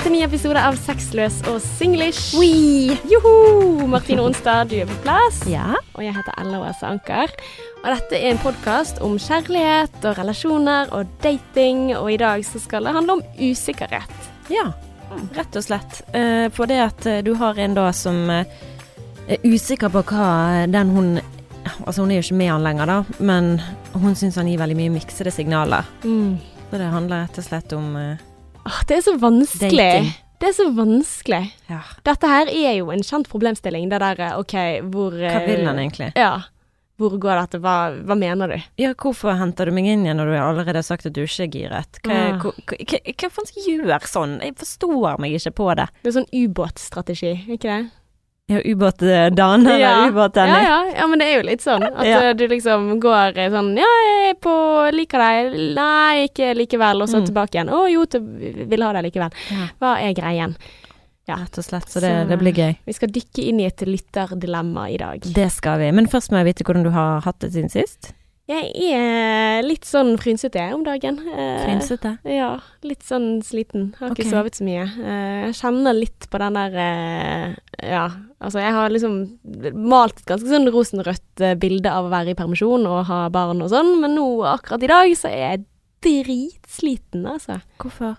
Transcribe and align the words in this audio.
til 0.00 0.14
ny 0.14 0.20
episode 0.24 0.56
av 0.56 0.76
Sexløs 0.80 1.40
og 1.50 1.58
singlish. 1.60 2.32
Joho! 3.10 3.32
Martine 3.90 4.22
Onstad, 4.24 4.70
du 4.70 4.78
er 4.80 4.88
på 4.88 4.96
plass. 5.04 5.42
Ja. 5.50 5.74
Og 5.92 6.04
jeg 6.04 6.14
heter 6.16 6.36
Ella 6.40 6.60
Åse 6.70 6.88
Anker. 6.88 7.32
Og 7.82 7.88
dette 7.90 8.16
er 8.16 8.30
en 8.30 8.40
podkast 8.40 9.02
om 9.04 9.18
kjærlighet 9.20 9.98
og 10.08 10.16
relasjoner 10.16 10.92
og 10.96 11.10
dating. 11.20 11.90
Og 11.98 12.14
i 12.14 12.20
dag 12.20 12.44
så 12.48 12.62
skal 12.62 12.88
det 12.88 12.94
handle 12.96 13.18
om 13.18 13.26
usikkerhet. 13.40 14.30
ja. 14.52 14.70
Rett 15.34 15.56
og 15.58 15.64
slett. 15.66 15.96
Eh, 16.14 16.46
for 16.54 16.70
det 16.70 16.76
at 16.78 17.06
eh, 17.10 17.18
du 17.26 17.32
har 17.34 17.58
en 17.58 17.74
da 17.74 17.88
som 17.90 18.30
eh, 18.30 18.46
er 19.26 19.42
usikker 19.42 19.90
på 19.90 20.04
hva 20.06 20.68
den 20.70 20.94
hun 20.94 21.16
Altså 21.84 22.00
hun 22.02 22.12
er 22.12 22.20
jo 22.20 22.24
ikke 22.24 22.38
med 22.38 22.48
han 22.48 22.62
lenger, 22.64 22.88
da, 22.88 23.16
men 23.20 23.50
hun 23.92 24.14
syns 24.16 24.38
han 24.40 24.48
gir 24.48 24.58
veldig 24.58 24.78
mye 24.78 24.92
miksede 24.94 25.32
signaler. 25.34 25.84
Så 26.00 26.78
det 26.78 26.88
handler 26.88 27.26
rett 27.26 27.40
og 27.42 27.44
slett 27.44 27.74
om 27.76 27.90
eh, 28.00 28.22
Åh, 28.66 28.80
det 28.88 28.98
er 29.00 29.04
så 29.06 29.16
vanskelig. 29.20 29.86
Dating. 29.92 30.10
Det 30.40 30.48
er 30.48 30.54
så 30.56 30.70
vanskelig. 30.72 31.42
ja. 31.68 31.80
Dette 32.06 32.28
her 32.30 32.48
er 32.48 32.72
jo 32.78 32.88
en 32.94 33.02
kjent 33.04 33.28
problemstilling. 33.28 33.90
Det 33.90 34.00
derre 34.00 34.30
OK, 34.40 34.54
hvor 34.92 35.12
Hva 35.20 35.42
vil 35.46 35.66
han 35.68 35.76
eh, 35.76 35.84
egentlig? 35.84 36.10
Ja. 36.16 36.32
Hvor 37.00 37.14
går 37.20 37.38
dette? 37.40 37.60
Hva, 37.64 37.74
hva 38.04 38.16
mener 38.16 38.52
du? 38.52 38.56
Ja, 38.80 38.90
hvorfor 38.92 39.32
henter 39.40 39.68
du 39.68 39.72
meg 39.76 39.86
inn 39.88 40.02
igjen 40.04 40.18
når 40.20 40.32
du 40.32 40.36
allerede 40.36 40.80
har 40.82 40.84
sagt 40.84 41.06
at 41.08 41.14
du 41.16 41.22
ikke 41.24 41.46
er 41.46 41.52
giret? 41.54 42.00
Hva, 42.04 42.16
Ja. 42.16 42.34
hva, 42.40 42.52
hva, 42.56 42.76
hva, 42.84 43.00
hva 43.22 43.30
faen 43.36 43.50
gjør 43.66 44.08
sånn? 44.08 44.34
Jeg 44.44 44.56
forstår 44.60 45.20
meg 45.20 45.36
ikke 45.38 45.54
på 45.60 45.68
det. 45.80 45.88
Det 46.02 46.12
er 46.12 46.16
sånn 46.18 46.28
ubåtstrategi, 46.32 47.32
ikke 47.56 47.68
det? 47.68 47.80
Ja, 48.50 48.58
ubåt-Dan 48.66 49.62
eller 49.66 49.78
Ja. 49.78 50.08
ubåt-Danny. 50.10 50.50
Ja, 50.50 50.62
ja, 50.62 50.92
ja, 50.96 51.06
men 51.06 51.20
det 51.22 51.26
er 51.28 51.36
jo 51.38 51.46
litt 51.46 51.60
sånn. 51.62 51.84
At 51.86 52.04
Ja. 52.06 52.20
eh, 52.30 52.32
du 52.34 52.48
liksom 52.50 52.98
går 53.00 53.38
eh, 53.38 53.48
sånn 53.52 53.76
Ja, 53.78 53.86
jeg 54.26 54.40
på 54.42 54.54
liker 54.92 55.18
deg. 55.22 55.74
Nei, 55.76 56.26
ikke 56.28 56.54
likevel. 56.58 57.02
Og 57.02 57.08
så 57.08 57.20
Mm. 57.22 57.26
tilbake 57.30 57.54
igjen. 57.54 57.70
Å 57.70 57.86
jo, 57.92 58.04
vil 58.68 58.82
ha 58.82 58.92
deg 58.92 59.04
likevel. 59.12 59.30
Ja. 59.50 59.68
Hva 59.80 59.92
er 60.02 60.12
greien? 60.14 60.56
Ja. 61.28 61.36
Rett 61.36 61.58
og 61.58 61.64
slett. 61.64 61.86
Så 61.86 62.00
det, 62.00 62.10
Så- 62.10 62.28
det 62.28 62.38
blir 62.40 62.52
gøy. 62.52 62.76
Vi 62.84 62.92
skal 62.92 63.08
dykke 63.08 63.46
inn 63.48 63.60
i 63.60 63.66
et 63.66 63.76
lytterdilemma 63.86 64.90
i 64.92 64.96
dag. 64.96 65.20
Det 65.20 65.50
skal 65.52 65.78
vi. 65.78 65.90
Men 65.92 66.06
først 66.06 66.30
må 66.32 66.42
jeg 66.44 66.46
vite 66.56 66.64
hvordan 66.64 66.82
du 66.82 66.90
har 66.90 67.20
hatt 67.20 67.38
det 67.38 67.52
siden 67.52 67.70
sist. 67.70 68.12
Jeg 68.50 68.70
er 68.98 69.62
litt 69.62 69.84
sånn 69.86 70.16
frynsete 70.18 70.62
om 70.74 70.82
dagen. 70.82 71.20
Eh, 71.30 71.60
Frynsete. 71.62 72.16
Ja, 72.26 72.56
litt 72.82 73.04
sånn 73.06 73.38
sliten. 73.46 73.92
Har 74.00 74.10
ikke 74.10 74.24
Ok. 74.26 74.32
sovet 74.32 74.56
så 74.58 74.64
mye. 74.66 74.88
Eh, 74.90 75.46
jeg 75.46 75.54
kjenner 75.60 75.94
litt 75.94 76.26
på 76.32 76.40
den 76.42 76.58
der 76.58 76.74
eh, 76.74 77.54
Ja, 77.92 78.08
altså 78.42 78.58
jeg 78.60 78.72
har 78.74 78.90
liksom 78.90 79.14
malt 79.74 80.18
et 80.18 80.26
ganske 80.32 80.50
sånn 80.50 80.66
rosenrødt 80.74 81.40
eh, 81.46 81.54
bilde 81.62 81.92
av 81.94 82.08
å 82.08 82.10
være 82.12 82.34
i 82.34 82.38
permisjon 82.38 82.84
og 82.90 83.04
ha 83.06 83.28
barn 83.32 83.62
og 83.62 83.70
sånn, 83.70 84.00
men 84.02 84.16
nå 84.18 84.26
akkurat 84.50 84.82
i 84.82 84.90
dag 84.90 85.14
så 85.16 85.30
er 85.30 85.38
jeg 85.44 85.64
dritsliten, 86.02 87.24
altså. 87.28 87.60
Hvorfor? 87.78 88.16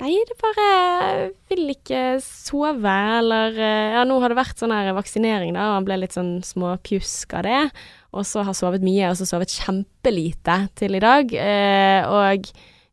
Nei, 0.00 0.14
det 0.28 0.36
bare 0.40 1.30
vil 1.50 1.74
ikke 1.74 2.20
sove, 2.24 2.92
eller 3.18 3.52
Ja, 3.60 4.04
nå 4.08 4.16
har 4.22 4.32
det 4.32 4.38
vært 4.38 4.56
sånn 4.62 4.72
her 4.72 4.92
vaksinering, 4.96 5.52
da, 5.54 5.66
og 5.70 5.74
han 5.80 5.84
ble 5.88 5.98
litt 6.00 6.14
sånn 6.16 6.38
småpjusk 6.46 7.34
av 7.36 7.42
det. 7.44 7.70
Og 8.12 8.26
så 8.26 8.42
har 8.42 8.56
sovet 8.58 8.82
mye, 8.82 9.10
og 9.12 9.16
så 9.20 9.26
sovet 9.28 9.52
kjempelite 9.54 10.56
til 10.78 10.96
i 10.98 11.02
dag. 11.02 11.30
Eh, 11.32 12.08
og 12.10 12.48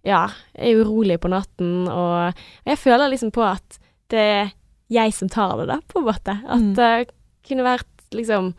ja, 0.06 0.28
jeg 0.54 0.76
er 0.76 0.84
urolig 0.84 1.18
på 1.20 1.32
natten, 1.34 1.88
og 1.90 2.38
jeg 2.70 2.78
føler 2.78 3.10
liksom 3.12 3.32
på 3.34 3.42
at 3.44 3.80
det 4.14 4.20
er 4.22 4.52
jeg 4.94 5.12
som 5.18 5.28
tar 5.28 5.58
det, 5.60 5.66
da, 5.68 5.80
på 5.90 6.00
en 6.00 6.06
måte. 6.08 6.38
At 6.48 6.62
Mm. 6.62 6.74
det 6.78 7.10
kunne 7.48 7.66
vært 7.66 7.88
liksom 8.16 8.54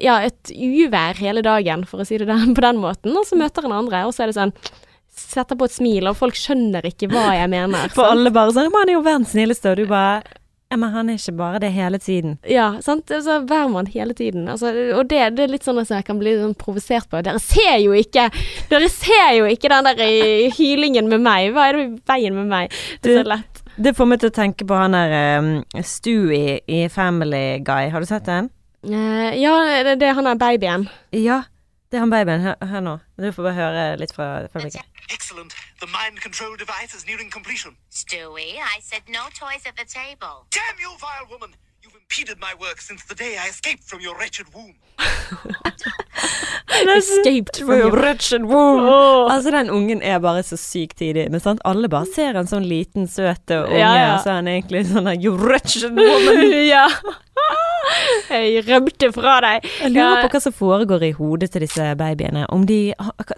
ja, 0.00 0.20
et 0.24 0.50
uvær 0.54 1.18
hele 1.18 1.42
dagen, 1.44 1.84
for 1.88 2.00
å 2.00 2.06
si 2.06 2.16
det 2.20 2.28
den, 2.30 2.54
på 2.56 2.62
den 2.64 2.78
måten, 2.80 3.12
og 3.16 3.26
så 3.28 3.36
møter 3.36 3.66
en 3.66 3.72
andre, 3.82 4.04
og 4.06 4.14
så 4.14 4.24
er 4.24 4.32
det 4.32 4.38
sånn 4.38 4.54
Setter 5.14 5.54
på 5.54 5.68
et 5.68 5.70
smil, 5.70 6.08
og 6.10 6.16
folk 6.18 6.34
skjønner 6.34 6.82
ikke 6.88 7.06
hva 7.06 7.36
jeg 7.36 7.46
mener. 7.52 7.84
For 7.94 8.02
sant? 8.02 8.16
alle 8.16 8.30
bare 8.34 8.50
sånn 8.50 8.66
'Man 8.72 8.88
er 8.90 8.96
jo 8.96 9.02
verdens 9.06 9.30
snilleste, 9.30 9.70
og 9.70 9.76
du 9.78 9.84
bare 9.86 10.24
Ja, 10.74 10.78
men 10.82 10.90
han 10.90 11.06
er 11.06 11.20
ikke 11.20 11.36
bare 11.38 11.58
det 11.62 11.68
hele 11.70 12.00
tiden. 12.02 12.32
Ja, 12.50 12.80
sant. 12.82 13.06
Altså, 13.14 13.36
hver 13.46 13.68
man 13.70 13.86
hele 13.86 14.10
tiden. 14.18 14.48
Altså, 14.50 14.72
og 14.98 15.06
det, 15.06 15.20
det 15.36 15.44
er 15.44 15.52
litt 15.52 15.62
sånn 15.62 15.78
at 15.78 15.92
jeg 15.92 16.02
kan 16.08 16.18
bli 16.18 16.32
sånn 16.34 16.56
provosert 16.58 17.06
på. 17.12 17.20
Dere 17.22 17.38
ser 17.38 17.76
jo 17.78 17.94
ikke 17.94 18.24
Dere 18.72 18.88
ser 18.90 19.36
jo 19.36 19.46
ikke 19.46 19.70
den 19.70 19.86
der 19.86 20.02
eh, 20.02 20.48
hylingen 20.56 21.06
med 21.12 21.22
meg. 21.22 21.52
Hva 21.54 21.68
er 21.68 21.78
det 21.78 21.84
i 21.84 21.92
veien 22.10 22.34
med 22.40 22.50
meg? 22.50 22.74
Det 23.04 23.12
er 23.12 23.22
så 23.22 23.30
lett. 23.36 23.62
Det 23.86 23.94
får 23.94 24.10
meg 24.10 24.24
til 24.24 24.32
å 24.32 24.34
tenke 24.34 24.66
på 24.66 24.80
han 24.80 24.98
der 24.98 25.14
um, 25.38 25.54
Stewie 25.86 26.58
i 26.66 26.84
Family 26.90 27.60
Guy. 27.62 27.92
Har 27.94 28.02
du 28.02 28.10
sett 28.10 28.26
den? 28.26 28.50
Uh, 28.82 29.30
ja, 29.38 29.54
det, 29.86 30.00
det 30.02 30.10
han 30.18 30.26
der 30.26 30.42
babyen. 30.42 30.90
Ja. 31.14 31.44
Det 31.90 31.96
er 31.98 32.02
han 32.04 32.10
babyen. 32.10 32.40
Hør, 32.42 32.54
hør 32.66 32.80
nå. 32.80 32.94
Du 33.20 33.28
får 33.32 33.42
bare 33.48 33.54
høre 33.58 33.82
litt 34.00 34.14
fra 34.16 34.26
fabrikken. 34.52 34.82
Excellent. 35.14 35.52
The 35.82 35.86
mind 35.86 36.18
control 36.22 36.56
device 36.56 36.94
is 36.96 37.06
nearing 37.06 37.30
completion. 37.30 37.76
Stewie, 37.92 38.56
I 38.58 38.80
said 38.82 39.02
no 39.08 39.24
toys 39.42 39.62
at 39.68 39.76
the 39.76 39.86
table. 39.86 40.46
Damn 40.50 40.78
you, 40.84 40.90
vile 41.04 41.26
woman! 41.30 41.54
You've 41.84 41.98
impeded 42.00 42.38
my 42.40 42.54
work 42.58 42.80
since 42.80 43.04
the 43.10 43.14
day 43.14 43.36
I 43.36 43.46
escaped 43.52 43.84
from 43.84 44.00
your 44.00 44.16
wretched 44.18 44.46
womb. 44.54 44.74
Escaped 46.96 47.58
from 47.60 47.78
your 47.78 47.90
wretched 47.92 48.42
womb. 48.44 48.84
Oh. 48.94 49.32
Altså, 49.34 49.50
den 49.50 49.70
ungen 49.70 50.02
er 50.02 50.18
bare 50.18 50.42
så 50.42 50.56
sykt 50.56 50.96
tidig. 50.98 51.30
Men 51.30 51.40
sant, 51.40 51.60
alle 51.64 51.88
bare 51.88 52.06
ser 52.14 52.36
en 52.40 52.48
sånn 52.48 52.64
liten, 52.68 53.06
søt 53.08 53.50
unge, 53.50 53.78
Ja, 53.78 53.92
ja. 53.96 54.08
og 54.14 54.24
så 54.24 54.30
er 54.32 54.40
han 54.40 54.48
egentlig 54.50 54.84
sånn 54.88 55.04
der 55.08 55.20
You 55.20 55.36
wretched 55.36 55.92
woman. 55.92 56.42
ja. 56.74 56.86
Jeg 58.34 58.64
rømte 58.68 59.10
fra 59.14 59.36
deg. 59.44 59.68
Jeg 59.82 59.92
lurer 59.94 60.24
på 60.24 60.32
hva 60.34 60.40
som 60.42 60.54
foregår 60.56 61.04
i 61.08 61.12
hodet 61.16 61.50
til 61.54 61.64
disse 61.66 61.90
babyene. 61.98 62.46
Om 62.54 62.64
de, 62.68 62.78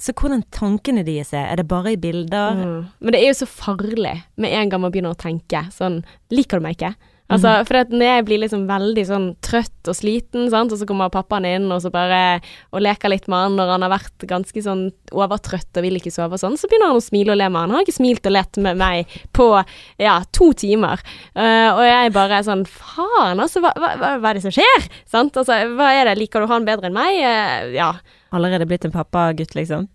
så 0.02 0.14
hvordan 0.16 0.44
tankene 0.54 1.04
deres 1.06 1.34
er. 1.34 1.50
Er 1.50 1.60
det 1.60 1.68
bare 1.70 1.94
i 1.94 2.00
bilder? 2.00 2.56
Mm. 2.60 2.78
Men 3.00 3.16
det 3.16 3.22
er 3.22 3.30
jo 3.32 3.40
så 3.42 3.50
farlig 3.50 4.14
med 4.40 4.54
en 4.54 4.72
gang 4.72 4.84
man 4.84 4.94
begynner 4.94 5.16
å 5.16 5.20
tenke 5.20 5.66
sånn 5.74 6.02
Liker 6.32 6.58
du 6.58 6.66
meg 6.66 6.78
ikke? 6.78 6.94
Altså, 7.32 7.50
For 7.66 7.80
at 7.80 7.90
når 7.90 8.06
jeg 8.06 8.24
blir 8.28 8.40
liksom 8.42 8.66
veldig 8.68 9.04
sånn 9.08 9.26
trøtt 9.44 9.90
og 9.90 9.96
sliten, 9.98 10.46
sant? 10.52 10.72
og 10.72 10.78
så 10.78 10.86
kommer 10.86 11.10
pappaen 11.12 11.46
inn 11.48 11.66
og 11.74 11.80
så 11.82 11.90
bare 11.94 12.38
og 12.70 12.82
leker 12.84 13.10
litt 13.10 13.26
med 13.30 13.42
han 13.42 13.56
når 13.58 13.72
han 13.74 13.86
har 13.86 13.92
vært 13.96 14.26
ganske 14.30 14.62
sånn 14.62 14.84
overtrøtt 15.14 15.80
og 15.80 15.86
vil 15.86 15.98
ikke 15.98 16.12
sove 16.14 16.38
og 16.38 16.42
sånn, 16.42 16.58
så 16.58 16.70
begynner 16.70 16.92
han 16.92 17.00
å 17.00 17.04
smile 17.04 17.34
og 17.34 17.40
le 17.40 17.48
med 17.50 17.60
han. 17.60 17.72
Han 17.72 17.80
har 17.80 17.86
ikke 17.86 17.98
smilt 17.98 18.28
og 18.30 18.36
lett 18.36 18.60
med 18.62 18.78
meg 18.78 19.16
på 19.36 19.48
ja, 20.02 20.20
to 20.36 20.52
timer. 20.58 21.02
Uh, 21.34 21.70
og 21.74 21.82
jeg 21.86 22.14
bare 22.14 22.40
er 22.40 22.46
sånn 22.46 22.66
Faen, 22.66 23.40
altså, 23.42 23.62
hva, 23.64 23.72
hva, 23.78 24.12
hva 24.20 24.30
er 24.30 24.38
det 24.38 24.44
som 24.46 24.54
skjer? 24.54 24.86
Sant? 25.08 25.38
Altså, 25.38 25.58
hva 25.74 25.90
er 25.94 26.10
det? 26.10 26.18
Liker 26.20 26.44
du 26.44 26.50
han 26.50 26.68
bedre 26.68 26.90
enn 26.90 26.98
meg? 26.98 27.18
Uh, 27.22 27.74
ja. 27.74 27.90
Allerede 28.34 28.68
blitt 28.68 28.86
en 28.86 28.94
pappagutt, 28.94 29.58
liksom? 29.58 29.90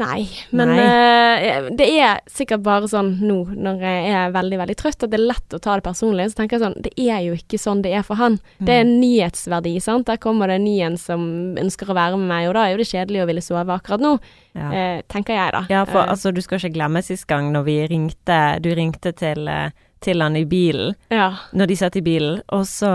Nei, 0.00 0.24
men 0.56 0.70
Nei. 0.72 0.80
Uh, 0.80 1.68
det 1.76 1.86
er 2.00 2.20
sikkert 2.30 2.62
bare 2.64 2.88
sånn 2.90 3.12
nå 3.20 3.36
når 3.52 3.82
jeg 3.84 4.12
er 4.16 4.32
veldig, 4.34 4.58
veldig 4.62 4.76
trøtt, 4.80 5.04
at 5.04 5.12
det 5.12 5.18
er 5.20 5.26
lett 5.28 5.56
å 5.56 5.60
ta 5.62 5.76
det 5.76 5.84
personlig. 5.86 6.30
Så 6.32 6.40
tenker 6.40 6.56
jeg 6.56 6.64
sånn, 6.64 6.76
det 6.86 6.92
er 6.96 7.20
jo 7.26 7.36
ikke 7.36 7.60
sånn 7.60 7.82
det 7.84 7.92
er 7.98 8.06
for 8.06 8.16
han. 8.20 8.38
Det 8.58 8.72
er 8.78 8.84
en 8.86 8.94
nyhetsverdi, 9.02 9.74
sant. 9.84 10.08
Der 10.08 10.20
kommer 10.22 10.48
det 10.50 10.56
en 10.60 10.64
ny 10.66 10.76
en 10.88 10.96
som 11.00 11.22
ønsker 11.60 11.92
å 11.92 11.98
være 11.98 12.16
med 12.20 12.30
meg, 12.32 12.48
og 12.50 12.56
da 12.56 12.64
er 12.66 12.74
jo 12.74 12.80
det 12.82 12.88
kjedelig 12.90 13.22
å 13.22 13.28
ville 13.30 13.44
sove 13.44 13.76
akkurat 13.76 14.00
nå, 14.04 14.16
Ja. 14.56 14.66
Uh, 14.72 15.02
tenker 15.06 15.36
jeg 15.36 15.52
da. 15.54 15.60
Ja, 15.70 15.84
for 15.86 16.00
Eh, 16.02 16.10
altså, 16.10 16.32
du 16.34 16.40
skal 16.42 16.58
ikke 16.58 16.72
glemme 16.74 17.02
sist 17.06 17.26
gang 17.30 17.52
når 17.54 17.62
vi 17.68 17.76
ringte 17.86 18.38
Du 18.64 18.70
ringte 18.74 19.12
til, 19.14 19.46
til 20.02 20.22
han 20.24 20.36
i 20.36 20.44
bilen, 20.48 20.94
ja. 21.12 21.28
når 21.52 21.70
de 21.70 21.76
satt 21.76 21.96
i 22.00 22.02
bilen, 22.02 22.40
og 22.50 22.64
så 22.66 22.90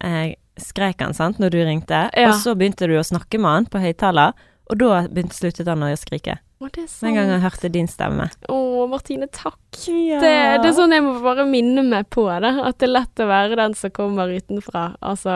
eh, 0.00 0.34
skrek 0.60 1.02
han, 1.02 1.12
sant, 1.16 1.40
når 1.42 1.50
du 1.50 1.58
ringte, 1.66 2.04
Ja. 2.16 2.28
og 2.30 2.38
så 2.40 2.54
begynte 2.54 2.86
du 2.88 2.94
å 2.96 3.04
snakke 3.04 3.40
med 3.42 3.50
han 3.50 3.66
på 3.66 3.82
høyttaler, 3.82 4.32
og 4.70 4.78
da 4.80 5.02
begynte, 5.08 5.36
sluttet 5.36 5.68
han 5.68 5.82
å 5.84 5.90
skrike. 6.00 6.38
Å, 6.62 6.68
det 6.72 6.84
er 6.86 6.92
Med 7.02 7.10
en 7.10 7.16
gang 7.18 7.30
han 7.34 7.42
hørte 7.44 7.68
din 7.72 7.88
stemme. 7.90 8.28
Å, 8.48 8.58
Martine, 8.88 9.26
takk. 9.28 9.58
Ja. 9.84 10.20
Det, 10.22 10.30
det 10.62 10.70
er 10.70 10.76
sånn 10.78 10.94
jeg 10.94 11.02
må 11.04 11.18
bare 11.24 11.44
minne 11.48 11.82
meg 11.84 12.08
på 12.14 12.24
det, 12.40 12.54
at 12.64 12.78
det 12.80 12.86
er 12.88 12.94
lett 12.94 13.20
å 13.20 13.26
være 13.28 13.58
den 13.60 13.74
som 13.76 13.92
kommer 13.92 14.32
utenfra, 14.32 14.94
altså 15.04 15.34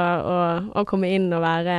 å, 0.73 0.87
komme 0.89 1.11
inn 1.13 1.29
og 1.37 1.43
være 1.45 1.77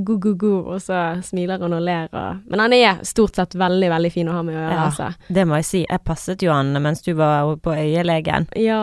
go, 0.00 0.16
go, 0.16 0.32
go, 0.40 0.52
og 0.74 0.80
så 0.80 0.98
smiler 1.24 1.60
han 1.60 1.74
og 1.76 1.82
ler 1.84 2.06
og 2.16 2.38
Men 2.48 2.62
han 2.64 2.72
er 2.72 3.02
stort 3.04 3.36
sett 3.36 3.52
veldig, 3.60 3.90
veldig 3.92 4.10
fin 4.14 4.28
å 4.32 4.36
ha 4.38 4.42
med 4.46 4.56
å 4.56 4.58
gjøre, 4.58 4.76
Ja. 4.78 4.84
altså. 4.88 5.08
Det 5.28 5.44
må 5.48 5.58
jeg 5.60 5.68
si. 5.68 5.82
Jeg 5.88 6.04
passet 6.08 6.42
jo 6.44 6.52
han 6.52 6.72
mens 6.82 7.02
du 7.04 7.12
var 7.18 7.50
på 7.60 7.74
øyelegen. 7.76 8.48
Ja, 8.56 8.80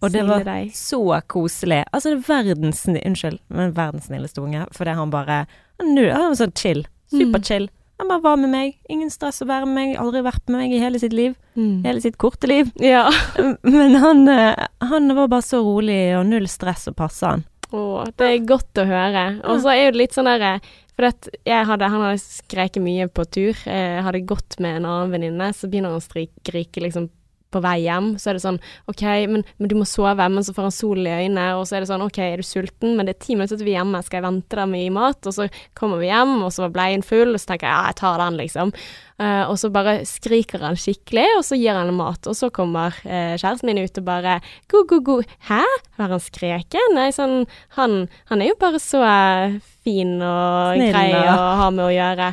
Og 0.00 0.10
det 0.14 0.22
var 0.26 0.44
deg. 0.46 0.70
så 0.74 1.02
koselig. 1.26 1.84
Altså, 1.92 2.14
det 2.14 2.22
er 2.22 2.44
verdens 2.44 2.84
Unnskyld, 2.86 3.40
men 3.50 3.74
verdens 3.74 4.06
snilleste 4.10 4.42
unge. 4.42 4.66
Fordi 4.72 4.94
han 4.94 5.10
bare 5.10 5.46
Han 5.82 5.98
er 5.98 6.12
han 6.14 6.36
sånn 6.38 6.54
chill. 6.54 6.84
Superchill. 7.20 7.70
Han 7.98 8.08
bare 8.10 8.20
var 8.20 8.36
med 8.36 8.50
meg. 8.50 8.78
Ingen 8.90 9.10
stress 9.10 9.42
å 9.44 9.46
være 9.46 9.68
med 9.70 9.76
meg. 9.78 9.96
Aldri 10.02 10.24
vært 10.26 10.50
med 10.50 10.64
meg 10.64 10.74
i 10.74 10.80
hele 10.82 10.98
sitt 10.98 11.14
liv. 11.14 11.36
Mm. 11.54 11.84
Hele 11.86 12.02
sitt 12.02 12.18
korte 12.20 12.50
liv. 12.50 12.70
Ja. 12.82 13.06
Men 13.62 13.98
han, 14.02 14.26
eh, 14.28 14.66
han 14.82 15.14
var 15.14 15.30
bare 15.30 15.46
så 15.46 15.62
rolig, 15.62 15.98
og 16.18 16.26
null 16.30 16.48
stress 16.50 16.88
å 16.90 16.96
passe 16.96 17.30
han. 17.30 17.44
Å, 17.74 18.04
det 18.18 18.30
er 18.30 18.48
godt 18.48 18.82
å 18.82 18.86
høre. 18.86 19.24
Og 19.50 19.62
så 19.62 19.72
er 19.74 19.90
det 19.90 19.98
litt 19.98 20.14
sånn 20.14 20.28
derre 20.28 20.58
For 20.94 21.08
at 21.08 21.26
jeg 21.42 21.66
hadde, 21.66 21.88
han 21.90 22.04
hadde 22.06 22.20
skreket 22.22 22.82
mye 22.84 23.08
på 23.10 23.24
tur. 23.26 23.58
Jeg 23.66 24.04
hadde 24.06 24.26
gått 24.28 24.58
med 24.62 24.78
en 24.78 24.86
annen 24.90 25.14
venninne, 25.14 25.48
så 25.54 25.70
begynner 25.70 25.94
han 25.94 26.02
å 26.02 26.04
skrike 26.04 26.82
liksom 26.84 27.08
på 27.54 27.62
vei 27.64 27.76
hjem, 27.84 28.12
så 28.20 28.30
er 28.30 28.38
det 28.38 28.44
sånn 28.44 28.60
OK, 28.90 29.04
men, 29.30 29.46
men 29.58 29.70
du 29.70 29.76
må 29.78 29.86
sove, 29.88 30.28
men 30.28 30.46
så 30.46 30.54
får 30.56 30.68
han 30.68 30.74
sol 30.74 31.00
i 31.04 31.14
øynene, 31.14 31.46
og 31.58 31.64
så 31.68 31.78
er 31.78 31.84
det 31.84 31.90
sånn 31.92 32.04
OK, 32.04 32.20
er 32.24 32.42
du 32.42 32.46
sulten, 32.46 32.96
men 32.98 33.08
det 33.08 33.16
er 33.16 33.24
ti 33.24 33.38
minutter 33.38 33.60
til 33.60 33.68
vi 33.68 33.76
er 33.76 33.82
hjemme, 33.82 34.02
skal 34.04 34.20
jeg 34.20 34.26
vente 34.28 34.58
der 34.58 34.70
med 34.70 34.82
å 34.82 34.84
gi 34.84 34.92
mat? 34.98 35.30
Og 35.30 35.38
så 35.38 35.48
kommer 35.78 36.02
vi 36.02 36.10
hjem, 36.10 36.36
og 36.42 36.52
så 36.54 36.66
var 36.66 36.76
bleien 36.76 37.06
full, 37.06 37.32
og 37.32 37.40
så 37.42 37.52
tenker 37.52 37.70
jeg 37.70 37.76
ja, 37.76 37.90
jeg 37.90 38.00
tar 38.02 38.22
den, 38.24 38.38
liksom. 38.42 38.74
Uh, 39.14 39.46
og 39.46 39.54
så 39.62 39.68
bare 39.70 40.00
skriker 40.10 40.64
han 40.66 40.74
skikkelig, 40.78 41.26
og 41.38 41.44
så 41.46 41.58
gir 41.58 41.76
han 41.78 41.92
mat. 41.94 42.26
Og 42.26 42.34
så 42.34 42.50
kommer 42.54 42.96
uh, 43.06 43.34
kjæresten 43.38 43.70
min 43.70 43.78
ut 43.84 44.00
og 44.00 44.06
bare 44.08 44.40
go, 44.72 44.82
go, 44.90 44.98
go. 45.06 45.20
Hæ? 45.46 45.62
Har 46.00 46.10
han 46.16 46.22
skreket? 46.22 46.94
Nei, 46.96 47.10
sånn 47.14 47.44
Han, 47.78 48.08
han 48.30 48.42
er 48.42 48.50
jo 48.50 48.58
bare 48.58 48.80
så 48.82 49.04
uh, 49.06 49.54
fin 49.86 50.16
og 50.18 50.74
Snill, 50.74 50.90
grei 50.90 51.12
å 51.14 51.46
ha 51.62 51.70
med 51.70 51.86
å 51.86 51.94
gjøre. 51.94 52.32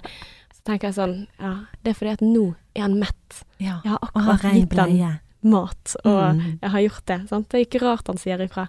Så 0.55 0.65
tenker 0.65 0.89
jeg 0.89 0.97
sånn 0.97 1.15
Ja, 1.37 1.53
det 1.81 1.93
er 1.93 1.99
fordi 1.99 2.15
at 2.17 2.25
nå 2.25 2.47
er 2.75 2.81
han 2.85 2.97
mett. 2.99 3.43
Ja. 3.59 3.79
Jeg 3.83 3.91
har 3.91 3.99
akkurat 4.11 4.41
gitt 4.55 4.73
han 4.79 5.19
mat, 5.43 5.95
og 6.05 6.35
Mm. 6.37 6.59
jeg 6.61 6.69
har 6.71 6.81
gjort 6.81 7.05
det. 7.05 7.19
Sant? 7.29 7.49
Det 7.49 7.57
er 7.59 7.65
ikke 7.65 7.81
rart 7.85 8.07
han 8.07 8.17
sier 8.17 8.41
ifra. 8.45 8.67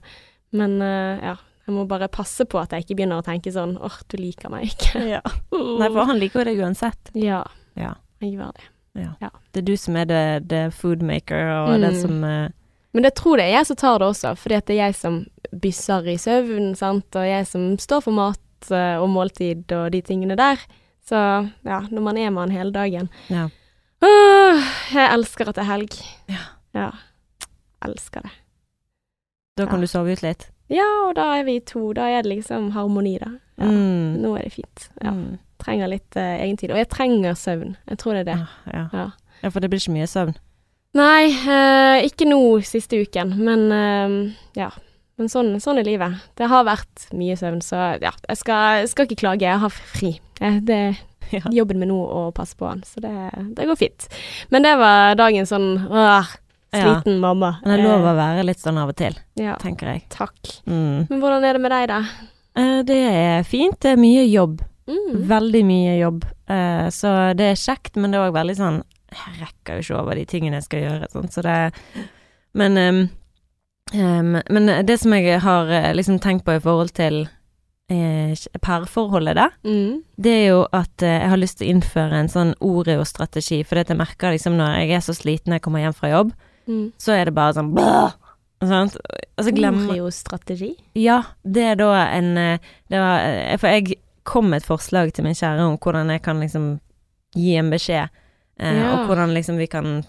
Men 0.52 0.78
uh, 0.82 1.18
ja, 1.22 1.36
jeg 1.66 1.74
må 1.74 1.86
bare 1.88 2.08
passe 2.08 2.44
på 2.44 2.58
at 2.60 2.70
jeg 2.72 2.84
ikke 2.84 2.96
begynner 3.02 3.20
å 3.20 3.24
tenke 3.24 3.52
sånn 3.52 3.76
åh, 3.80 3.98
du 4.08 4.16
liker 4.16 4.50
meg 4.50 4.70
ikke. 4.72 5.02
Ja. 5.16 5.20
Nei, 5.80 5.88
for 5.92 6.04
han 6.08 6.18
liker 6.18 6.40
jo 6.42 6.44
deg 6.50 6.58
uansett. 6.64 7.12
Ja, 7.14 7.44
Ja. 7.76 7.94
jeg 8.20 8.34
gjør 8.36 8.52
det. 8.56 8.68
Det 8.94 9.62
er 9.62 9.64
du 9.64 9.76
som 9.80 9.96
er 9.96 10.04
the, 10.04 10.40
the 10.46 10.70
food 10.70 11.00
maker, 11.02 11.46
og 11.62 11.70
det 11.80 11.80
den 11.90 12.00
som 12.00 12.24
uh, 12.24 12.48
Men 12.92 13.04
jeg 13.08 13.14
tror 13.16 13.36
det 13.40 13.46
er 13.46 13.54
jeg 13.56 13.66
som 13.70 13.76
tar 13.80 13.98
det 14.02 14.08
også, 14.10 14.34
fordi 14.36 14.58
det 14.68 14.74
er 14.76 14.82
jeg 14.86 14.94
som 14.98 15.14
bysser 15.62 16.08
i 16.12 16.16
søvn, 16.20 16.74
sant, 16.76 17.16
og 17.16 17.24
jeg 17.24 17.46
som 17.48 17.78
står 17.80 18.02
for 18.04 18.12
mat 18.12 18.68
eh, 18.70 18.96
og 19.00 19.08
måltid 19.08 19.72
og 19.72 19.90
de 19.92 20.00
tingene 20.04 20.36
der. 20.36 20.60
Så 21.08 21.16
ja, 21.64 21.80
når 21.90 22.02
man 22.04 22.16
er 22.20 22.30
med 22.30 22.40
han 22.46 22.50
hele 22.56 22.72
dagen 22.72 23.08
Ja. 23.32 23.48
Åh, 24.02 24.64
jeg 24.94 25.08
elsker 25.14 25.48
at 25.50 25.58
det 25.58 25.62
er 25.64 25.70
helg. 25.70 25.96
Ja. 26.32 26.42
Ja. 26.74 26.88
Elsker 27.86 28.22
det. 28.26 28.32
Da 29.56 29.66
kan 29.66 29.80
Ja. 29.80 29.86
du 29.86 29.90
sove 29.90 30.12
ut 30.12 30.22
litt. 30.22 30.48
Ja, 30.72 30.86
og 31.08 31.14
da 31.16 31.34
er 31.38 31.44
vi 31.44 31.58
to. 31.60 31.92
Da 31.92 32.06
er 32.08 32.22
det 32.22 32.32
liksom 32.32 32.70
harmoni, 32.72 33.18
da. 33.20 33.32
Ja. 33.58 33.66
Mm. 33.68 34.22
Nå 34.22 34.36
er 34.38 34.42
det 34.48 34.52
fint. 34.54 34.88
Ja. 35.02 35.10
Mm. 35.12 35.38
Trenger 35.62 35.88
litt 35.92 36.16
uh, 36.16 36.38
egentid. 36.42 36.72
Og 36.72 36.78
jeg 36.80 36.88
trenger 36.88 37.34
søvn. 37.38 37.76
Jeg 37.88 37.98
tror 37.98 38.14
det 38.16 38.22
er 38.24 38.30
det. 38.32 38.38
Ja, 38.72 38.86
ja. 38.92 39.10
Ja. 39.42 39.50
for 39.50 39.60
det 39.60 39.70
blir 39.70 39.78
ikke 39.82 39.94
mye 39.98 40.08
søvn. 40.10 40.34
Nei, 40.94 41.28
uh, 41.46 42.00
ikke 42.04 42.26
nå 42.28 42.40
siste 42.66 42.98
uken, 43.04 43.36
men 43.44 43.68
uh, 43.72 44.32
ja. 44.58 44.70
Men 45.20 45.28
sånn, 45.28 45.54
sånn 45.60 45.78
er 45.78 45.84
livet. 45.86 46.16
Det 46.40 46.48
har 46.48 46.64
vært 46.64 47.06
mye 47.12 47.36
søvn, 47.36 47.60
så 47.62 48.00
ja, 48.00 48.10
jeg 48.28 48.36
skal, 48.40 48.80
jeg 48.80 48.88
skal 48.88 49.06
ikke 49.06 49.20
klage. 49.20 49.44
Jeg 49.46 49.60
har 49.60 49.70
fri. 49.70 50.14
Det, 50.40 50.52
Det 50.66 50.80
Ja. 51.38 51.50
jobben 51.62 51.78
min 51.80 51.88
nå 51.92 51.98
å 52.04 52.22
passe 52.36 52.56
på 52.58 52.66
han, 52.68 52.82
så 52.86 53.00
det, 53.00 53.12
det 53.56 53.66
går 53.68 53.76
fint. 53.80 54.08
Men 54.50 54.62
det 54.66 54.74
var 54.80 55.14
dagen 55.16 55.46
sånn 55.48 55.70
åh, 55.90 56.28
sliten 56.72 57.18
mamma. 57.20 57.54
Men 57.62 57.72
det 57.72 57.78
er 57.80 57.88
lov 57.88 58.06
å 58.10 58.16
være 58.16 58.44
litt 58.48 58.60
sånn 58.62 58.78
av 58.80 58.88
og 58.92 58.96
til, 58.96 59.16
Eh, 59.38 59.44
ja, 59.46 59.56
tenker 59.60 59.90
jeg. 59.92 60.04
takk. 60.12 60.38
Mm. 60.66 61.06
Men 61.10 61.20
hvordan 61.20 61.44
er 61.44 61.52
det 61.58 61.60
med 61.64 61.70
deg, 61.74 61.88
da? 61.88 62.00
Eh, 62.56 62.82
Det 62.88 63.00
er 63.12 63.42
fint. 63.48 63.78
Det 63.80 63.92
er 63.92 64.00
mye 64.00 64.24
jobb. 64.28 64.60
Mm. 64.88 65.22
Veldig 65.28 65.64
mye 65.64 65.98
jobb. 66.00 66.24
Eh, 66.48 66.88
Så 66.90 67.12
det 67.38 67.50
er 67.52 67.60
kjekt, 67.60 67.96
men 67.96 68.10
det 68.10 68.18
er 68.20 68.26
òg 68.30 68.34
veldig 68.34 68.56
sånn 68.58 68.82
Jeg 69.12 69.34
rekker 69.42 69.76
jo 69.76 69.82
ikke 69.84 70.00
over 70.00 70.14
de 70.16 70.24
tingene 70.24 70.56
jeg 70.58 70.64
skal 70.64 70.80
gjøre, 70.82 71.08
sånn, 71.12 71.28
så 71.30 71.42
det 71.44 71.72
Men 72.54 72.76
um, 72.78 73.00
um, 73.94 74.40
Men 74.50 74.86
det 74.86 74.98
som 75.00 75.12
jeg 75.12 75.40
har 75.44 75.68
eh, 75.70 75.92
liksom 75.94 76.18
tenkt 76.20 76.44
på 76.44 76.56
i 76.56 76.60
forhold 76.64 76.92
til 76.96 77.28
eh, 77.92 78.34
parforholdet, 78.60 79.34
da, 79.36 79.48
Mm. 79.64 80.02
det 80.18 80.32
er 80.32 80.48
jo 80.48 80.66
at 80.72 81.02
eh, 81.02 81.20
jeg 81.20 81.28
har 81.30 81.36
lyst 81.38 81.58
til 81.58 81.68
å 81.68 81.74
innføre 81.76 82.12
en 82.22 82.28
sånn 82.32 82.54
Oreo-strategi, 82.60 83.62
for 83.64 83.76
det 83.76 83.88
jeg 83.88 83.96
merker 83.98 84.32
liksom 84.32 84.56
når 84.56 84.78
jeg 84.80 84.90
er 84.96 85.04
så 85.04 85.14
sliten 85.14 85.52
når 85.52 85.60
jeg 85.60 85.62
kommer 85.62 85.80
hjem 85.84 85.94
fra 85.94 86.10
jobb, 86.10 86.32
Mm. 86.68 86.92
så 86.98 87.12
er 87.18 87.24
det 87.26 87.34
bare 87.34 87.54
sånn 87.54 87.72
blæh, 87.74 88.12
sant? 88.62 88.96
Altså, 89.36 89.52
Oreo-strategi? 89.52 90.76
Ja, 90.94 91.22
det 91.44 91.62
er 91.72 91.74
da 91.76 91.88
en 92.16 92.36
eh, 92.38 92.58
det 92.88 92.98
var, 92.98 93.18
eh, 93.26 93.56
For 93.58 93.68
jeg 93.68 93.96
kom 94.24 94.50
med 94.50 94.62
et 94.62 94.68
forslag 94.68 95.12
til 95.12 95.24
min 95.24 95.34
kjære 95.34 95.60
om 95.66 95.78
hvordan 95.78 96.10
jeg 96.10 96.22
kan 96.22 96.38
liksom 96.40 96.80
gi 97.34 97.56
en 97.56 97.70
beskjed, 97.70 98.08
eh, 98.60 98.74
Ja. 98.76 98.92
og 99.02 99.08
hvordan 99.08 99.34
liksom 99.34 99.56
vi 99.58 99.66
kan 99.66 100.04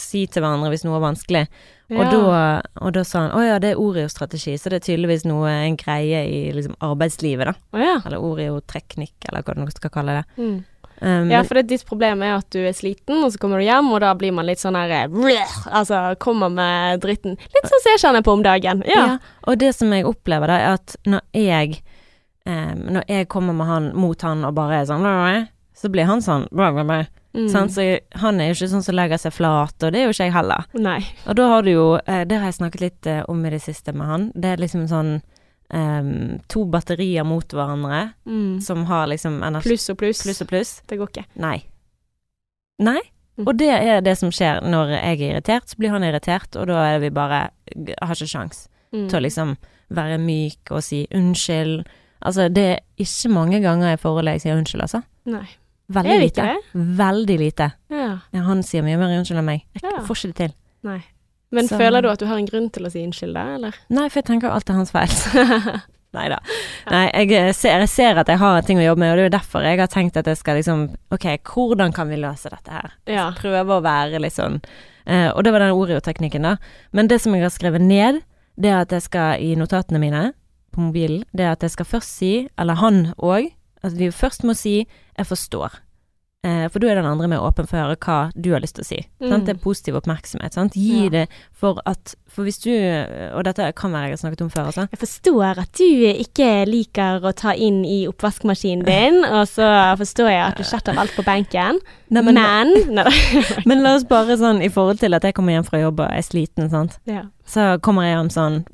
si 0.00 0.26
til 0.26 0.44
hverandre 0.44 0.70
hvis 0.72 0.84
noe 0.86 0.98
er 0.98 1.04
vanskelig. 1.04 1.44
Og, 1.88 2.00
Ja. 2.02 2.10
da, 2.12 2.40
og 2.84 2.92
da 2.92 3.02
sa 3.04 3.22
han 3.24 3.36
å 3.36 3.40
ja, 3.40 3.58
det 3.58 3.70
er 3.72 3.80
Oreo-strategi, 3.80 4.58
så 4.60 4.68
det 4.68 4.82
er 4.82 4.86
tydeligvis 4.90 5.24
noe, 5.24 5.48
en 5.48 5.76
greie 5.80 6.20
i 6.28 6.40
liksom 6.52 6.74
arbeidslivet, 6.84 7.48
da. 7.48 7.54
Oh, 7.72 7.80
ja. 7.80 7.94
Eller 8.04 8.20
Oreo-teknikk, 8.20 9.16
eller 9.28 9.42
hva 9.46 9.56
du 9.56 9.72
skal 9.72 9.94
kalle 9.94 10.18
det. 10.20 10.26
Mm. 10.36 10.58
Um, 11.00 11.30
Ja, 11.30 11.44
for 11.46 11.54
det, 11.54 11.68
ditt 11.70 11.86
problem 11.86 12.22
er 12.26 12.34
at 12.40 12.50
du 12.50 12.58
er 12.58 12.74
sliten, 12.74 13.22
og 13.22 13.32
så 13.32 13.38
kommer 13.38 13.62
du 13.62 13.64
hjem, 13.64 13.90
og 13.94 14.00
da 14.02 14.12
blir 14.18 14.34
man 14.34 14.48
litt 14.48 14.58
sånn 14.58 14.76
her 14.76 14.90
eh, 14.90 15.58
Altså 15.70 16.16
kommer 16.18 16.50
med 16.50 17.00
dritten. 17.00 17.38
Litt 17.38 17.68
sånn 17.70 17.84
som 17.84 17.92
jeg 17.94 18.02
kjenner 18.02 18.26
på 18.26 18.34
om 18.34 18.42
dagen. 18.42 18.82
Ja. 18.84 19.04
Ja, 19.06 19.18
og 19.46 19.60
det 19.62 19.74
som 19.76 19.92
jeg 19.94 20.08
opplever 20.08 20.50
da, 20.50 20.58
er 20.58 20.74
at 20.80 20.96
når 21.06 21.22
jeg 21.32 21.78
um, 22.44 22.88
Når 22.98 23.04
jeg 23.08 23.28
kommer 23.28 23.54
med 23.54 23.66
han, 23.66 23.92
mot 23.94 24.20
han 24.22 24.44
og 24.44 24.54
bare 24.58 24.82
er 24.82 24.90
sånn 24.90 25.06
så 25.78 25.88
blir 25.92 26.08
han 26.08 26.18
sånn 26.24 26.48
bla, 26.50 26.72
bla, 26.74 26.82
bla. 26.82 27.04
Mm. 27.34 27.48
Så 27.52 28.00
han 28.22 28.40
er 28.40 28.48
jo 28.48 28.54
ikke 28.56 28.70
sånn 28.72 28.82
som 28.82 28.94
legger 28.96 29.18
seg 29.20 29.32
flat, 29.36 29.74
og 29.84 29.92
det 29.92 30.00
er 30.00 30.06
jo 30.08 30.14
ikke 30.14 30.24
jeg 30.30 30.32
heller. 30.32 30.64
Nei. 30.74 31.00
Og 31.28 31.36
da 31.36 31.48
har 31.48 31.62
du 31.62 31.70
jo 31.70 31.98
eh, 32.06 32.24
Det 32.24 32.38
har 32.38 32.46
jeg 32.48 32.56
snakket 32.56 32.80
litt 32.80 33.06
eh, 33.06 33.22
om 33.28 33.44
i 33.46 33.50
det 33.50 33.60
siste 33.62 33.92
med 33.92 34.06
han. 34.06 34.32
Det 34.34 34.48
er 34.54 34.56
liksom 34.62 34.86
sånn 34.88 35.20
em, 35.70 36.40
to 36.48 36.64
batterier 36.64 37.24
mot 37.28 37.44
hverandre 37.52 38.14
Mm. 38.26 38.60
som 38.62 38.84
har 38.86 39.06
liksom 39.06 39.42
energi 39.44 39.68
Pluss 39.68 39.90
og 39.90 39.98
pluss. 39.98 40.22
pluss 40.22 40.40
og 40.42 40.48
pluss. 40.48 40.82
Det 40.88 40.98
går 40.98 41.08
ikke. 41.12 41.26
Nei. 41.36 41.64
Nei. 42.80 43.00
Mm. 43.38 43.46
Og 43.46 43.56
det 43.58 43.68
er 43.70 44.00
det 44.02 44.16
som 44.18 44.30
skjer 44.34 44.62
når 44.66 44.88
jeg 44.96 45.20
er 45.20 45.32
irritert, 45.34 45.68
så 45.70 45.76
blir 45.78 45.90
han 45.94 46.02
irritert, 46.02 46.56
og 46.58 46.66
da 46.66 46.80
er 46.94 46.98
vi 47.04 47.10
bare 47.14 47.50
Har 48.02 48.14
ikke 48.16 48.26
sjans 48.32 48.68
Mm. 48.90 49.08
til 49.10 49.18
å 49.18 49.22
liksom 49.22 49.56
være 49.92 50.16
myk 50.18 50.70
og 50.72 50.82
si 50.82 51.06
unnskyld. 51.12 51.84
Altså, 52.24 52.48
det 52.52 52.64
er 52.64 52.78
ikke 52.98 53.28
mange 53.30 53.60
ganger 53.60 53.92
i 53.92 53.96
forholdet 54.00 54.32
jeg 54.32 54.40
sier 54.40 54.56
unnskyld, 54.56 54.80
altså. 54.82 55.02
Nei. 55.26 55.46
Veldig 55.90 56.10
jeg 56.12 56.20
lite. 56.20 56.42
det? 56.42 56.80
Veldig 56.98 57.38
lite. 57.38 57.72
Ja. 57.90 58.08
Ja, 58.32 58.40
han 58.42 58.62
sier 58.62 58.82
mye 58.84 58.98
mer 59.00 59.14
unnskyld 59.18 59.38
enn 59.40 59.44
meg. 59.48 59.62
Jeg 59.74 59.82
Ja. 59.90 60.00
får 60.04 60.16
ikke 60.18 60.32
det 60.32 60.36
til. 60.36 60.54
Nei. 60.84 60.98
Men 61.50 61.66
Så- 61.68 61.78
føler 61.78 62.02
du 62.02 62.08
at 62.10 62.18
du 62.18 62.26
har 62.26 62.36
en 62.36 62.46
grunn 62.46 62.70
til 62.70 62.84
å 62.84 62.90
si 62.92 63.00
unnskyld, 63.06 63.32
da, 63.34 63.54
eller? 63.54 63.74
Nei, 63.88 64.08
for 64.10 64.20
jeg 64.20 64.24
tenker 64.26 64.50
alt 64.52 64.68
er 64.68 64.74
hans 64.74 64.90
feil. 64.92 65.08
Nei 66.14 66.28
da. 66.28 66.38
Nei, 66.90 67.10
jeg 67.14 67.32
eh, 67.32 67.52
ser, 67.52 67.78
jeg 67.80 67.88
ser 67.88 68.18
at 68.18 68.26
jeg 68.28 68.38
har 68.38 68.62
ting 68.62 68.78
å 68.78 68.84
jobbe 68.84 68.98
med, 68.98 69.10
og 69.12 69.16
det 69.16 69.24
er 69.24 69.28
jo 69.28 69.36
derfor 69.38 69.62
jeg 69.62 69.78
har 69.78 69.86
tenkt 69.92 70.16
at 70.16 70.24
jeg 70.26 70.36
skal 70.38 70.56
liksom 70.56 70.94
Ok, 71.12 71.26
hvordan 71.44 71.92
kan 71.94 72.08
vi 72.08 72.16
løse 72.16 72.48
dette 72.48 72.70
her? 72.72 72.92
Ja. 73.06 73.30
Prøve 73.36 73.76
å 73.76 73.82
være 73.84 74.18
litt 74.20 74.32
sånn 74.32 74.62
eh, 75.06 75.28
Og 75.34 75.44
det 75.44 75.52
var 75.52 75.60
den 75.60 75.74
Oreo-teknikken, 75.76 76.42
da. 76.42 76.56
Men 76.92 77.08
det 77.08 77.20
som 77.20 77.34
jeg 77.34 77.42
har 77.42 77.50
skrevet 77.52 77.80
ned, 77.84 78.22
det 78.58 78.70
er 78.72 78.80
at 78.80 78.88
jeg 78.96 79.02
skal 79.02 79.36
i 79.40 79.54
notatene 79.54 80.00
mine 80.00 80.32
på 80.74 80.80
mobilen, 80.80 81.24
det 81.36 81.44
er 81.44 81.52
at 81.52 81.60
jeg 81.60 81.70
skal 81.76 81.84
først 81.86 82.08
si, 82.18 82.48
eller 82.58 82.74
han 82.80 83.12
òg, 83.20 83.52
at 83.82 83.98
vi 83.98 84.10
først 84.10 84.44
må 84.44 84.54
si 84.56 84.86
'jeg 85.16 85.26
forstår'. 85.26 85.80
Eh, 86.46 86.68
for 86.70 86.78
da 86.78 86.92
er 86.92 87.00
den 87.00 87.08
andre 87.08 87.26
mer 87.26 87.42
åpen 87.42 87.66
for 87.66 87.74
å 87.74 87.80
høre 87.88 87.96
hva 87.98 88.16
du 88.38 88.52
har 88.52 88.62
lyst 88.62 88.76
til 88.78 88.84
å 88.84 88.86
si. 88.86 88.98
Mm. 89.18 89.40
Det 89.42 89.56
er 89.56 89.58
positiv 89.58 89.96
oppmerksomhet. 89.98 90.54
Sant? 90.54 90.76
Gi 90.78 91.04
Ja. 91.04 91.08
det 91.10 91.28
for 91.52 91.80
at 91.84 92.14
For 92.28 92.44
hvis 92.44 92.60
du 92.62 92.70
Og 93.34 93.42
dette 93.42 93.72
kan 93.74 93.90
være 93.90 94.10
jeg 94.10 94.10
har 94.10 94.30
snakket 94.30 94.42
om 94.42 94.50
før, 94.50 94.66
altså. 94.66 94.88
Jeg 94.92 95.00
forstår 95.00 95.58
at 95.58 95.72
du 95.72 95.82
ikke 95.82 96.66
liker 96.68 97.20
å 97.24 97.34
ta 97.34 97.50
inn 97.50 97.84
i 97.84 98.06
oppvaskmaskinen 98.06 98.84
din, 98.84 99.24
og 99.34 99.48
så 99.48 99.66
forstår 99.98 100.30
jeg 100.30 100.44
at 100.46 100.56
du 100.56 100.62
setter 100.62 100.96
alt 100.96 101.10
på 101.16 101.24
benken, 101.24 101.80
Nei, 102.10 102.22
men, 102.22 102.34
men, 102.34 102.94
Nei 102.94 103.10
men 103.66 103.82
la 103.82 103.96
oss 103.96 104.04
bare 104.04 104.38
sånn 104.38 104.62
i 104.62 104.68
forhold 104.68 105.00
til 105.00 105.14
at 105.14 105.24
jeg 105.24 105.34
kommer 105.34 105.52
hjem 105.52 105.66
fra 105.66 105.80
jobb 105.80 106.00
og 106.00 106.12
er 106.12 106.22
sliten, 106.22 106.70
sant. 106.70 106.98
Ja. 107.06 107.24
Så 107.44 107.80
kommer 107.82 108.06
jeg 108.06 108.14
hjem 108.14 108.30
sånn 108.30 108.64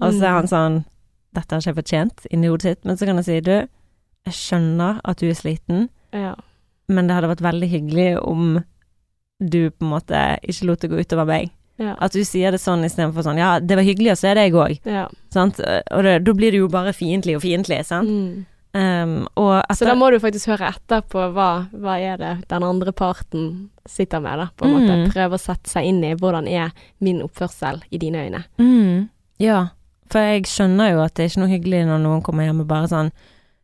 Og 0.00 0.12
så 0.12 0.24
er 0.24 0.34
han 0.40 0.48
sånn 0.50 0.84
Dette 1.36 1.54
har 1.54 1.60
ikke 1.60 1.70
jeg 1.70 1.76
fortjent 1.84 2.26
inni 2.32 2.48
hodet 2.48 2.62
sitt. 2.62 2.84
Men 2.84 2.96
så 2.96 3.04
kan 3.04 3.16
jeg 3.16 3.24
si 3.24 3.40
du, 3.40 3.68
jeg 4.26 4.34
skjønner 4.36 5.00
at 5.04 5.20
du 5.22 5.28
er 5.30 5.38
sliten, 5.38 5.88
Ja. 6.12 6.34
men 6.88 7.06
det 7.08 7.14
hadde 7.16 7.30
vært 7.34 7.44
veldig 7.46 7.68
hyggelig 7.70 8.08
om 8.22 8.58
du 9.40 9.70
på 9.70 9.84
en 9.84 9.90
måte 9.92 10.20
ikke 10.48 10.66
lot 10.66 10.80
det 10.80 10.90
gå 10.90 11.00
utover 11.02 11.26
meg. 11.28 11.50
Ja. 11.78 11.94
At 12.00 12.14
du 12.16 12.22
sier 12.24 12.50
det 12.54 12.60
sånn 12.62 12.84
istedenfor 12.86 13.22
sånn 13.26 13.36
ja, 13.38 13.58
det 13.60 13.76
var 13.76 13.84
hyggelig, 13.84 14.14
å 14.14 14.16
se 14.20 14.32
deg 14.34 14.54
òg. 14.56 14.78
ja. 14.88 15.06
Sant? 15.30 15.58
Og 15.60 16.04
da 16.06 16.18
blir 16.32 16.50
det 16.54 16.60
jo 16.62 16.68
bare 16.72 16.94
fiendtlig 16.96 17.36
og 17.36 17.42
fiendtlig, 17.44 17.82
sant. 17.84 18.08
Mm. 18.08 18.46
Um, 18.76 19.12
og 19.40 19.62
Så 19.72 19.86
da 19.88 19.94
må 19.96 20.10
du 20.12 20.18
faktisk 20.20 20.50
høre 20.50 20.68
etter 20.68 21.00
på 21.08 21.22
hva, 21.32 21.66
hva 21.72 21.94
er 22.00 22.18
det 22.20 22.32
den 22.48 22.64
andre 22.66 22.92
parten 22.92 23.70
sitter 23.88 24.20
med, 24.20 24.36
da, 24.40 24.48
på 24.56 24.66
en 24.66 24.74
måte. 24.74 24.96
Mm. 24.98 25.06
Prøve 25.14 25.36
å 25.38 25.40
sette 25.40 25.70
seg 25.70 25.86
inn 25.88 26.02
i 26.04 26.14
hvordan 26.16 26.48
er 26.48 26.72
min 27.00 27.22
oppførsel 27.24 27.80
i 27.90 28.00
dine 28.02 28.24
øyne. 28.26 28.42
Mm, 28.60 29.08
ja, 29.40 29.62
for 30.12 30.20
jeg 30.20 30.44
skjønner 30.48 30.92
jo 30.92 31.00
at 31.04 31.14
det 31.16 31.24
er 31.24 31.30
ikke 31.32 31.40
noe 31.44 31.52
hyggelig 31.54 31.82
når 31.88 32.02
noen 32.04 32.22
kommer 32.26 32.44
hjem 32.48 32.60
og 32.64 32.68
bare 32.68 32.88
sånn 32.92 33.08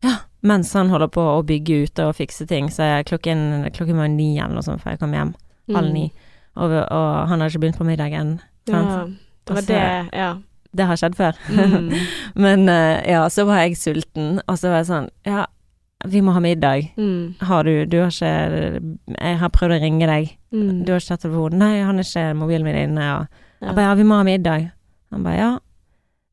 Ja, 0.03 0.17
mens 0.43 0.73
han 0.75 0.91
holder 0.91 1.09
på 1.15 1.23
å 1.37 1.43
bygge 1.47 1.83
ute 1.87 2.07
og 2.09 2.17
fikse 2.19 2.47
ting, 2.51 2.69
så 2.71 2.83
er 2.83 3.05
klokken, 3.09 3.71
klokken 3.75 3.97
var 4.01 4.09
ni 4.11 4.39
eller 4.39 4.55
noe 4.57 4.63
sånt 4.67 4.83
før 4.83 4.95
jeg 4.97 5.01
kom 5.03 5.13
hjem. 5.15 5.35
Halv 5.73 5.93
ni. 5.95 6.09
Og, 6.57 6.73
og 6.73 7.29
han 7.31 7.41
har 7.41 7.49
ikke 7.53 7.61
begynt 7.63 7.79
på 7.79 7.87
middagen. 7.87 8.41
Mm. 8.69 8.73
Ja, 8.75 8.81
det 9.07 9.55
var 9.55 9.57
Altså- 9.57 9.67
det, 9.73 10.19
ja. 10.19 10.33
Det 10.75 10.87
har 10.89 10.97
skjedd 10.97 11.15
før. 11.19 11.37
Mm. 11.53 11.91
Men 12.45 12.69
eh, 12.69 13.03
ja, 13.13 13.27
så 13.29 13.45
var 13.45 13.59
jeg 13.63 13.77
sulten, 13.77 14.41
og 14.49 14.57
så 14.59 14.71
var 14.73 14.79
jeg 14.81 14.87
sånn 14.89 15.09
Ja, 15.29 15.43
Vi 16.09 16.21
må 16.25 16.33
ha 16.33 16.41
middag. 16.41 16.89
Mm. 16.97 17.35
Har 17.45 17.63
du 17.69 17.85
Du 17.87 17.99
har 18.01 18.09
ikke 18.09 18.81
Jeg 19.19 19.39
har 19.39 19.49
prøvd 19.53 19.77
å 19.77 19.81
ringe 19.83 20.07
deg. 20.09 20.31
Mm. 20.53 20.85
Du 20.85 20.93
har 20.93 21.01
ikke 21.03 21.13
tatt 21.15 21.23
telefonen? 21.27 21.59
Nei, 21.61 21.83
han 21.85 22.01
er 22.01 22.09
ikke 22.09 22.25
mobilen 22.41 22.65
min 22.65 22.79
inne. 22.87 23.11
Og 23.21 23.27
Ja. 23.61 23.67
jeg 23.69 23.75
bare 23.77 23.85
ja, 23.91 23.95
vi 23.95 24.03
må 24.09 24.17
ha 24.17 24.23
middag. 24.27 24.71
Han 25.13 25.23
bare 25.23 25.37
ja. 25.39 25.51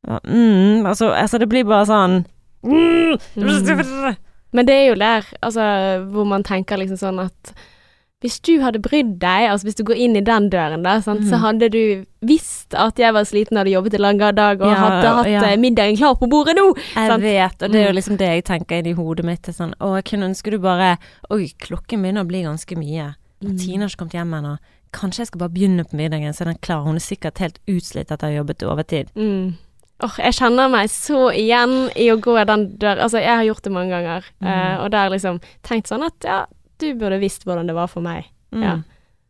Ba, 0.08 0.20
mm, 0.24 0.86
altså, 0.88 1.12
altså, 1.12 1.38
det 1.38 1.50
blir 1.52 1.66
bare 1.68 1.86
sånn 1.86 2.22
mm. 2.64 4.16
Men 4.52 4.66
det 4.66 4.74
er 4.76 4.88
jo 4.90 4.96
der, 4.98 5.26
altså, 5.46 5.66
hvor 6.10 6.26
man 6.26 6.44
tenker 6.44 6.80
liksom 6.82 6.98
sånn 6.98 7.20
at 7.28 7.52
hvis 8.20 8.40
du 8.44 8.58
hadde 8.60 8.82
brydd 8.84 9.14
deg, 9.22 9.46
altså 9.48 9.64
hvis 9.70 9.78
du 9.78 9.84
går 9.88 9.96
inn 10.04 10.16
i 10.20 10.24
den 10.26 10.50
døren 10.52 10.82
da, 10.84 10.98
sant, 11.00 11.22
så 11.24 11.38
Mhm. 11.38 11.44
hadde 11.46 11.70
du 11.72 12.06
visst 12.26 12.74
at 12.76 12.98
jeg 13.00 13.14
var 13.14 13.24
sliten 13.24 13.56
og 13.56 13.62
hadde 13.62 13.72
jobbet 13.78 13.94
en 13.96 14.02
lang 14.02 14.18
dag 14.18 14.60
og 14.60 14.68
Ja, 14.68 14.76
hadde 14.76 15.14
hatt 15.20 15.28
ja. 15.30 15.44
eh, 15.54 15.56
middagen 15.58 15.96
klar 15.96 16.16
på 16.20 16.28
bordet 16.28 16.58
nå. 16.58 16.74
Jeg 16.76 17.08
Sant? 17.14 17.24
vet, 17.24 17.64
og 17.64 17.72
det 17.72 17.80
er 17.80 17.86
jo 17.88 17.94
Mm. 17.94 17.96
liksom 17.96 18.18
det 18.18 18.28
jeg 18.28 18.44
tenker 18.44 18.76
inni 18.82 18.90
i 18.90 18.94
hodet 18.98 19.24
mitt. 19.24 19.42
Sånn, 19.44 19.74
å, 19.80 19.96
jeg 19.96 20.04
kunne 20.06 20.28
ønske 20.34 20.52
du 20.52 20.58
bare 20.60 20.98
Oi, 21.32 21.48
klokken 21.62 22.02
begynner 22.04 22.26
å 22.26 22.28
bli 22.28 22.44
ganske 22.44 22.76
mye. 22.76 23.16
Mm. 23.42 23.58
Tina 23.58 23.86
har 23.86 23.90
ikke 23.90 23.98
kommet 24.04 24.18
hjem 24.20 24.34
ennå. 24.36 24.58
Kanskje 24.92 25.20
jeg 25.20 25.28
skal 25.28 25.40
bare 25.40 25.50
begynne 25.56 25.86
på 25.88 25.94
middagen, 25.96 26.34
så 26.34 26.44
den 26.44 26.58
klar. 26.60 26.84
Hun 26.84 26.96
er 26.96 27.00
sikkert 27.00 27.38
helt 27.38 27.60
utslitt 27.70 28.12
etter 28.12 28.28
å 28.28 28.32
ha 28.36 28.44
jobbet 28.44 28.64
overtid. 28.68 29.08
Mm. 29.16 29.54
Åh, 30.02 30.16
jeg 30.18 30.34
kjenner 30.34 30.70
meg 30.72 30.88
så 30.90 31.26
igjen 31.36 31.90
i 32.00 32.06
å 32.14 32.20
gå 32.24 32.38
den 32.48 32.78
døren. 32.80 33.02
Altså, 33.04 33.20
jeg 33.20 33.36
har 33.36 33.44
gjort 33.44 33.64
det 33.64 33.72
mange 33.76 33.90
ganger, 33.92 34.24
Mm. 34.42 34.48
eh, 34.48 34.78
og 34.84 34.92
der 34.92 35.10
liksom 35.10 35.42
tenkt 35.64 35.88
sånn 35.92 36.06
at 36.06 36.14
ja, 36.24 36.46
du 36.80 36.94
burde 36.96 37.20
visst 37.20 37.44
hvordan 37.44 37.68
det 37.68 37.76
var 37.76 37.88
for 37.88 38.02
meg. 38.02 38.26
Mm. 38.54 38.64
Ja. 38.64 38.78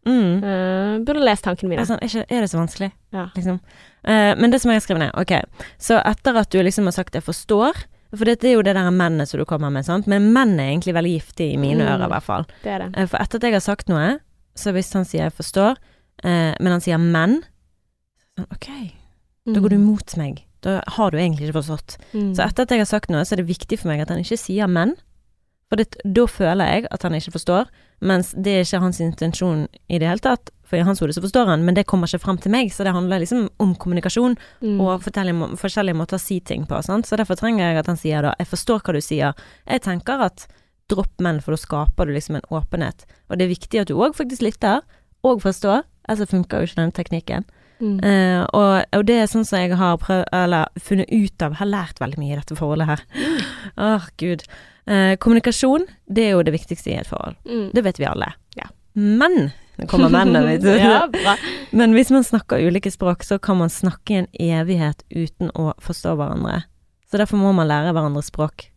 Mm. 0.05 0.43
Uh, 0.43 0.99
burde 1.05 1.19
lest 1.25 1.43
tankene 1.43 1.69
mine. 1.69 1.81
er, 1.81 1.85
sånn, 1.85 1.99
er, 2.01 2.25
er 2.29 2.41
det 2.41 2.49
så 2.49 2.57
vanskelig? 2.57 2.91
Ja. 3.13 3.27
Liksom. 3.35 3.59
Uh, 4.07 4.33
men 4.39 4.49
det 4.51 4.61
som 4.61 4.71
jeg 4.71 4.79
har 4.79 4.85
skrevet 4.85 5.01
ned, 5.03 5.11
ok. 5.19 5.33
Så 5.77 5.97
etter 6.05 6.37
at 6.39 6.49
du 6.49 6.59
liksom 6.63 6.85
har 6.85 6.91
sagt 6.95 7.13
'jeg 7.15 7.23
forstår', 7.23 7.83
for 8.15 8.25
dette 8.25 8.45
er 8.47 8.53
jo 8.53 8.61
det 8.61 8.73
der 8.75 8.89
mennet 8.91 9.27
som 9.27 9.37
du 9.39 9.45
kommer 9.45 9.69
med, 9.71 9.85
sant. 9.85 10.07
Men 10.07 10.31
menn 10.33 10.59
er 10.59 10.71
egentlig 10.71 10.93
veldig 10.95 11.19
giftig 11.19 11.53
i 11.53 11.57
mine 11.57 11.83
Mm. 11.83 11.87
ører, 11.89 12.05
i 12.05 12.09
hvert 12.09 12.23
fall. 12.23 12.45
Det 12.63 12.71
er 12.71 12.79
det. 12.79 12.97
Uh, 12.97 13.05
For 13.07 13.17
etter 13.17 13.35
at 13.37 13.41
jeg 13.43 13.53
har 13.53 13.59
sagt 13.59 13.89
noe, 13.89 14.19
så 14.55 14.71
hvis 14.71 14.93
han 14.93 15.03
sier 15.05 15.23
'jeg 15.29 15.33
forstår', 15.33 15.75
men 16.23 16.71
han 16.71 16.81
sier 16.81 16.97
'men', 16.97 17.43
sånn 18.37 18.47
ok, 18.51 18.91
da 19.53 19.59
går 19.59 19.69
du 19.69 19.77
mot 19.77 20.17
meg. 20.17 20.43
Da 20.61 20.81
har 20.87 21.11
du 21.11 21.17
egentlig 21.17 21.49
ikke 21.49 21.61
forstått. 21.61 21.97
Mm. 22.13 22.33
Så 22.35 22.43
etter 22.43 22.63
at 22.63 22.69
jeg 22.73 22.79
har 22.83 22.89
sagt 22.89 23.09
noe, 23.09 23.23
så 23.23 23.33
er 23.33 23.41
det 23.43 23.51
viktig 23.51 23.79
for 23.79 23.87
meg 23.91 24.01
at 24.01 24.09
han 24.09 24.19
ikke 24.19 24.37
sier 24.37 24.67
'men'. 24.67 24.95
For 25.69 25.77
det, 25.77 25.95
da 26.03 26.25
føler 26.25 26.65
jeg 26.65 26.87
at 26.89 27.03
han 27.05 27.13
ikke 27.13 27.31
forstår, 27.37 27.67
mens 28.01 28.31
det 28.33 28.47
er 28.47 28.63
ikke 28.65 28.81
hans 28.81 28.99
intensjon 28.99 29.67
i 29.87 29.99
det 29.99 30.07
hele 30.09 30.19
tatt. 30.19 30.49
For 30.65 30.77
i 30.77 30.85
hans 30.85 30.99
hode 30.99 31.13
så 31.13 31.21
forstår 31.21 31.45
han, 31.45 31.63
men 31.65 31.75
det 31.75 31.85
kommer 31.85 32.07
ikke 32.07 32.23
frem 32.23 32.37
til 32.41 32.51
meg, 32.51 32.71
så 32.73 32.83
det 32.83 32.93
handler 32.93 33.21
liksom 33.21 33.49
om 33.59 33.75
kommunikasjon 33.75 34.35
Mm. 34.61 34.81
og 34.81 35.01
forskjellige, 35.03 35.95
måter 35.95 36.17
å 36.17 36.19
si 36.19 36.39
ting 36.39 36.65
på. 36.65 36.83
Sant? 36.83 37.05
Så 37.05 37.17
derfor 37.17 37.35
trenger 37.35 37.69
jeg 37.69 37.77
at 37.77 37.85
han 37.87 37.97
sier 37.97 38.21
da 38.21 38.33
'jeg 38.39 38.47
forstår 38.47 38.81
hva 38.81 38.93
du 38.93 38.99
sier'. 38.99 39.33
Jeg 39.67 39.81
tenker 39.81 40.19
at 40.21 40.47
dropp 40.89 41.19
menn, 41.19 41.39
for 41.39 41.51
da 41.51 41.57
skaper 41.57 42.05
du 42.05 42.13
liksom 42.13 42.35
en 42.35 42.49
åpenhet. 42.51 43.05
Og 43.29 43.37
det 43.37 43.45
er 43.45 43.55
viktig 43.55 43.81
at 43.81 43.87
du 43.87 43.95
òg 43.95 44.15
faktisk 44.15 44.41
lytter, 44.41 44.81
og 45.23 45.41
forstår, 45.41 45.83
ellers 46.07 46.29
funker 46.29 46.59
jo 46.59 46.65
ikke 46.65 46.75
den 46.75 46.91
teknikken. 46.91 47.45
Mm. 47.79 47.99
Eh, 48.03 48.41
og, 48.55 48.73
og 48.95 49.05
det 49.07 49.15
er 49.21 49.29
sånn 49.31 49.45
som 49.47 49.61
jeg 49.61 49.77
har 49.79 49.99
prøv, 50.01 50.25
eller 50.35 50.67
funnet 50.83 51.11
ut 51.11 51.45
av, 51.45 51.55
har 51.59 51.69
lært 51.69 52.01
veldig 52.03 52.19
mye 52.19 52.35
i 52.35 52.39
dette 52.39 52.57
forholdet 52.59 52.89
her. 52.91 53.05
Åh, 53.89 54.09
gud. 54.19 54.43
Uh, 54.89 55.13
kommunikasjon, 55.21 55.85
det 56.09 56.23
er 56.25 56.31
jo 56.33 56.45
det 56.47 56.55
viktigste 56.55 56.89
i 56.89 56.97
et 56.97 57.09
forhold. 57.09 57.37
Mm. 57.45 57.67
Det 57.75 57.83
vet 57.85 57.99
vi 58.01 58.07
alle. 58.09 58.31
Ja. 58.57 58.71
Men 58.97 59.51
det 59.77 59.87
kommer 59.91 60.09
mennene, 60.09 60.41
vet 60.49 60.65
du. 60.65 60.71
ja, 60.73 61.03
bra. 61.13 61.35
Men 61.71 61.93
hvis 61.95 62.11
man 62.11 62.25
snakker 62.25 62.59
ulike 62.59 62.91
språk, 62.91 63.23
så 63.23 63.37
kan 63.39 63.59
man 63.61 63.71
snakke 63.71 64.15
i 64.15 64.19
en 64.23 64.31
evighet 64.33 65.05
uten 65.13 65.53
å 65.53 65.71
forstå 65.83 66.17
hverandre. 66.19 66.63
Så 67.09 67.21
derfor 67.21 67.41
må 67.41 67.53
man 67.55 67.69
lære 67.69 67.93
hverandres 67.95 68.29
språk. 68.33 68.67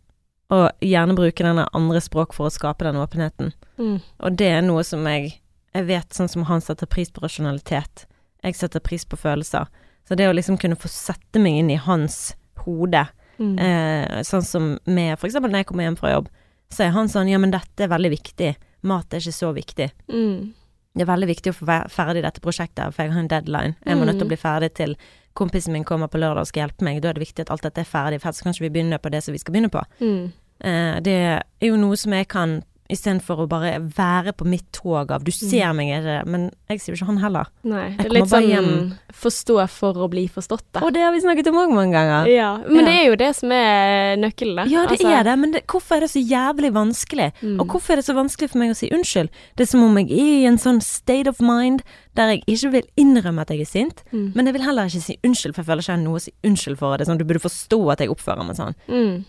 Og 0.52 0.68
gjerne 0.84 1.16
bruke 1.16 1.44
denne 1.44 1.64
andre 1.72 2.00
språk 2.04 2.36
for 2.36 2.48
å 2.48 2.52
skape 2.52 2.84
den 2.84 3.00
åpenheten. 3.00 3.54
Mm. 3.80 3.98
Og 4.20 4.36
det 4.36 4.50
er 4.52 4.66
noe 4.66 4.84
som 4.86 5.06
jeg 5.08 5.38
Jeg 5.72 5.86
vet 5.88 6.12
sånn 6.12 6.28
som 6.28 6.42
han 6.44 6.60
setter 6.60 6.84
pris 6.84 7.08
på 7.08 7.22
rasjonalitet. 7.22 8.02
Jeg 8.42 8.54
setter 8.58 8.80
pris 8.80 9.04
på 9.04 9.16
følelser. 9.16 9.66
Så 10.08 10.16
det 10.18 10.26
å 10.28 10.34
liksom 10.34 10.58
kunne 10.58 10.76
få 10.76 10.88
sette 10.90 11.38
meg 11.40 11.60
inn 11.60 11.70
i 11.70 11.76
hans 11.76 12.34
hode, 12.66 13.08
Mm. 13.38 13.58
eh, 13.58 14.20
sånn 14.22 14.42
som 14.44 14.78
med 14.86 15.16
eksempel 15.18 15.50
når 15.50 15.62
jeg 15.62 15.66
kommer 15.66 15.84
hjem 15.84 15.96
fra 15.98 16.10
jobb, 16.12 16.28
så 16.70 16.84
er 16.84 16.90
han 16.90 17.08
sånn 17.08 17.28
ja, 17.30 17.38
men 17.38 17.50
dette 17.50 17.80
er 17.80 17.88
veldig 17.88 18.10
viktig. 18.12 18.56
Mat 18.82 19.12
er 19.14 19.18
ikke 19.18 19.32
så 19.32 19.52
viktig. 19.54 19.90
Mm. 20.08 20.52
Det 20.94 21.02
er 21.02 21.06
veldig 21.16 21.28
viktig 21.28 21.50
å 21.52 21.56
få 21.56 21.66
ferdig 21.90 22.22
dette 22.22 22.40
prosjektet, 22.44 22.92
for 22.92 23.02
jeg 23.02 23.12
har 23.12 23.20
en 23.20 23.28
deadline. 23.28 23.74
Jeg 23.86 23.96
må 23.96 24.04
nødt 24.04 24.18
til 24.18 24.26
å 24.26 24.28
Mm. 24.28 24.34
bli 24.34 24.36
ferdig 24.36 24.74
til 24.74 24.96
kompisen 25.34 25.72
min 25.72 25.84
kommer 25.84 26.08
på 26.08 26.18
lørdag 26.20 26.40
og 26.40 26.46
skal 26.46 26.68
hjelpe 26.68 26.82
meg. 26.82 27.00
Da 27.00 27.08
er 27.08 27.12
det 27.14 27.26
viktig 27.26 27.40
at 27.40 27.50
alt 27.50 27.62
dette 27.62 27.78
er 27.80 27.84
ferdig, 27.84 28.20
for 28.20 28.28
ellers 28.28 28.42
kan 28.42 28.52
ikke 28.52 28.68
vi 28.70 28.80
begynne 28.80 28.98
på 29.00 29.10
det 29.10 29.22
som 29.24 29.32
vi 29.32 29.38
skal 29.38 29.54
begynne 29.54 29.70
på. 29.70 29.82
Mm. 30.00 30.32
Eh, 30.60 31.00
det 31.00 31.12
er 31.16 31.42
jo 31.62 31.76
noe 31.76 31.96
som 31.96 32.12
jeg 32.12 32.28
kan 32.28 32.62
istedenfor 32.92 33.40
å 33.42 33.48
bare 33.48 33.78
være 33.80 34.32
på 34.36 34.44
mitt 34.46 34.70
tog 34.72 35.10
av 35.10 35.24
'du 35.24 35.30
ser 35.32 35.72
meg 35.72 35.88
ikke', 35.88 36.26
men 36.26 36.50
jeg 36.70 36.80
sier 36.80 36.94
jo 36.94 36.98
ikke 37.00 37.06
han 37.06 37.18
heller. 37.18 37.46
Nei, 37.64 37.96
Jeg 37.98 38.10
litt 38.12 38.28
sånn 38.28 38.48
hjem. 38.48 38.92
forstå 39.12 39.68
for 39.70 39.94
å 39.94 40.08
bli 40.10 40.28
forstått, 40.28 40.62
da. 40.72 40.80
Og 40.84 40.92
det 40.92 41.02
har 41.02 41.12
vi 41.12 41.20
snakket 41.20 41.48
om 41.48 41.56
òg 41.56 41.72
mange 41.74 41.92
ganger. 41.92 42.26
Ja, 42.28 42.58
men 42.58 42.76
Ja. 42.76 42.84
det 42.84 42.94
er 43.00 43.06
jo 43.10 43.16
det 43.16 43.34
som 43.36 43.50
er 43.52 44.16
nøkkelen, 44.16 44.56
da. 44.56 44.64
Ja, 44.64 44.86
det 44.86 45.00
Altså, 45.00 45.08
er 45.20 45.22
det, 45.24 45.38
men 45.38 45.52
det, 45.52 45.66
hvorfor 45.66 45.96
er 45.96 46.00
det 46.00 46.10
så 46.10 46.20
jævlig 46.22 46.72
vanskelig? 46.72 47.32
Mm. 47.42 47.60
Og 47.60 47.66
hvorfor 47.68 47.92
er 47.92 47.96
det 47.96 48.04
så 48.04 48.14
vanskelig 48.14 48.50
for 48.50 48.58
meg 48.58 48.70
å 48.70 48.76
si 48.76 48.88
unnskyld? 48.90 49.28
Det 49.56 49.62
er 49.62 49.70
som 49.70 49.82
om 49.82 49.96
jeg 49.96 50.10
er 50.10 50.42
i 50.42 50.46
en 50.46 50.58
sånn 50.58 50.80
state 50.82 51.26
of 51.28 51.40
mind 51.40 51.82
der 52.14 52.28
jeg 52.36 52.44
ikke 52.46 52.70
vil 52.72 52.82
innrømme 52.98 53.40
at 53.40 53.48
jeg 53.48 53.60
er 53.60 53.64
sint, 53.64 54.02
Mm. 54.12 54.32
men 54.34 54.44
jeg 54.46 54.52
vil 54.54 54.62
heller 54.62 54.84
ikke 54.84 55.00
si 55.02 55.16
unnskyld, 55.24 55.54
for 55.54 55.62
jeg 55.62 55.66
føler 55.66 55.80
ikke 55.82 55.92
jeg 55.92 55.96
har 55.96 56.04
noe 56.04 56.16
å 56.16 56.20
si 56.20 56.32
unnskyld 56.44 56.78
for. 56.78 56.96
Det 56.96 57.08
er 57.08 57.12
sånn, 57.12 57.18
Du 57.18 57.24
burde 57.24 57.40
forstå 57.40 57.92
at 57.92 57.98
jeg 58.00 58.08
oppfører 58.10 58.44
meg 58.46 58.56
sånn. 58.56 58.74
Mm. 58.88 59.24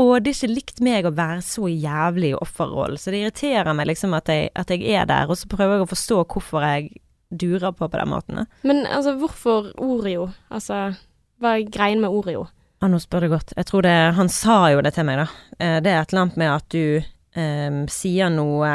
Og 0.00 0.22
det 0.24 0.32
er 0.32 0.36
ikke 0.38 0.54
likt 0.54 0.80
meg 0.84 1.04
å 1.04 1.12
være 1.12 1.42
så 1.44 1.68
jævlig 1.68 2.30
i 2.32 2.38
offerrollen, 2.38 2.96
så 2.96 3.12
det 3.12 3.20
irriterer 3.20 3.76
meg 3.76 3.90
liksom 3.90 4.14
at 4.16 4.30
jeg, 4.32 4.48
at 4.56 4.70
jeg 4.72 4.86
er 4.88 5.04
der, 5.10 5.28
og 5.28 5.36
så 5.36 5.50
prøver 5.52 5.76
jeg 5.76 5.84
å 5.84 5.90
forstå 5.90 6.20
hvorfor 6.32 6.64
jeg 6.64 6.88
durer 7.28 7.74
på 7.76 7.88
på 7.88 8.00
den 8.00 8.08
måten. 8.08 8.46
Men 8.64 8.86
altså, 8.86 9.12
hvorfor 9.20 9.68
Oreo? 9.80 10.30
Altså, 10.52 10.94
hva 11.40 11.56
er 11.58 11.68
greien 11.68 12.00
med 12.00 12.12
Oreo? 12.12 12.46
Ja, 12.82 12.88
nå 12.90 12.98
spør 12.98 13.26
du 13.26 13.32
godt. 13.36 13.52
Jeg 13.56 13.68
tror 13.68 13.84
det 13.86 13.94
Han 14.16 14.28
sa 14.32 14.56
jo 14.72 14.80
det 14.82 14.94
til 14.96 15.06
meg, 15.06 15.20
da. 15.22 15.26
Eh, 15.60 15.78
Det 15.84 15.92
er 15.92 16.00
et 16.00 16.12
eller 16.12 16.24
annet 16.24 16.40
med 16.40 16.50
at 16.50 16.66
du 16.74 17.02
um, 17.38 17.84
sier 17.88 18.32
noe 18.32 18.72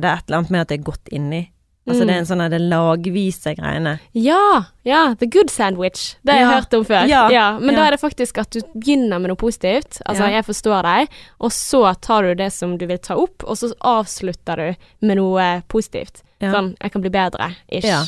Det 0.00 0.06
er 0.08 0.16
et 0.16 0.30
eller 0.30 0.38
annet 0.38 0.50
med 0.54 0.60
at 0.62 0.68
det 0.70 0.78
er 0.78 0.86
godt 0.86 1.12
inni. 1.12 1.42
Altså 1.86 2.02
Mm. 2.02 2.06
det 2.08 2.14
er 2.14 2.18
en 2.18 2.26
sånn 2.26 2.50
det 2.50 2.60
lagvise 2.60 3.54
greiene. 3.56 3.98
Ja, 4.12 4.64
ja, 4.84 5.14
the 5.14 5.26
good 5.26 5.50
sandwich. 5.50 6.16
Det 6.24 6.32
har 6.34 6.40
jeg 6.40 6.48
hørt 6.62 6.74
om 6.74 6.84
før. 6.84 7.06
ja, 7.08 7.58
men 7.60 7.74
ja. 7.74 7.76
da 7.80 7.86
er 7.86 7.90
det 7.92 8.00
faktisk 8.00 8.38
at 8.42 8.50
du 8.50 8.60
begynner 8.74 9.20
med 9.20 9.28
noe 9.30 9.36
positivt. 9.36 10.00
Altså, 10.04 10.24
Ja. 10.26 10.40
jeg 10.40 10.44
forstår 10.46 10.82
deg, 10.82 11.08
og 11.40 11.50
så 11.52 11.94
tar 12.00 12.22
du 12.22 12.34
det 12.34 12.52
som 12.52 12.76
du 12.76 12.86
vil 12.86 12.98
ta 12.98 13.14
opp, 13.14 13.44
og 13.46 13.56
så 13.56 13.72
avslutter 13.80 14.56
du 14.56 14.76
med 15.06 15.16
noe 15.18 15.62
positivt. 15.68 16.22
Ja. 16.40 16.52
Sånn, 16.52 16.74
jeg 16.82 16.92
kan 16.92 17.00
bli 17.02 17.10
bedre, 17.10 17.54
ish. 17.70 17.84
Ja. 17.86 18.02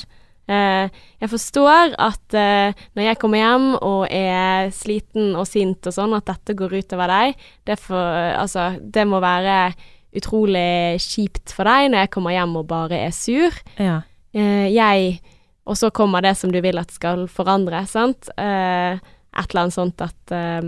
Eh, 0.49 0.88
jeg 1.20 1.28
forstår 1.30 1.94
at 1.99 2.35
eh, 2.35 2.73
når 2.97 3.04
jeg 3.04 3.18
kommer 3.18 3.37
hjem 3.38 3.75
og 3.82 4.06
er 4.11 4.70
sliten 4.70 5.37
og 5.37 5.47
sint 5.47 5.87
og 5.87 5.92
sånn, 5.92 6.16
at 6.16 6.25
dette 6.25 6.56
går 6.56 6.70
utover 6.82 7.06
deg. 7.06 7.35
Det, 7.66 7.78
får, 7.78 8.35
altså, 8.40 8.80
det 8.80 9.06
må 9.06 9.20
være 9.20 9.75
utrolig 10.16 11.00
kjipt 11.02 11.52
for 11.54 11.68
deg 11.68 11.90
når 11.92 12.04
jeg 12.04 12.12
kommer 12.14 12.36
hjem 12.36 12.56
og 12.60 12.68
bare 12.70 13.02
er 13.08 13.14
sur. 13.14 13.54
Ja. 13.80 14.02
Eh, 14.32 14.68
jeg 14.72 15.20
Og 15.68 15.76
så 15.76 15.90
kommer 15.92 16.22
det 16.24 16.32
som 16.40 16.48
du 16.48 16.62
vil 16.64 16.78
at 16.80 16.88
skal 16.88 17.26
forandre, 17.28 17.82
sant. 17.84 18.30
Eh, 18.40 18.96
et 18.96 19.50
eller 19.50 19.66
annet 19.66 19.74
sånt 19.74 20.00
at 20.00 20.32
eh, 20.32 20.64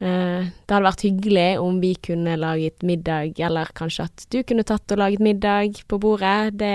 eh, 0.00 0.46
det 0.48 0.72
hadde 0.72 0.86
vært 0.86 1.04
hyggelig 1.04 1.50
om 1.60 1.82
vi 1.82 1.90
kunne 2.00 2.38
laget 2.40 2.80
middag, 2.80 3.36
eller 3.36 3.68
kanskje 3.76 4.06
at 4.08 4.24
du 4.32 4.38
kunne 4.40 4.64
tatt 4.64 4.94
og 4.96 5.02
laget 5.02 5.20
middag 5.20 5.82
på 5.84 5.98
bordet. 6.00 6.56
Det 6.56 6.72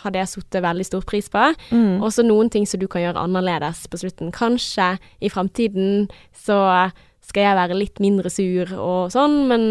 hadde 0.00 0.22
jeg 0.22 0.32
satt 0.32 0.56
veldig 0.64 0.88
stor 0.88 1.04
pris 1.04 1.28
på. 1.28 1.50
Mm. 1.68 2.00
Og 2.00 2.08
så 2.16 2.24
noen 2.24 2.48
ting 2.48 2.64
som 2.64 2.80
du 2.80 2.88
kan 2.88 3.04
gjøre 3.04 3.26
annerledes 3.28 3.84
på 3.84 4.00
slutten. 4.00 4.32
Kanskje 4.32 4.94
i 5.20 5.28
fremtiden 5.28 6.08
så 6.32 6.88
skal 7.20 7.44
jeg 7.44 7.60
være 7.60 7.76
litt 7.78 8.00
mindre 8.00 8.32
sur 8.32 8.72
og 8.80 9.12
sånn, 9.12 9.44
men 9.52 9.62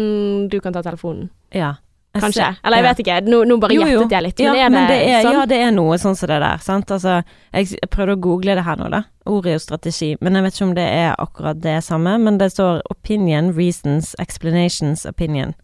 du 0.46 0.60
kan 0.62 0.78
ta 0.78 0.86
telefonen. 0.86 1.26
Ja. 1.52 1.74
Jeg 2.12 2.22
Kanskje. 2.24 2.42
ser- 2.42 2.56
Eller 2.64 2.76
jeg 2.76 2.84
ja. 2.84 2.90
vet 2.90 2.98
ikke. 2.98 3.16
Nå, 3.30 3.44
nå 3.46 3.56
bare 3.62 3.70
gjettet 3.76 4.10
jeg 4.10 4.22
litt. 4.22 4.40
Ja, 4.40 4.52
Men 4.52 4.58
er 4.58 4.64
det, 4.64 4.72
men 4.72 4.88
det 4.90 5.08
er, 5.08 5.22
sånn? 5.22 5.32
ja, 5.32 5.44
det 5.46 5.58
er 5.62 5.70
noe 5.70 5.94
sånn 6.02 6.16
som 6.18 6.26
det 6.26 6.40
der, 6.42 6.56
sant. 6.58 6.90
Altså, 6.90 7.22
jeg, 7.54 7.78
prøvde 7.88 8.16
å 8.16 8.20
google 8.20 8.54
det 8.58 8.64
her 8.66 8.76
nå, 8.80 8.88
da. 8.90 9.02
Oreo-strategi. 9.30 10.16
Men 10.20 10.34
jeg 10.34 10.42
vet 10.42 10.54
ikke 10.58 10.66
om 10.66 10.74
det 10.74 10.88
er 10.90 11.14
akkurat 11.22 11.60
det 11.62 11.76
samme. 11.86 12.18
Men 12.18 12.38
det 12.38 12.50
står 12.50 12.82
opinion, 12.90 13.52
reasons, 13.54 14.16
explanations, 14.18 15.06
opinion. 15.06 15.54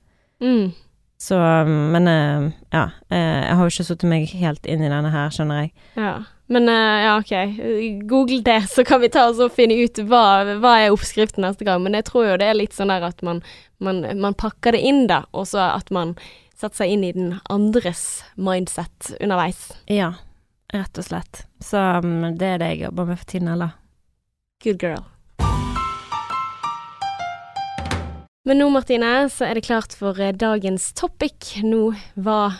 Mm. 0.40 0.72
Så, 1.18 1.37
men 1.66 2.08
eh, 2.08 2.49
ja. 2.70 2.90
eh, 3.08 3.42
Jeg 3.46 3.56
har 3.56 3.64
jo 3.64 3.73
ikke 3.73 3.87
satt 3.88 4.02
meg 4.08 4.32
helt 4.37 4.66
inn 4.68 4.85
i 4.85 4.90
denne 4.92 5.12
her, 5.12 5.30
skjønner 5.32 5.62
jeg. 5.64 5.70
Ja. 5.96 6.16
Men 6.52 6.68
eh, 6.68 6.96
ja, 7.06 7.14
ok. 7.18 7.32
Google 8.06 8.42
det, 8.46 8.61
så 8.70 8.85
kan 8.85 9.00
vi 9.02 9.11
ta 9.12 9.25
oss 9.30 9.40
og 9.42 9.54
finne 9.56 9.78
ut 9.80 9.99
hva, 10.06 10.44
hva 10.61 10.75
er 10.82 10.94
oppskriften 10.94 11.46
neste 11.46 11.66
gang. 11.66 11.80
Men 11.82 11.96
jeg 11.99 12.08
tror 12.11 12.28
jo 12.28 12.37
det 12.40 12.50
er 12.50 12.58
litt 12.61 12.76
sånn 12.76 12.92
der 12.92 13.08
at 13.08 13.25
man, 13.26 13.40
man, 13.82 14.04
man 14.20 14.37
pakker 14.37 14.76
det 14.76 14.85
inn, 14.85 15.06
da. 15.11 15.25
Og 15.32 15.49
så 15.50 15.64
at 15.73 15.90
man 15.94 16.14
setter 16.56 16.85
seg 16.85 16.94
inn 16.94 17.08
i 17.08 17.14
den 17.16 17.35
andres 17.52 18.06
mindset 18.37 19.14
underveis. 19.16 19.70
Ja, 19.92 20.12
rett 20.73 21.00
og 21.00 21.08
slett. 21.08 21.46
Så 21.64 21.80
mm, 22.04 22.37
det 22.40 22.54
er 22.54 22.62
det 22.62 22.73
jeg 22.75 22.87
jobber 22.87 23.08
med 23.08 23.20
for 23.25 23.32
tiden, 23.32 23.52
eller? 23.56 23.76
Good 24.64 24.85
girl. 24.85 25.04
Men 28.46 28.60
nå, 28.62 28.68
Martine, 28.70 29.26
så 29.26 29.48
er 29.48 29.58
det 29.58 29.64
klart 29.66 29.94
for 29.98 30.14
eh, 30.22 30.30
dagens 30.30 30.92
topic. 30.94 31.56
Nå, 31.66 31.88
hva, 32.14 32.52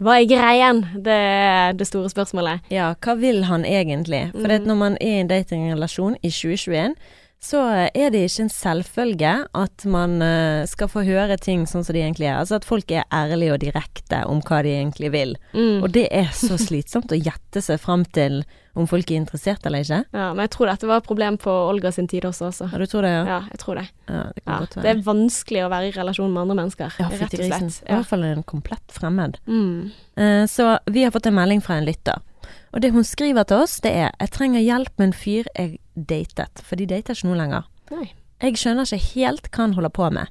hva 0.00 0.14
er 0.16 0.28
greien? 0.30 0.80
Det 1.04 1.12
er 1.12 1.76
det 1.76 1.84
store 1.84 2.08
spørsmålet. 2.08 2.64
Ja, 2.72 2.94
hva 3.04 3.14
vil 3.20 3.42
han 3.44 3.66
egentlig? 3.68 4.30
For 4.32 4.54
at 4.54 4.64
når 4.64 4.78
man 4.80 4.96
er 5.04 5.18
i 5.18 5.20
en 5.20 5.28
datingrelasjon 5.28 6.16
i 6.22 6.30
2021, 6.32 6.96
så 7.44 7.60
er 7.92 8.12
det 8.14 8.22
ikke 8.24 8.46
en 8.46 8.52
selvfølge 8.52 9.32
at 9.60 9.84
man 9.90 10.16
eh, 10.24 10.64
skal 10.70 10.88
få 10.88 11.02
høre 11.04 11.36
ting 11.40 11.66
sånn 11.68 11.84
som 11.84 11.96
de 11.96 12.00
egentlig 12.00 12.30
er. 12.30 12.38
Altså 12.40 12.56
at 12.56 12.64
folk 12.64 12.88
er 12.94 13.04
ærlige 13.12 13.52
og 13.52 13.60
direkte 13.66 14.22
om 14.30 14.40
hva 14.48 14.62
de 14.64 14.72
egentlig 14.78 15.10
vil. 15.12 15.34
Mm. 15.52 15.82
Og 15.84 15.90
det 15.92 16.06
er 16.08 16.30
så 16.32 16.56
slitsomt 16.60 17.12
å 17.12 17.20
gjette 17.20 17.60
seg 17.64 17.82
fram 17.82 18.06
til 18.16 18.42
om 18.74 18.88
folk 18.90 19.10
er 19.12 19.20
interessert 19.20 19.66
eller 19.68 19.84
ikke. 19.84 20.00
Ja, 20.16 20.30
men 20.34 20.46
jeg 20.46 20.54
tror 20.56 20.72
dette 20.72 20.88
var 20.88 21.02
et 21.02 21.06
problem 21.06 21.36
på 21.38 21.52
Olga 21.52 21.92
sin 21.94 22.08
tid 22.10 22.24
også, 22.26 22.48
altså. 22.48 22.66
Ja, 22.72 22.80
du 22.80 22.88
tror 22.90 23.06
det, 23.06 23.12
ja? 23.12 23.24
Ja, 23.28 23.40
jeg 23.52 23.60
tror 23.62 23.78
det. 23.78 23.86
Ja, 24.08 24.22
det 24.34 24.42
kan 24.42 24.50
Ja, 24.50 24.58
godt 24.64 24.76
det 24.80 24.90
er 24.90 25.04
vanskelig 25.06 25.62
å 25.66 25.70
være 25.70 25.90
i 25.90 25.94
relasjon 25.94 26.32
med 26.32 26.42
andre 26.46 26.58
mennesker, 26.62 26.96
Ja, 26.98 27.10
rett 27.12 27.28
og 27.28 27.44
slett. 27.44 27.80
Ja. 27.84 27.90
I 27.92 27.98
hvert 28.00 28.10
fall 28.10 28.24
en 28.32 28.42
komplett 28.42 28.96
fremmed. 28.96 29.38
Mm. 29.46 29.92
Uh, 30.18 30.44
Så 30.50 30.78
vi 30.90 31.04
har 31.04 31.12
fått 31.14 31.28
en 31.30 31.36
melding 31.36 31.62
fra 31.62 31.76
en 31.78 31.86
lytter. 31.86 32.24
Og 32.72 32.82
det 32.82 32.92
hun 32.92 33.04
skriver 33.04 33.44
til 33.44 33.56
oss, 33.56 33.80
det 33.80 33.92
er 33.92 34.10
'Jeg 34.20 34.30
trenger 34.30 34.60
hjelp 34.60 34.98
med 34.98 35.06
en 35.06 35.12
fyr 35.12 35.44
jeg 35.56 35.78
datet', 35.96 36.62
for 36.62 36.76
de 36.76 36.86
dater 36.86 37.14
ikke 37.14 37.28
nå 37.28 37.34
lenger. 37.34 37.64
Nei. 37.90 38.12
Jeg 38.42 38.56
skjønner 38.56 38.82
ikke 38.82 39.14
helt 39.14 39.50
hva 39.50 39.62
han 39.62 39.74
holder 39.74 39.90
på 39.90 40.10
med. 40.10 40.26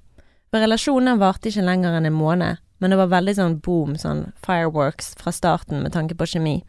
For 0.51 0.59
relasjonen 0.59 1.19
varte 1.19 1.49
ikke 1.49 1.65
lenger 1.65 1.97
enn 1.97 2.05
en 2.05 2.13
måned, 2.13 2.57
men 2.79 2.89
det 2.89 2.97
var 2.97 3.07
veldig 3.07 3.35
sånn 3.35 3.61
boom, 3.61 3.95
sånn 3.95 4.33
fireworks 4.35 5.15
fra 5.15 5.31
starten 5.31 5.81
med 5.81 5.93
tanke 5.93 6.15
på 6.15 6.27
kjemi. 6.27 6.63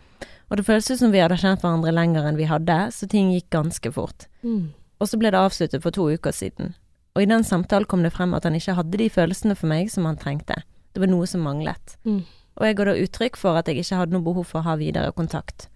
Og 0.50 0.56
det 0.56 0.64
føles 0.64 0.90
ut 0.90 0.99
som 0.99 1.12
vi 1.12 1.18
hadde 1.18 1.37
kjent 1.37 1.61
hverandre 1.61 1.92
lenger 1.92 2.28
enn 2.28 2.38
vi 2.38 2.44
hadde, 2.44 2.78
så 2.92 3.08
ting 3.11 3.32
gikk 3.32 3.50
ganske 3.50 3.92
fort. 3.92 4.28
Mm. 4.42 4.73
Og 5.00 5.11
så 5.11 5.18
ble 5.18 5.32
det 5.34 5.40
avsluttet 5.40 5.82
for 5.82 5.90
to 5.90 6.06
uker 6.14 6.32
siden. 6.32 6.75
Og 7.14 7.23
i 7.23 7.28
den 7.30 7.44
samtalen 7.44 7.88
kom 7.90 8.02
det 8.02 8.12
frem 8.14 8.34
at 8.34 8.46
han 8.46 8.54
ikke 8.54 8.76
hadde 8.78 8.99
de 8.99 9.11
følelsene 9.11 9.56
for 9.58 9.70
meg 9.70 9.90
som 9.92 10.06
han 10.08 10.18
trengte. 10.20 10.62
Det 10.94 11.02
var 11.02 11.11
noe 11.11 11.26
som 11.26 11.42
manglet. 11.46 11.96
Mm. 12.06 12.23
Og 12.58 12.66
jeg 12.68 12.76
ga 12.78 12.84
da 12.88 12.94
uttrykk 13.02 13.37
for 13.40 13.58
at 13.58 13.66
jeg 13.68 13.80
ikke 13.82 13.96
hadde 13.99 14.14
noe 14.14 14.23
behov 14.23 14.44
for 14.46 14.61
å 14.61 14.66
ha 14.68 14.76
videre 14.78 15.11
kontakt. 15.16 15.68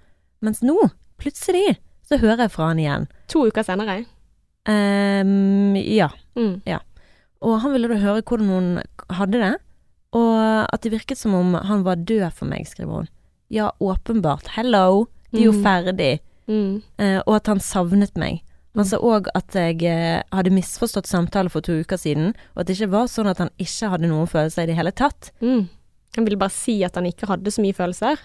Mens 0.44 0.60
nå, 0.62 0.76
plutselig, 1.18 1.78
så 2.06 2.18
hører 2.22 2.44
jeg 2.46 2.52
fra 2.54 2.68
han 2.70 2.78
igjen. 2.82 3.08
To 3.32 3.46
uker 3.48 3.66
senere. 3.66 4.04
Um, 4.68 5.74
ja. 5.76 6.10
Mm. 6.38 6.60
Og 7.42 7.60
han 7.62 7.72
ville 7.74 7.88
da 7.90 7.98
høre 8.02 8.22
hvordan 8.26 8.50
hun 8.52 8.68
hadde 9.14 9.40
det, 9.42 9.52
og 10.18 10.38
at 10.72 10.82
det 10.84 10.92
virket 10.94 11.18
som 11.20 11.34
om 11.36 11.54
han 11.54 11.84
var 11.86 12.00
død 12.08 12.30
for 12.34 12.50
meg, 12.50 12.66
skriver 12.68 13.02
hun. 13.02 13.08
Ja, 13.52 13.70
åpenbart. 13.80 14.48
Hello, 14.56 15.06
de 15.32 15.42
er 15.42 15.46
jo 15.48 15.52
Mm. 15.52 15.62
ferdig. 15.64 16.20
Mm. 16.48 16.82
Uh, 16.98 17.20
og 17.26 17.34
at 17.36 17.46
han 17.46 17.60
savnet 17.60 18.16
meg. 18.16 18.42
Han 18.76 18.84
sa 18.86 18.98
òg 19.02 19.26
at 19.34 19.50
jeg 19.56 19.82
eh, 19.82 20.22
hadde 20.30 20.52
misforstått 20.54 21.08
samtalen 21.08 21.50
for 21.50 21.60
to 21.60 21.80
uker 21.80 21.96
siden, 21.98 22.28
og 22.54 22.60
at 22.60 22.66
det 22.68 22.76
ikke 22.76 22.90
var 22.92 23.06
sånn 23.10 23.26
at 23.26 23.38
han 23.42 23.48
ikke 23.58 23.88
hadde 23.90 24.06
noen 24.06 24.28
følelser 24.30 24.62
i 24.62 24.66
det 24.70 24.76
hele 24.76 24.92
tatt. 24.92 25.32
Mm. 25.42 25.64
Han 26.18 26.26
ville 26.26 26.40
bare 26.40 26.54
si 26.54 26.80
at 26.86 26.98
han 26.98 27.06
ikke 27.06 27.28
hadde 27.30 27.52
så 27.54 27.62
mye 27.62 27.76
følelser. 27.76 28.20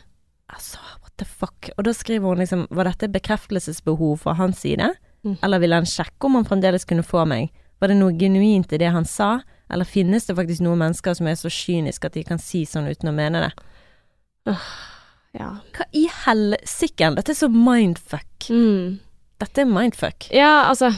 Altså, 0.53 0.81
what 1.01 1.13
the 1.21 1.27
fuck. 1.29 1.69
Og 1.77 1.85
da 1.85 1.93
skriver 1.95 2.25
hun 2.25 2.41
liksom, 2.41 2.65
var 2.73 2.89
dette 2.89 3.11
bekreftelsesbehov 3.13 4.17
fra 4.25 4.33
hans 4.39 4.63
side? 4.65 4.89
Mm. 5.23 5.37
Eller 5.45 5.61
ville 5.61 5.77
han 5.77 5.89
sjekke 5.89 6.27
om 6.27 6.39
han 6.39 6.47
fremdeles 6.47 6.87
kunne 6.89 7.05
få 7.05 7.23
meg? 7.29 7.53
Var 7.81 7.91
det 7.91 7.99
noe 7.99 8.15
genuint 8.17 8.73
i 8.73 8.79
det 8.81 8.89
han 8.95 9.05
sa, 9.07 9.37
eller 9.71 9.87
finnes 9.87 10.25
det 10.27 10.35
faktisk 10.37 10.63
noen 10.65 10.81
mennesker 10.81 11.15
som 11.17 11.29
er 11.29 11.37
så 11.39 11.51
kyniske 11.51 12.09
at 12.09 12.17
de 12.17 12.25
kan 12.27 12.41
si 12.41 12.63
sånn 12.69 12.89
uten 12.89 13.11
å 13.11 13.15
mene 13.15 13.45
det? 13.45 14.57
Ja. 15.33 15.49
Hva 15.73 15.87
i 15.97 16.05
helsiken? 16.25 17.17
Dette 17.17 17.33
er 17.33 17.39
så 17.39 17.49
mindfuck. 17.49 18.49
Mm. 18.53 18.99
Dette 19.41 19.63
er 19.63 19.69
mindfuck. 19.69 20.29
Ja, 20.33 20.69
altså 20.69 20.91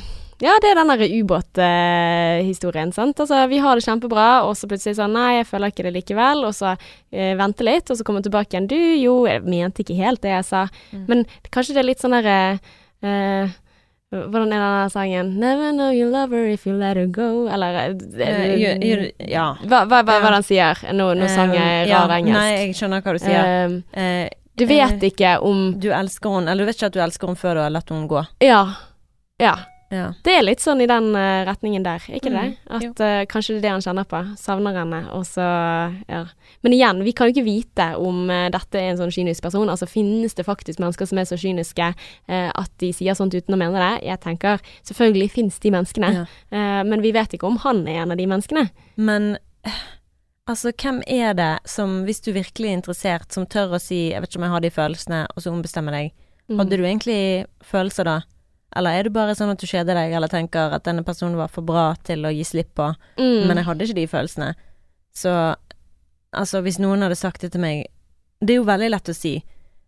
Ja, 0.44 0.52
det 0.60 0.72
er 0.74 0.76
den 0.82 0.90
der 0.92 1.04
ubåthistorien, 1.22 2.92
sant. 2.92 3.20
Altså, 3.24 3.38
vi 3.48 3.60
har 3.64 3.76
det 3.80 3.86
kjempebra, 3.86 4.26
og 4.44 4.56
så 4.60 4.68
plutselig 4.68 4.98
sånn 4.98 5.14
Nei, 5.16 5.38
jeg 5.38 5.48
føler 5.48 5.72
ikke 5.72 5.86
det 5.88 5.94
likevel. 5.96 6.44
Og 6.48 6.56
så 6.58 6.74
eh, 6.76 7.36
vente 7.40 7.64
litt, 7.64 7.88
og 7.92 8.00
så 8.00 8.04
komme 8.08 8.24
tilbake 8.26 8.52
igjen. 8.56 8.68
Du, 8.72 8.76
jo, 8.76 9.14
jeg 9.30 9.46
mente 9.48 9.86
ikke 9.86 9.96
helt 10.00 10.22
det 10.26 10.34
jeg 10.34 10.48
sa. 10.48 10.66
Mm. 10.92 11.06
Men 11.12 11.24
kanskje 11.56 11.78
det 11.78 11.84
er 11.86 11.88
litt 11.92 12.04
sånn 12.04 12.18
derre 12.18 12.40
eh, 13.06 13.54
Hvordan 14.16 14.52
er 14.54 14.62
den 14.64 14.92
sangen? 14.94 15.32
Never 15.42 15.72
know 15.74 15.90
you 15.92 16.06
love 16.08 16.32
her 16.32 16.46
if 16.48 16.64
you 16.68 16.76
let 16.78 16.96
her 16.96 17.08
go. 17.12 17.48
Eller 17.52 17.90
uh, 17.90 18.44
you, 18.56 18.70
gjør- 18.80 19.10
ja. 19.28 19.48
Hva, 19.66 19.82
hva, 19.90 20.04
hva, 20.08 20.20
hva 20.24 20.30
den 20.38 20.46
sier? 20.46 20.80
Nå, 20.96 21.10
nå 21.20 21.28
sang 21.28 21.52
jeg 21.56 21.90
rar 21.90 22.08
ja, 22.14 22.20
engelsk. 22.20 22.38
Nei, 22.38 22.52
jeg 22.62 22.76
skjønner 22.80 23.04
hva 23.04 23.16
du 23.18 23.20
sier. 23.24 23.42
Uh, 23.44 23.80
Eh, 24.00 24.30
du 24.56 24.64
vet 24.70 25.02
uh, 25.02 25.08
ikke 25.10 25.34
om 25.44 25.66
du 25.84 25.90
elsker 25.92 26.32
henne, 26.38 26.48
eller 26.54 26.64
du 26.64 26.70
vet 26.70 26.78
ikke 26.80 26.88
at 26.94 26.96
du 26.96 27.02
elsker 27.04 27.28
henne 27.28 27.42
før 27.42 27.58
du 27.58 27.62
har 27.66 27.74
latt 27.76 27.92
henne 27.92 28.08
gå. 28.14 28.22
Ja. 28.46 28.62
Ja. 29.42 29.56
Ja. 29.96 30.06
Det 30.26 30.34
er 30.36 30.44
litt 30.44 30.64
sånn 30.64 30.82
i 30.84 30.88
den 30.90 31.12
uh, 31.16 31.46
retningen 31.48 31.86
der, 31.86 32.04
er 32.10 32.18
ikke 32.20 32.32
det? 32.34 32.44
Mm, 32.52 32.56
det? 32.68 32.90
At 32.90 33.02
uh, 33.04 33.22
kanskje 33.32 33.56
det 33.56 33.60
er 33.62 33.66
det 33.66 33.74
han 33.76 33.86
kjenner 33.86 34.08
på. 34.12 34.22
Savner 34.40 34.76
henne, 34.76 35.02
og 35.16 35.24
så 35.30 35.46
ja. 36.12 36.22
Men 36.66 36.76
igjen, 36.76 37.04
vi 37.06 37.14
kan 37.16 37.30
jo 37.30 37.36
ikke 37.36 37.46
vite 37.48 37.88
om 38.02 38.26
uh, 38.32 38.48
dette 38.54 38.82
er 38.82 38.92
en 38.92 39.00
sånn 39.00 39.14
kynisk 39.16 39.46
person. 39.46 39.72
Altså 39.72 39.88
finnes 39.90 40.36
det 40.36 40.48
faktisk 40.48 40.82
mennesker 40.84 41.10
som 41.10 41.22
er 41.22 41.30
så 41.30 41.40
kyniske 41.40 41.92
at 42.28 42.72
de 42.82 42.90
sier 42.96 43.16
sånt 43.18 43.36
uten 43.36 43.56
å 43.56 43.60
mene 43.60 43.80
det? 43.80 44.06
Jeg 44.08 44.22
tenker 44.24 44.64
selvfølgelig 44.88 45.32
finnes 45.34 45.60
de 45.62 45.72
menneskene, 45.74 46.10
Ja. 46.16 46.24
men 46.88 47.04
vi 47.04 47.12
vet 47.16 47.34
ikke 47.36 47.48
om 47.48 47.58
han 47.64 47.84
er 47.88 48.04
en 48.04 48.14
av 48.14 48.20
de 48.20 48.28
menneskene. 48.30 48.68
Men 48.96 49.36
altså, 50.50 50.72
hvem 50.72 51.02
er 51.08 51.34
det 51.38 51.52
som, 51.70 52.04
hvis 52.08 52.22
du 52.26 52.32
virkelig 52.36 52.72
er 52.72 52.80
interessert, 52.80 53.32
som 53.34 53.46
tør 53.46 53.78
å 53.78 53.82
si 53.82 54.12
'jeg 54.12 54.22
vet 54.22 54.30
ikke 54.30 54.42
om 54.42 54.48
jeg 54.48 54.56
har 54.56 54.62
de 54.62 54.76
følelsene', 54.78 55.26
og 55.36 55.44
så 55.44 55.52
ombestemmer 55.52 55.92
deg? 55.92 56.12
Mm. 56.50 56.60
Hadde 56.60 56.78
du 56.78 56.84
egentlig 56.84 57.46
følelser 57.64 58.04
da? 58.06 58.22
Eller 58.76 59.00
er 59.00 59.04
det 59.04 59.14
bare 59.14 59.36
sånn 59.36 59.52
at 59.52 59.58
du 59.62 59.66
kjeder 59.68 59.94
deg, 59.96 60.12
eller 60.14 60.28
tenker 60.28 60.74
at 60.76 60.84
denne 60.84 61.04
personen 61.04 61.38
var 61.40 61.48
for 61.48 61.62
bra 61.64 61.94
til 62.04 62.26
å 62.28 62.34
gi 62.36 62.44
slipp 62.44 62.74
på, 62.76 62.94
Mm. 63.18 63.48
men 63.48 63.58
jeg 63.58 63.66
hadde 63.66 63.82
ikke 63.86 63.96
de 63.96 64.08
følelsene? 64.08 64.54
Så 65.16 65.56
altså, 66.36 66.62
hvis 66.62 66.80
noen 66.80 67.02
hadde 67.06 67.16
sagt 67.16 67.42
det 67.42 67.52
til 67.54 67.62
meg 67.62 67.86
Det 68.44 68.54
er 68.54 68.60
jo 68.60 68.66
veldig 68.68 68.90
lett 68.92 69.08
å 69.10 69.16
si, 69.16 69.38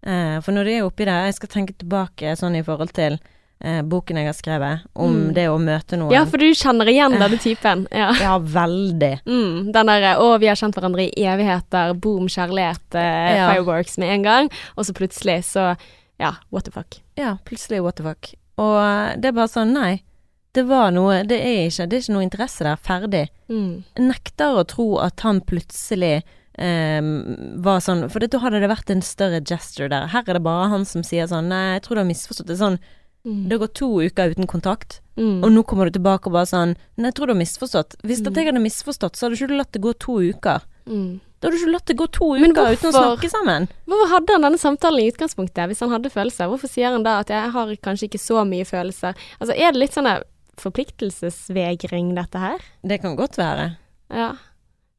eh, 0.03 0.39
for 0.39 0.51
når 0.55 0.63
du 0.63 0.71
er 0.71 0.85
oppi 0.87 1.03
det 1.05 1.17
Jeg 1.27 1.33
skal 1.35 1.49
tenke 1.49 1.73
tilbake 1.77 2.31
sånn 2.39 2.55
i 2.55 2.63
forhold 2.63 2.93
til 2.93 3.19
eh, 3.59 3.81
boken 3.81 4.15
jeg 4.21 4.25
har 4.29 4.33
skrevet, 4.37 4.81
om 4.95 5.13
Mm. 5.29 5.33
det 5.33 5.47
å 5.49 5.57
møte 5.57 5.97
noen. 5.97 6.11
Ja, 6.13 6.25
for 6.25 6.37
du 6.37 6.45
kjenner 6.53 6.85
igjen 6.85 7.17
denne 7.17 7.39
typen. 7.41 7.87
Ja. 7.91 8.11
Ja, 8.21 8.37
veldig. 8.39 9.21
Mm, 9.25 9.71
den 9.73 9.85
derre 9.87 10.15
'Å, 10.15 10.39
vi 10.39 10.45
har 10.47 10.55
kjent 10.55 10.75
hverandre 10.75 11.09
i 11.11 11.23
evigheter', 11.25 11.99
boom, 11.99 12.27
kjærlighet, 12.27 12.93
eh, 12.93 13.35
Ja. 13.35 13.51
fireworks 13.51 13.97
med 13.97 14.09
en 14.13 14.21
gang, 14.23 14.49
og 14.77 14.85
så 14.85 14.93
plutselig 14.93 15.43
så 15.43 15.75
Ja, 16.19 16.33
what 16.51 16.65
the 16.65 16.71
fuck. 16.71 16.99
Ja, 17.17 17.37
plutselig 17.45 17.81
what 17.81 17.95
the 17.95 18.03
fuck. 18.03 18.33
Og 18.57 19.21
det 19.21 19.25
er 19.29 19.37
bare 19.37 19.47
sånn, 19.51 19.73
nei. 19.73 20.01
Det 20.53 20.63
var 20.65 20.89
noe 20.91 21.19
Det 21.27 21.37
er 21.37 21.67
ikke, 21.67 21.85
det 21.89 21.97
er 21.97 22.01
ikke 22.01 22.13
noe 22.15 22.25
interesse 22.25 22.63
der. 22.65 22.77
Ferdig. 22.81 23.27
Mm. 23.49 23.83
Nekter 23.99 24.57
å 24.57 24.65
tro 24.67 24.97
at 24.99 25.19
han 25.21 25.41
plutselig 25.41 26.23
Um, 26.59 27.61
var 27.61 27.77
sånn 27.85 28.07
For 28.09 28.17
da 28.17 28.39
hadde 28.41 28.59
det 28.63 28.69
vært 28.71 28.89
en 28.89 29.03
større 29.05 29.43
gesture 29.45 29.87
der. 29.93 30.07
Her 30.09 30.23
er 30.25 30.33
det 30.33 30.41
bare 30.41 30.71
han 30.71 30.85
som 30.89 31.03
sier 31.05 31.27
sånn 31.29 31.51
Nei, 31.51 31.75
jeg 31.75 31.83
tror 31.85 31.93
du 31.95 32.01
har 32.01 32.07
misforstått. 32.09 32.47
Det 32.47 32.55
er 32.57 32.63
sånn 32.65 32.79
Mm. 33.27 33.49
Det 33.49 33.59
gått 33.59 33.73
to 33.75 33.87
uker 34.01 34.29
uten 34.31 34.47
kontakt, 34.47 35.01
Mm. 35.17 35.43
og 35.43 35.51
nå 35.51 35.63
kommer 35.67 35.85
du 35.91 35.99
tilbake 35.99 36.27
og 36.27 36.33
bare 36.33 36.45
sånn 36.47 36.75
Nei, 36.97 37.09
jeg 37.11 37.13
tror 37.15 37.27
du 37.27 37.33
har 37.33 37.41
misforstått. 37.43 37.95
Hvis 38.01 38.21
Mm. 38.21 38.27
at 38.27 38.33
jeg 38.35 38.45
hadde 38.45 38.61
misforstått, 38.63 39.13
så 39.17 39.25
hadde 39.27 39.35
ikke 39.35 39.47
du 39.49 39.57
latt 39.57 39.71
det 39.73 39.81
gå 39.81 39.93
to 39.99 40.13
uker. 40.31 40.61
Mm. 40.87 41.19
Da 41.39 41.47
har 41.47 41.51
du 41.53 41.57
ikke 41.59 41.71
latt 41.71 41.85
det 41.85 41.97
gå 41.97 42.07
to 42.09 42.31
uker 42.33 42.53
hvorfor, 42.53 42.73
uten 42.73 42.89
å 42.89 42.93
snakke 42.97 43.29
sammen. 43.29 43.67
Hvorfor 43.85 44.09
hadde 44.09 44.33
han 44.33 44.41
denne 44.47 44.57
samtalen 44.57 45.03
i 45.03 45.11
utgangspunktet, 45.11 45.67
hvis 45.69 45.79
han 45.85 45.91
hadde 45.93 46.09
følelser? 46.09 46.49
Hvorfor 46.49 46.67
sier 46.71 46.89
han 46.91 47.03
da 47.05 47.19
at 47.19 47.27
'jeg 47.29 47.51
har 47.51 47.67
kanskje 47.77 48.07
ikke 48.09 48.21
så 48.23 48.41
mye 48.47 48.65
følelser'? 48.65 49.13
Altså, 49.39 49.53
er 49.53 49.71
det 49.71 49.79
litt 49.79 49.93
sånn 49.93 50.09
forpliktelsesvegring, 50.57 52.15
dette 52.15 52.39
her? 52.41 52.59
Det 52.85 53.01
kan 53.01 53.15
godt 53.15 53.37
være. 53.37 53.77
Ja. 54.09 54.31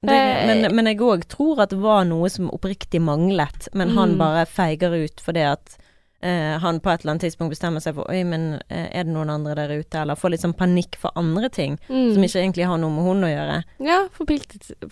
Det, 0.01 0.15
Eh, 0.15 0.47
men, 0.47 0.75
men 0.77 0.87
jeg 0.87 1.01
òg 1.03 1.25
tror 1.27 1.59
at 1.61 1.71
det 1.71 1.81
var 1.83 2.05
noe 2.05 2.29
som 2.31 2.51
oppriktig 2.55 3.01
manglet, 3.03 3.67
men 3.75 3.91
han 3.97 4.13
Mm. 4.15 4.19
bare 4.19 4.47
feiger 4.47 4.95
ut 4.95 5.21
fordi 5.21 5.43
at 5.53 5.77
eh, 6.23 6.59
han 6.59 6.81
på 6.81 6.91
et 6.91 7.01
eller 7.05 7.13
annet 7.15 7.23
tidspunkt 7.29 7.53
bestemmer 7.55 7.81
seg 7.81 7.95
for 7.95 8.09
Oi, 8.11 8.25
men 8.25 8.61
eh, 8.69 8.89
er 8.93 9.05
det 9.05 9.13
noen 9.15 9.31
andre 9.31 9.55
der 9.55 9.75
ute? 9.79 10.01
Eller 10.03 10.15
får 10.19 10.31
litt 10.35 10.41
sånn 10.45 10.57
panikk 10.59 10.97
for 10.99 11.11
andre 11.17 11.49
ting 11.49 11.79
Mm. 11.89 12.15
som 12.15 12.23
ikke 12.27 12.41
egentlig 12.43 12.67
har 12.67 12.79
noe 12.79 12.91
med 12.91 13.05
hun 13.05 13.25
å 13.25 13.31
gjøre. 13.31 13.59
Ja, 13.87 13.99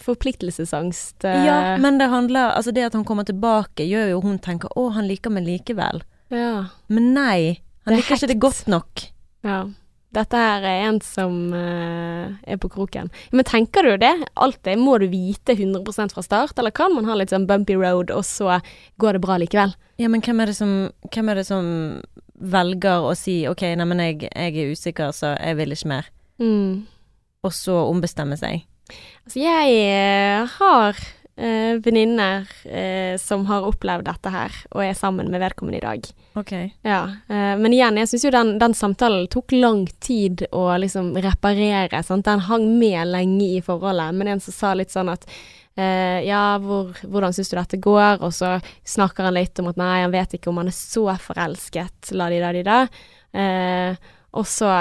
forpliktelsesangst. 0.06 1.24
eh, 1.24 1.44
Ja, 1.46 1.76
men 1.78 1.98
det 1.98 2.08
handler 2.10 2.52
Altså, 2.56 2.72
det 2.72 2.84
at 2.86 2.92
han 2.94 3.04
kommer 3.04 3.24
tilbake, 3.24 3.84
gjør 3.86 4.10
jo 4.10 4.20
hun 4.22 4.38
tenker 4.38 4.68
Å, 4.76 4.92
han 4.92 5.06
liker 5.08 5.30
meg 5.30 5.44
likevel. 5.46 6.02
ja. 6.30 6.66
Men 6.88 7.12
nei, 7.14 7.60
han 7.84 7.94
er 7.94 7.96
liker 7.98 8.16
ikke 8.16 8.28
det 8.28 8.38
godt 8.40 8.66
nok. 8.68 9.02
Ja. 9.44 9.64
Dette 10.16 10.40
her 10.40 10.64
er 10.64 10.86
en 10.86 10.98
som 11.04 11.52
eh, 11.52 12.36
er 12.48 12.60
på 12.60 12.70
kroken. 12.72 13.10
Men 13.36 13.46
tenker 13.48 13.84
du 13.84 13.96
det? 14.00 14.14
Alt 14.40 14.62
det 14.64 14.78
må 14.80 14.96
du 15.02 15.08
vite 15.12 15.56
100% 15.56 16.14
fra 16.16 16.24
start, 16.24 16.56
eller 16.58 16.72
kan 16.72 16.94
man 16.94 17.08
ha 17.08 17.18
litt 17.18 17.34
sånn 17.34 17.48
bumpy 17.48 17.76
road, 17.76 18.12
og 18.14 18.24
så 18.24 18.58
går 19.02 19.16
det 19.18 19.24
bra 19.26 19.36
likevel? 19.42 19.76
Ja, 20.00 20.08
men 20.12 20.24
hvem 20.24 20.40
er 20.40 20.52
det 20.52 20.56
som, 20.56 20.72
er 21.12 21.36
det 21.36 21.46
som 21.48 21.68
velger 22.36 23.04
å 23.04 23.12
si 23.16 23.42
OK, 23.48 23.64
nei, 23.76 23.88
men 23.88 24.02
jeg, 24.02 24.30
jeg 24.30 24.56
er 24.56 24.72
usikker, 24.72 25.12
så 25.16 25.34
jeg 25.36 25.60
vil 25.60 25.76
ikke 25.76 25.92
mer. 25.92 26.08
Mm. 26.40 26.86
Og 27.44 27.54
så 27.56 27.76
ombestemme 27.84 28.40
seg. 28.40 28.64
Altså, 29.26 29.40
jeg 29.42 29.78
eh, 29.82 30.56
har 30.58 31.00
eh, 31.36 31.76
venninner 31.84 32.48
eh, 32.64 33.16
som 33.20 33.46
har 33.46 33.66
opplevd 33.68 34.06
dette 34.08 34.32
her, 34.32 34.56
og 34.72 34.84
er 34.84 34.96
sammen 34.98 35.30
med 35.32 35.42
vedkommende 35.42 35.80
i 35.80 35.84
dag. 35.84 36.08
Ok. 36.36 36.52
Ja, 36.86 37.02
eh, 37.28 37.52
men 37.60 37.76
igjen, 37.76 38.00
jeg 38.00 38.10
syns 38.10 38.26
jo 38.26 38.32
den, 38.34 38.56
den 38.62 38.76
samtalen 38.76 39.28
tok 39.32 39.54
lang 39.56 39.86
tid 40.04 40.46
å 40.52 40.68
liksom 40.80 41.14
reparere. 41.24 42.02
Sant? 42.06 42.26
Den 42.28 42.44
hang 42.48 42.66
med 42.80 43.12
lenge 43.12 43.52
i 43.58 43.62
forholdet, 43.64 44.16
men 44.16 44.34
en 44.34 44.42
som 44.44 44.56
sa 44.56 44.74
litt 44.76 44.94
sånn 44.94 45.12
at 45.12 45.28
eh, 45.76 46.24
ja, 46.26 46.58
hvor, 46.62 46.96
hvordan 47.04 47.36
syns 47.36 47.52
du 47.52 47.58
dette 47.58 47.80
går? 47.82 48.22
Og 48.24 48.34
så 48.34 48.56
snakker 48.88 49.28
han 49.28 49.36
litt 49.36 49.60
om 49.62 49.70
at 49.72 49.80
nei, 49.80 50.00
han 50.04 50.14
vet 50.14 50.38
ikke 50.38 50.52
om 50.52 50.62
han 50.62 50.72
er 50.72 50.76
så 50.76 51.08
forelsket, 51.28 52.14
la 52.16 52.30
de 52.32 52.40
da 52.42 52.54
de 52.56 52.64
da. 52.66 52.80
Eh, 53.36 54.08
og 54.36 54.48
så 54.48 54.72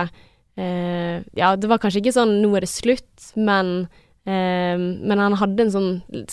eh, 0.55 1.23
Ja, 1.35 1.55
det 1.59 1.67
var 1.71 1.81
kanskje 1.83 2.01
ikke 2.03 2.15
sånn 2.15 2.37
nå 2.41 2.53
er 2.55 2.65
det 2.65 2.71
slutt, 2.71 3.31
men 3.35 3.87
men 4.25 5.19
han 5.21 5.35
hadde 5.38 5.67
en 5.67 5.69
sånn 5.69 6.23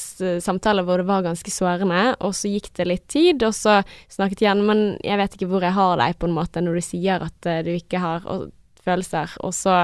samtale 0.40 0.80
hvor 0.86 1.02
det 1.02 1.08
var 1.10 1.26
ganske 1.26 1.52
sårende, 1.52 2.14
og 2.24 2.32
så 2.32 2.48
gikk 2.48 2.70
det 2.78 2.86
litt 2.88 3.04
tid, 3.12 3.44
og 3.44 3.52
så 3.52 3.82
snakket 4.08 4.46
igjen, 4.46 4.62
men 4.64 4.80
jeg 5.04 5.20
vet 5.20 5.36
ikke 5.36 5.50
hvor 5.50 5.66
jeg 5.66 5.76
har 5.76 6.00
deg, 6.00 6.16
på 6.16 6.30
en 6.30 6.36
måte, 6.38 6.62
når 6.64 6.80
du 6.80 6.86
sier 6.86 7.26
at 7.26 7.50
eh, 7.52 7.60
du 7.66 7.74
ikke 7.74 8.00
har 8.00 8.24
følelser, 8.82 9.36
og 9.44 9.54
så 9.56 9.76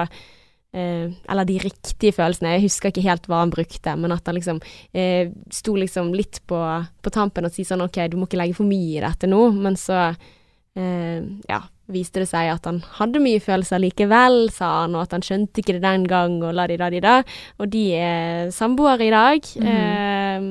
eh, 0.73 1.13
Eller 1.29 1.49
de 1.49 1.59
riktige 1.63 2.13
følelsene, 2.17 2.57
jeg 2.57 2.67
husker 2.67 2.93
ikke 2.93 3.07
helt 3.07 3.29
hva 3.29 3.43
han 3.45 3.53
brukte, 3.55 3.97
men 3.97 4.13
at 4.15 4.27
han 4.29 4.37
liksom 4.39 4.61
eh, 4.93 5.31
sto 5.53 5.77
liksom 5.77 6.13
litt 6.17 6.43
på, 6.49 6.61
på 7.03 7.15
tampen 7.15 7.49
og 7.49 7.55
si 7.55 7.65
sånn 7.65 7.85
OK, 7.85 8.01
du 8.09 8.19
må 8.19 8.29
ikke 8.29 8.41
legge 8.41 8.59
for 8.59 8.69
mye 8.69 8.99
i 8.99 9.05
dette 9.05 9.31
nå, 9.31 9.43
men 9.57 9.79
så 9.81 10.09
eh, 10.09 11.21
ja, 11.49 11.63
viste 11.89 12.23
det 12.23 12.29
seg 12.31 12.51
at 12.53 12.67
han 12.69 12.81
hadde 12.99 13.23
mye 13.25 13.41
følelser 13.43 13.81
likevel, 13.83 14.49
sa 14.55 14.83
han, 14.83 14.97
og 14.97 15.07
at 15.07 15.17
han 15.17 15.25
skjønte 15.25 15.63
ikke 15.63 15.79
det 15.79 15.85
den 15.85 16.09
gang, 16.11 16.39
og 16.45 16.57
la 16.57 16.67
de 16.71 16.79
da 16.81 16.91
de 16.93 17.05
da. 17.05 17.21
Og 17.59 17.71
de 17.73 17.85
er 17.97 18.51
samboere 18.55 19.09
i 19.09 19.15
dag. 19.15 19.53
eh, 19.63 20.51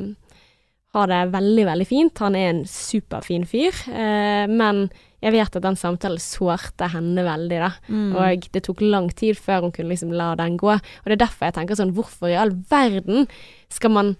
har 0.97 1.11
det 1.11 1.19
veldig, 1.33 1.65
veldig 1.67 1.87
fint. 1.87 2.23
Han 2.23 2.37
er 2.37 2.49
en 2.51 2.63
superfin 2.69 3.45
fyr. 3.45 3.75
Eh, 3.91 4.47
men 4.49 4.87
jeg 5.23 5.33
vet 5.33 5.57
at 5.57 5.65
den 5.65 5.77
samtalen 5.79 6.21
sårte 6.21 6.89
henne 6.93 7.25
veldig, 7.25 7.59
da. 7.61 7.71
Mm. 7.89 8.09
Og 8.15 8.47
det 8.53 8.63
tok 8.65 8.81
lang 8.85 9.09
tid 9.17 9.37
før 9.41 9.65
hun 9.65 9.73
kunne 9.75 9.93
liksom 9.93 10.13
la 10.13 10.31
den 10.39 10.57
gå. 10.61 10.73
Og 10.77 11.05
det 11.05 11.17
er 11.17 11.25
derfor 11.25 11.49
jeg 11.49 11.57
tenker 11.57 11.79
sånn, 11.79 11.95
hvorfor 11.97 12.31
i 12.31 12.37
all 12.37 12.53
verden 12.69 13.29
skal 13.73 13.93
man 13.93 14.15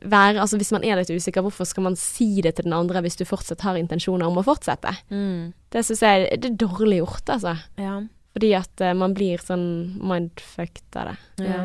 være 0.00 0.40
Altså 0.40 0.58
hvis 0.60 0.72
man 0.74 0.84
er 0.86 0.98
litt 0.98 1.10
usikker, 1.12 1.44
hvorfor 1.44 1.68
skal 1.68 1.86
man 1.86 1.96
si 1.98 2.42
det 2.44 2.56
til 2.56 2.66
den 2.68 2.76
andre 2.76 3.02
hvis 3.04 3.18
du 3.20 3.24
fortsatt 3.28 3.64
har 3.66 3.78
intensjoner 3.78 4.26
om 4.26 4.40
å 4.40 4.46
fortsette? 4.46 4.94
Mm. 5.12 5.52
Det 5.72 5.84
syns 5.86 6.02
jeg 6.04 6.26
det 6.42 6.50
er 6.50 6.58
dårlig 6.64 7.02
gjort, 7.02 7.32
altså. 7.36 7.56
Ja. 7.80 8.00
Fordi 8.32 8.52
at 8.56 8.84
uh, 8.84 8.92
man 8.96 9.16
blir 9.16 9.42
sånn 9.42 9.66
mindfucked 10.00 10.98
av 10.98 11.12
det. 11.12 11.16
Ja. 11.44 11.62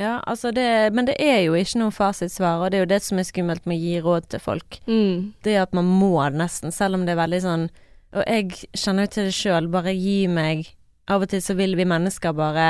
ja, 0.00 0.14
altså 0.24 0.52
det 0.56 0.94
Men 0.96 1.10
det 1.10 1.18
er 1.20 1.42
jo 1.46 1.56
ikke 1.58 1.82
noe 1.82 1.94
fasitsvar, 1.94 2.62
og 2.62 2.72
det 2.72 2.80
er 2.80 2.86
jo 2.86 2.92
det 2.94 3.02
som 3.04 3.20
er 3.20 3.28
skummelt 3.28 3.68
med 3.68 3.78
å 3.78 3.84
gi 3.84 4.00
råd 4.04 4.30
til 4.32 4.44
folk. 4.44 4.80
Mm. 4.88 5.34
Det 5.44 5.58
at 5.60 5.76
man 5.76 5.88
må 5.88 6.14
nesten, 6.32 6.72
selv 6.74 6.98
om 6.98 7.06
det 7.06 7.14
er 7.14 7.22
veldig 7.22 7.44
sånn 7.44 7.68
Og 8.16 8.22
jeg 8.24 8.68
kjenner 8.72 9.04
jo 9.04 9.14
til 9.14 9.28
det 9.28 9.36
sjøl, 9.36 9.72
bare 9.72 9.92
gi 9.96 10.22
meg 10.32 10.70
Av 11.12 11.24
og 11.24 11.32
til 11.32 11.44
så 11.44 11.56
vil 11.58 11.76
vi 11.76 11.88
mennesker 11.88 12.36
bare 12.36 12.68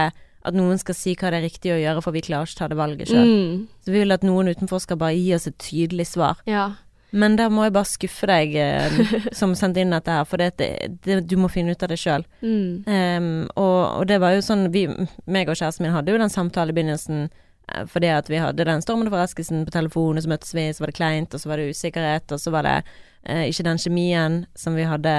at 0.50 0.58
noen 0.58 0.80
skal 0.80 0.96
si 0.96 1.14
hva 1.18 1.32
det 1.32 1.40
er 1.40 1.46
riktig 1.46 1.72
å 1.74 1.78
gjøre, 1.80 2.02
for 2.04 2.16
vi 2.16 2.24
klarer 2.24 2.48
ikke 2.48 2.58
å 2.58 2.60
ta 2.62 2.68
det 2.72 2.78
valget 2.78 3.12
sjøl. 3.12 3.30
Mm. 3.30 3.64
Så 3.84 3.94
vi 3.94 4.02
vil 4.02 4.16
at 4.16 4.26
noen 4.26 4.52
utenfor 4.52 4.82
skal 4.84 5.00
bare 5.00 5.16
gi 5.16 5.32
oss 5.36 5.48
et 5.50 5.58
tydelig 5.62 6.08
svar. 6.12 6.42
Ja. 6.48 6.70
Men 7.10 7.38
der 7.38 7.48
må 7.52 7.64
jeg 7.64 7.72
bare 7.72 7.88
skuffe 7.88 8.28
deg 8.28 8.54
eh, 8.60 8.98
som 9.38 9.54
sendte 9.56 9.80
inn 9.80 9.94
dette 9.94 10.12
her, 10.12 10.26
for 10.28 10.40
det, 10.40 10.52
det, 10.60 10.70
det, 11.06 11.20
du 11.30 11.36
må 11.40 11.50
finne 11.52 11.72
ut 11.72 11.84
av 11.84 11.92
det 11.92 12.00
sjøl. 12.00 12.24
Mm. 12.42 12.84
Um, 12.84 13.30
og, 13.54 13.80
og 14.00 14.08
det 14.10 14.20
var 14.22 14.36
jo 14.36 14.44
sånn 14.44 14.68
vi, 14.74 14.86
meg 15.24 15.48
og 15.48 15.58
kjæresten 15.58 15.86
min 15.86 15.96
hadde 15.96 16.12
jo 16.12 16.20
den 16.20 16.32
samtalen 16.32 16.74
i 16.74 16.76
begynnelsen 16.76 17.26
eh, 17.28 17.84
fordi 17.88 18.12
at 18.12 18.28
vi 18.28 18.42
hadde 18.42 18.68
den 18.68 18.84
stormende 18.84 19.12
forelskelsen 19.14 19.64
på 19.68 19.76
telefonen, 19.78 20.22
så 20.24 20.32
møttes 20.34 20.52
vi, 20.56 20.68
så 20.72 20.84
var 20.84 20.92
det 20.92 21.00
kleint, 21.00 21.34
og 21.34 21.42
så 21.42 21.52
var 21.52 21.62
det 21.62 21.72
usikkerhet, 21.72 22.36
og 22.36 22.44
så 22.44 22.52
var 22.54 22.68
det 22.68 22.78
eh, 23.24 23.46
ikke 23.48 23.68
den 23.70 23.82
kjemien 23.86 24.42
som 24.58 24.76
vi 24.76 24.88
hadde 24.88 25.18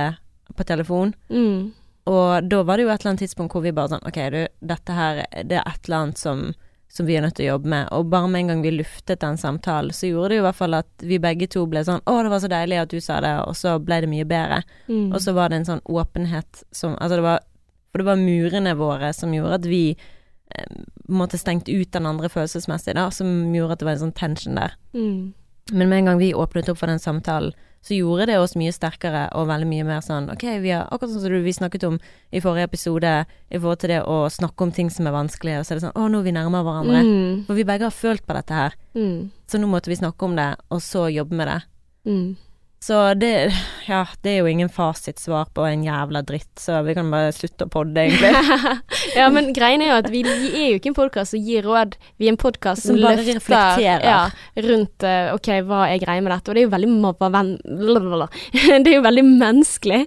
på 0.57 0.65
telefon. 0.69 1.15
Mm. 1.33 1.71
Og 2.07 2.49
da 2.49 2.63
var 2.63 2.77
det 2.77 2.85
jo 2.85 2.89
et 2.93 3.01
eller 3.01 3.13
annet 3.13 3.25
tidspunkt 3.25 3.55
hvor 3.55 3.63
vi 3.65 3.75
bare 3.75 3.93
sånn 3.93 4.07
Ok, 4.07 4.17
du, 4.33 4.41
dette 4.65 4.95
her, 4.95 5.23
det 5.45 5.59
er 5.59 5.67
et 5.67 5.87
eller 5.87 5.97
annet 5.97 6.21
som, 6.21 6.43
som 6.89 7.07
vi 7.09 7.17
er 7.17 7.25
nødt 7.25 7.35
til 7.37 7.47
å 7.47 7.53
jobbe 7.53 7.71
med. 7.73 7.89
Og 7.95 8.09
bare 8.11 8.29
med 8.31 8.43
en 8.43 8.53
gang 8.53 8.63
vi 8.65 8.73
luftet 8.77 9.21
den 9.23 9.39
samtalen, 9.41 9.93
så 9.95 10.09
gjorde 10.09 10.31
det 10.31 10.39
jo 10.39 10.43
i 10.43 10.47
hvert 10.47 10.59
fall 10.59 10.77
at 10.79 11.05
vi 11.05 11.21
begge 11.21 11.49
to 11.51 11.65
ble 11.69 11.83
sånn 11.85 12.03
Å, 12.05 12.15
det 12.25 12.33
var 12.33 12.43
så 12.43 12.51
deilig 12.51 12.81
at 12.81 12.93
du 12.93 12.99
sa 13.03 13.19
det, 13.25 13.33
og 13.45 13.57
så 13.57 13.75
ble 13.83 14.01
det 14.05 14.11
mye 14.11 14.27
bedre. 14.29 14.61
Mm. 14.87 15.09
Og 15.11 15.19
så 15.23 15.35
var 15.37 15.51
det 15.51 15.61
en 15.61 15.69
sånn 15.73 15.85
åpenhet 15.85 16.63
som 16.71 16.95
Altså 16.97 17.19
det 17.19 17.27
var 17.27 17.43
For 17.91 18.01
det 18.01 18.09
var 18.09 18.23
murene 18.23 18.77
våre 18.79 19.11
som 19.17 19.33
gjorde 19.33 19.61
at 19.61 19.69
vi 19.69 19.83
eh, 19.95 20.79
måtte 21.09 21.39
stengt 21.41 21.69
ut 21.69 21.91
den 21.93 22.09
andre 22.09 22.29
følelsesmessig, 22.29 22.95
da, 22.97 23.09
som 23.13 23.53
gjorde 23.55 23.77
at 23.77 23.81
det 23.81 23.89
var 23.89 23.97
en 23.97 24.05
sånn 24.07 24.17
tension 24.17 24.57
der. 24.57 24.75
Mm. 24.93 25.33
Men 25.71 25.89
med 25.89 25.97
en 25.99 26.11
gang 26.11 26.21
vi 26.21 26.33
åpnet 26.37 26.69
opp 26.69 26.81
for 26.81 26.89
den 26.89 27.01
samtalen, 27.01 27.53
så 27.81 27.95
gjorde 27.95 28.25
det 28.27 28.37
oss 28.39 28.55
mye 28.59 28.73
sterkere 28.75 29.29
og 29.39 29.47
veldig 29.47 29.67
mye 29.69 29.85
mer 29.87 30.01
sånn 30.03 30.27
Ok, 30.33 30.43
vi 30.59 30.73
har 30.75 30.89
akkurat 30.91 31.13
sånn 31.13 31.21
som 31.23 31.43
vi 31.45 31.53
snakket 31.55 31.85
om 31.87 31.99
i 32.31 32.41
forrige 32.43 32.67
episode, 32.67 33.13
i 33.49 33.57
forhold 33.57 33.79
til 33.79 33.93
det 33.93 34.01
å 34.03 34.17
snakke 34.29 34.65
om 34.67 34.71
ting 34.75 34.89
som 34.91 35.07
er 35.07 35.15
vanskelig, 35.15 35.59
og 35.59 35.65
så 35.65 35.71
er 35.73 35.79
det 35.79 35.85
sånn 35.87 35.95
Å, 35.95 36.09
nå 36.11 36.19
er 36.19 36.27
vi 36.27 36.35
nærmere 36.35 36.65
hverandre. 36.67 36.99
Mm. 37.07 37.45
For 37.47 37.55
vi 37.55 37.63
begge 37.63 37.87
har 37.87 37.95
følt 37.95 38.25
på 38.27 38.35
dette 38.35 38.53
her, 38.53 38.75
Mm. 38.95 39.29
så 39.47 39.57
nå 39.61 39.67
måtte 39.71 39.87
vi 39.87 39.95
snakke 39.95 40.23
om 40.25 40.35
det, 40.35 40.55
og 40.69 40.81
så 40.81 41.07
jobbe 41.13 41.35
med 41.39 41.47
det. 41.47 41.61
Mm. 42.05 42.37
Så 42.79 43.13
det 43.13 43.51
Ja, 43.89 44.05
det 44.23 44.31
er 44.31 44.37
jo 44.43 44.47
ingen 44.47 44.69
fasitsvar 44.69 45.49
på 45.57 45.63
en 45.65 45.81
jævla 45.83 46.21
dritt, 46.23 46.51
så 46.61 46.79
vi 46.85 46.93
kan 46.93 47.09
bare 47.11 47.31
slutte 47.33 47.65
å 47.65 47.71
podde, 47.73 48.03
egentlig. 48.05 48.29
ja, 49.17 49.25
men 49.33 49.49
greien 49.55 49.81
er 49.81 49.89
jo 49.89 49.97
at 50.03 50.09
vi 50.13 50.21
er 50.21 50.67
jo 50.69 50.77
ikke 50.77 50.91
en 50.91 50.97
podkast 50.97 51.33
som 51.33 51.41
gir 51.41 51.65
råd, 51.65 51.97
vi 52.21 52.29
er 52.29 52.35
en 52.35 52.39
podkast 52.39 52.85
som, 52.85 52.93
Som 52.93 53.07
bare 53.07 53.17
løfter 53.17 53.39
reflekterer. 53.39 54.05
Ja, 54.05 54.19
rundt 54.67 55.05
eh, 55.09 55.31
ok, 55.33 55.49
hva 55.65 55.81
er 55.89 56.03
greia 56.03 56.21
med 56.21 56.31
dette, 56.35 56.51
og 56.51 56.55
det 56.55 56.61
er 56.61 56.67
jo 56.67 56.73
veldig 56.75 56.91
mobbervenn... 56.93 57.51
Det 58.79 58.93
er 58.93 58.95
jo 58.95 59.03
veldig 59.03 59.25
menneskelig, 59.27 59.99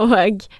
og 0.00 0.16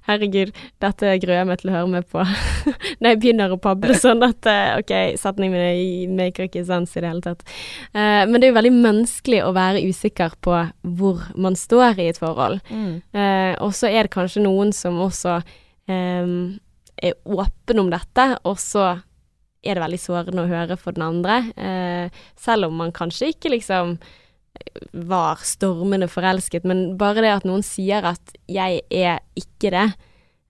herregud, 0.07 0.53
dette 0.83 1.17
gruer 1.23 1.41
jeg 1.41 1.49
meg 1.49 1.61
til 1.63 1.73
å 1.73 1.77
høre 1.79 1.91
med 1.97 2.07
på 2.13 2.23
når 3.01 3.09
jeg 3.09 3.21
begynner 3.23 3.55
å 3.55 3.59
pable 3.63 3.97
sånn 3.99 4.23
at 4.27 4.51
eh, 4.53 4.77
ok, 4.83 4.95
setningene 5.19 5.73
mine 5.73 6.17
maker 6.21 6.51
ikke 6.51 6.65
sens 6.69 6.95
i 6.95 7.03
det 7.03 7.11
hele 7.11 7.25
tatt. 7.25 7.43
Eh, 7.97 8.23
men 8.29 8.39
det 8.39 8.49
er 8.49 8.53
jo 8.53 8.59
veldig 8.61 8.75
menneskelig 8.77 9.43
å 9.47 9.53
være 9.57 9.83
usikker 9.89 10.37
på 10.45 10.61
hvor 11.01 11.25
man 11.35 11.56
står 11.57 11.99
i 11.99 12.09
et 12.11 12.19
forhold. 12.21 12.61
Mm. 12.71 13.03
Eh, 13.12 13.55
og 13.64 13.73
så 13.77 13.88
er 13.90 14.03
det 14.07 14.14
kanskje 14.14 14.42
noen 14.45 14.73
som 14.73 14.99
også 15.01 15.38
eh, 15.88 16.27
er 17.03 17.14
åpen 17.27 17.79
om 17.83 17.90
dette, 17.90 18.38
og 18.45 18.57
så 18.62 19.01
er 19.66 19.75
det 19.75 19.83
veldig 19.83 19.99
sårende 20.01 20.45
å 20.45 20.51
høre 20.51 20.77
for 20.79 20.92
den 20.97 21.03
andre. 21.03 21.40
Eh, 21.59 22.11
selv 22.38 22.69
om 22.71 22.77
man 22.79 22.92
kanskje 22.92 23.33
ikke 23.35 23.51
liksom 23.57 23.97
var 24.92 25.37
stormende 25.45 26.09
forelsket, 26.09 26.64
men 26.64 26.97
bare 26.97 27.21
det 27.25 27.33
at 27.35 27.45
noen 27.45 27.62
sier 27.66 28.05
at 28.09 28.33
'jeg 28.49 28.81
er 28.90 29.19
ikke 29.37 29.71
det', 29.71 29.95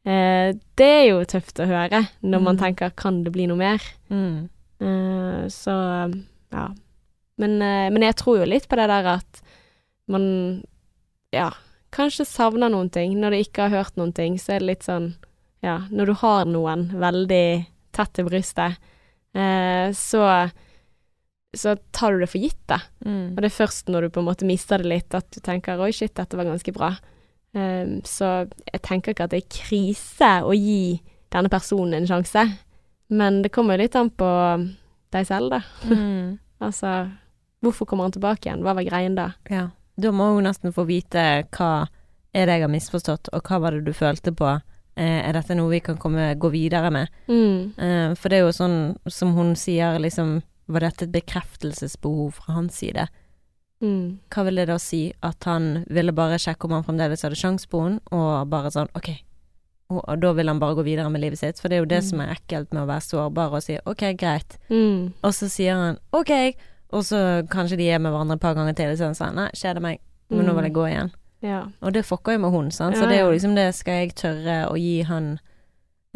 eh, 0.07 0.53
det 0.77 0.87
er 0.87 1.07
jo 1.11 1.25
tøft 1.25 1.59
å 1.59 1.67
høre 1.67 2.09
når 2.23 2.41
man 2.43 2.57
Mm. 2.57 2.61
tenker 2.63 2.91
'kan 2.95 3.25
det 3.25 3.33
bli 3.33 3.47
noe 3.47 3.57
mer'? 3.57 3.83
Mm. 4.11 4.49
Eh, 4.81 5.47
så 5.49 6.23
ja. 6.53 6.69
Men, 7.39 7.61
eh, 7.63 7.91
men 7.91 8.03
jeg 8.03 8.15
tror 8.17 8.39
jo 8.39 8.45
litt 8.45 8.69
på 8.69 8.77
det 8.77 8.87
der 8.89 9.07
at 9.07 9.43
man 10.09 10.63
ja, 11.35 11.51
kanskje 11.95 12.27
savner 12.29 12.71
noen 12.73 12.91
ting. 12.93 13.17
Når 13.21 13.33
du 13.33 13.39
ikke 13.41 13.67
har 13.67 13.83
hørt 13.83 13.97
noen 13.99 14.13
ting, 14.17 14.39
så 14.39 14.57
er 14.57 14.63
det 14.63 14.71
litt 14.73 14.87
sånn 14.87 15.15
ja, 15.65 15.81
når 15.91 16.13
du 16.13 16.15
har 16.21 16.47
noen 16.47 16.91
veldig 17.01 17.49
tett 17.97 18.13
til 18.15 18.29
brystet, 18.29 18.77
eh, 19.35 19.89
så 19.97 20.23
så 21.57 21.77
tar 21.91 22.13
du 22.13 22.21
det 22.21 22.29
for 22.29 22.43
gitt, 22.43 22.61
da. 22.69 22.81
Mm. 23.07 23.35
Og 23.35 23.41
det 23.41 23.49
er 23.49 23.55
først 23.55 23.89
når 23.89 24.07
du 24.07 24.15
på 24.15 24.23
en 24.23 24.29
måte 24.29 24.49
mister 24.49 24.83
det 24.83 24.91
litt, 24.91 25.15
at 25.17 25.29
du 25.33 25.41
tenker 25.41 25.81
'oi, 25.81 25.93
shit, 25.95 26.15
dette 26.15 26.37
var 26.37 26.45
ganske 26.45 26.73
bra'. 26.73 26.97
Um, 27.57 28.03
så 28.05 28.45
jeg 28.69 28.83
tenker 28.85 29.15
ikke 29.15 29.25
at 29.25 29.33
det 29.33 29.39
er 29.41 29.55
krise 29.65 30.33
å 30.45 30.53
gi 30.53 31.01
denne 31.33 31.49
personen 31.49 31.95
en 31.97 32.09
sjanse, 32.11 32.43
men 33.09 33.41
det 33.41 33.53
kommer 33.55 33.77
jo 33.77 33.87
litt 33.87 33.97
an 33.97 34.11
på 34.11 34.29
deg 35.15 35.27
selv, 35.27 35.57
da. 35.57 35.63
Mm. 35.89 36.39
Altså, 36.57 36.89
hvorfor 37.61 37.85
kommer 37.85 38.07
han 38.07 38.15
tilbake 38.15 38.49
igjen? 38.49 38.63
Hva 38.65 38.73
var 38.73 38.85
greien 38.87 39.13
da? 39.13 39.27
Ja. 39.53 39.67
Da 39.97 40.11
må 40.13 40.31
hun 40.35 40.45
nesten 40.45 40.73
få 40.77 40.85
vite 40.89 41.23
hva 41.57 41.87
er 42.37 42.47
det 42.47 42.59
jeg 42.59 42.67
har 42.67 42.73
misforstått, 42.73 43.31
og 43.33 43.43
hva 43.49 43.61
var 43.63 43.73
det 43.79 43.85
du 43.87 43.93
følte 43.97 44.33
på? 44.37 44.51
Eh, 44.97 45.21
er 45.29 45.33
dette 45.37 45.55
noe 45.57 45.71
vi 45.73 45.81
kan 45.85 45.97
komme, 46.01 46.35
gå 46.41 46.51
videre 46.53 46.91
med? 46.93 47.09
Mm. 47.29 47.73
Eh, 47.79 48.15
for 48.17 48.29
det 48.33 48.39
er 48.39 48.45
jo 48.47 48.53
sånn 48.57 48.77
som 49.09 49.33
hun 49.37 49.55
sier, 49.57 49.99
liksom 50.01 50.43
Var 50.69 50.81
dette 50.83 51.05
et 51.07 51.13
bekreftelsesbehov 51.15 52.33
fra 52.41 52.55
hans 52.57 52.75
side? 52.81 53.05
Mm. 53.81 54.19
Hva 54.35 54.43
vil 54.49 54.57
det 54.59 54.65
da 54.67 54.79
si? 54.83 55.13
At 55.23 55.45
han 55.47 55.85
ville 55.87 56.11
bare 56.17 56.41
sjekke 56.43 56.67
om 56.67 56.73
han 56.75 56.83
fremdeles 56.83 57.23
hadde 57.23 57.37
sjans 57.39 57.69
på 57.71 57.85
henne, 57.85 58.01
og 58.11 58.49
bare 58.51 58.73
sånn 58.75 58.91
ok. 58.99 59.13
Og, 59.93 60.01
og 60.03 60.19
da 60.25 60.33
vil 60.35 60.51
han 60.51 60.59
bare 60.59 60.75
gå 60.75 60.83
videre 60.89 61.07
med 61.15 61.23
livet 61.23 61.39
sitt, 61.39 61.61
for 61.63 61.69
det 61.71 61.77
er 61.79 61.85
jo 61.85 61.91
det 61.93 62.01
Mm. 62.03 62.09
som 62.09 62.21
er 62.25 62.33
ekkelt 62.35 62.73
med 62.75 62.83
å 62.83 62.89
være 62.91 63.07
sårbar 63.07 63.55
og 63.55 63.63
si 63.63 63.79
ok, 63.87 64.03
greit. 64.19 64.59
Mm. 64.69 65.13
Og 65.23 65.31
så 65.39 65.47
sier 65.49 65.75
han 65.79 65.99
ok, 66.13 66.33
og 66.95 67.05
så 67.07 67.21
kanskje 67.51 67.79
de 67.81 67.89
er 67.91 68.03
med 68.03 68.15
hverandre 68.15 68.37
et 68.39 68.43
par 68.43 68.57
ganger 68.59 68.77
til, 68.79 68.93
og 68.93 69.01
så 69.01 69.13
sånn 69.17 69.39
nei, 69.39 69.49
kjeder 69.57 69.83
meg, 69.83 70.03
men 70.31 70.47
nå 70.47 70.55
vil 70.57 70.69
jeg 70.69 70.77
gå 70.77 70.87
igjen. 70.91 71.13
Ja. 71.45 71.67
Og 71.85 71.93
det 71.95 72.07
fucker 72.07 72.37
jo 72.37 72.43
med 72.47 72.55
hun, 72.55 72.71
sant, 72.75 72.97
så 72.99 73.09
det 73.09 73.19
er 73.19 73.27
jo 73.27 73.35
liksom 73.35 73.57
det 73.59 73.69
skal 73.77 74.03
jeg 74.03 74.17
tørre 74.19 74.57
å 74.71 74.77
gi 74.81 75.03
han 75.07 75.37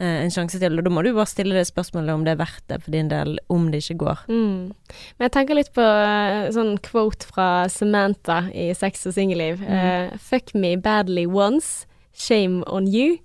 eh, 0.00 0.22
en 0.24 0.32
sjanse 0.32 0.60
til. 0.60 0.78
Og 0.78 0.86
da 0.86 0.92
må 0.92 1.04
du 1.04 1.12
bare 1.16 1.28
stille 1.30 1.56
det 1.56 1.66
spørsmålet 1.68 2.14
om 2.14 2.24
det 2.26 2.34
er 2.34 2.40
verdt 2.40 2.64
det 2.72 2.80
for 2.84 2.94
din 2.94 3.10
del, 3.12 3.36
om 3.52 3.68
det 3.72 3.82
ikke 3.84 3.98
går. 4.04 4.24
Mm. 4.30 4.70
Men 4.72 5.26
jeg 5.26 5.34
tenker 5.36 5.58
litt 5.58 5.72
på 5.76 5.84
eh, 5.84 6.48
sånn 6.56 6.76
quote 6.86 7.28
fra 7.28 7.50
Samantha 7.72 8.42
i 8.54 8.70
Sex 8.76 9.06
og 9.10 9.16
singelliv. 9.18 9.64
Eh, 9.66 10.16
fuck 10.16 10.54
me 10.54 10.76
badly 10.80 11.26
once, 11.28 11.84
shame 12.16 12.64
on 12.66 12.88
you. 12.90 13.18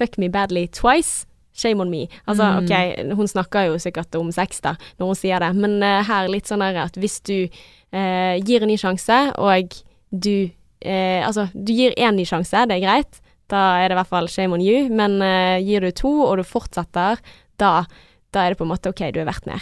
Fuck 0.00 0.16
me 0.16 0.30
badly 0.32 0.64
twice, 0.72 1.26
shame 1.60 1.84
on 1.84 1.90
me. 1.92 2.06
Altså, 2.26 2.46
Mm. 2.48 2.64
ok, 2.64 3.16
hun 3.18 3.28
snakker 3.28 3.66
jo 3.68 3.78
sikkert 3.82 4.14
om 4.18 4.32
sex 4.32 4.60
da, 4.64 4.72
når 4.98 5.12
hun 5.12 5.18
sier 5.20 5.42
det, 5.44 5.50
men 5.60 5.78
uh, 5.84 6.00
her 6.08 6.28
litt 6.32 6.48
sånn 6.48 6.64
at 6.64 6.96
hvis 6.96 7.18
du 7.28 7.36
uh, 7.46 8.34
gir 8.40 8.62
en 8.64 8.70
ny 8.72 8.78
sjanse, 8.80 9.18
og 9.38 9.76
du 10.10 10.48
uh, 10.48 11.20
Altså, 11.26 11.48
du 11.54 11.72
gir 11.76 11.92
én 12.00 12.16
ny 12.16 12.24
sjanse, 12.24 12.64
det 12.66 12.78
er 12.78 12.86
greit. 12.86 13.20
Da 13.50 13.82
er 13.82 13.88
det 13.90 13.96
i 13.96 14.00
hvert 14.00 14.08
fall 14.08 14.28
shame 14.32 14.54
on 14.56 14.62
you, 14.64 14.88
men 14.88 15.18
gir 15.66 15.82
du 15.82 15.90
to, 15.90 16.10
og 16.22 16.36
du 16.38 16.44
fortsetter, 16.46 17.18
da, 17.58 17.84
da 18.32 18.44
er 18.46 18.54
det 18.54 18.58
på 18.60 18.64
en 18.64 18.70
måte 18.70 18.88
ok, 18.92 19.02
du 19.12 19.18
er 19.20 19.26
verdt 19.28 19.44
mer. 19.50 19.60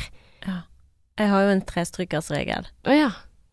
Jeg 1.19 1.31
har 1.33 1.43
jo 1.43 1.55
en 1.55 1.63
trestrykersregel. 1.67 2.69
Å 2.87 2.95
ja. 2.95 3.09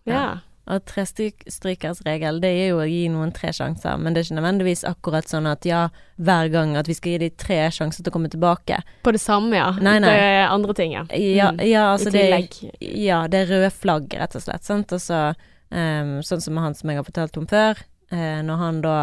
Ja. 0.05 0.13
Ja. 0.13 0.25
Og 0.65 0.81
trestrykersregel, 0.89 2.39
det 2.41 2.49
er 2.49 2.69
jo 2.71 2.79
å 2.81 2.87
gi 2.89 3.03
noen 3.13 3.29
tre 3.35 3.51
sjanser, 3.53 3.99
men 4.01 4.15
det 4.15 4.21
er 4.23 4.25
ikke 4.27 4.37
nødvendigvis 4.39 4.81
akkurat 4.89 5.29
sånn 5.29 5.45
at 5.49 5.65
ja, 5.67 5.83
hver 6.17 6.49
gang 6.53 6.73
at 6.79 6.89
vi 6.89 6.95
skal 6.97 7.11
gi 7.15 7.19
de 7.21 7.29
tre 7.37 7.59
sjanser 7.69 8.01
til 8.01 8.09
å 8.09 8.15
komme 8.15 8.31
tilbake. 8.33 8.79
På 9.05 9.13
det 9.13 9.21
samme, 9.21 9.53
ja. 9.59 9.67
Nei, 9.77 9.99
nei. 10.01 10.09
Det 10.09 10.23
er 10.31 10.47
andre 10.49 10.73
ting, 10.73 10.95
ja. 10.97 11.03
Ja, 11.13 11.51
Mm. 11.51 11.61
ja 11.69 11.83
altså 11.93 12.09
I 12.09 12.15
det 12.15 12.23
tillegg. 12.23 12.57
Ja, 12.81 13.27
det 13.27 13.43
er 13.43 13.51
røde 13.53 13.69
flagg, 13.71 14.09
rett 14.17 14.35
og 14.35 14.41
slett. 14.41 14.65
Sant? 14.65 14.91
Og 14.91 14.99
så, 15.03 15.21
um, 15.69 16.17
sånn 16.25 16.41
som 16.41 16.57
han 16.57 16.73
som 16.73 16.89
jeg 16.89 16.97
har 16.97 17.05
fortalt 17.05 17.37
om 17.37 17.45
før, 17.47 17.77
uh, 18.11 18.41
når 18.41 18.57
han 18.57 18.81
da 18.81 18.97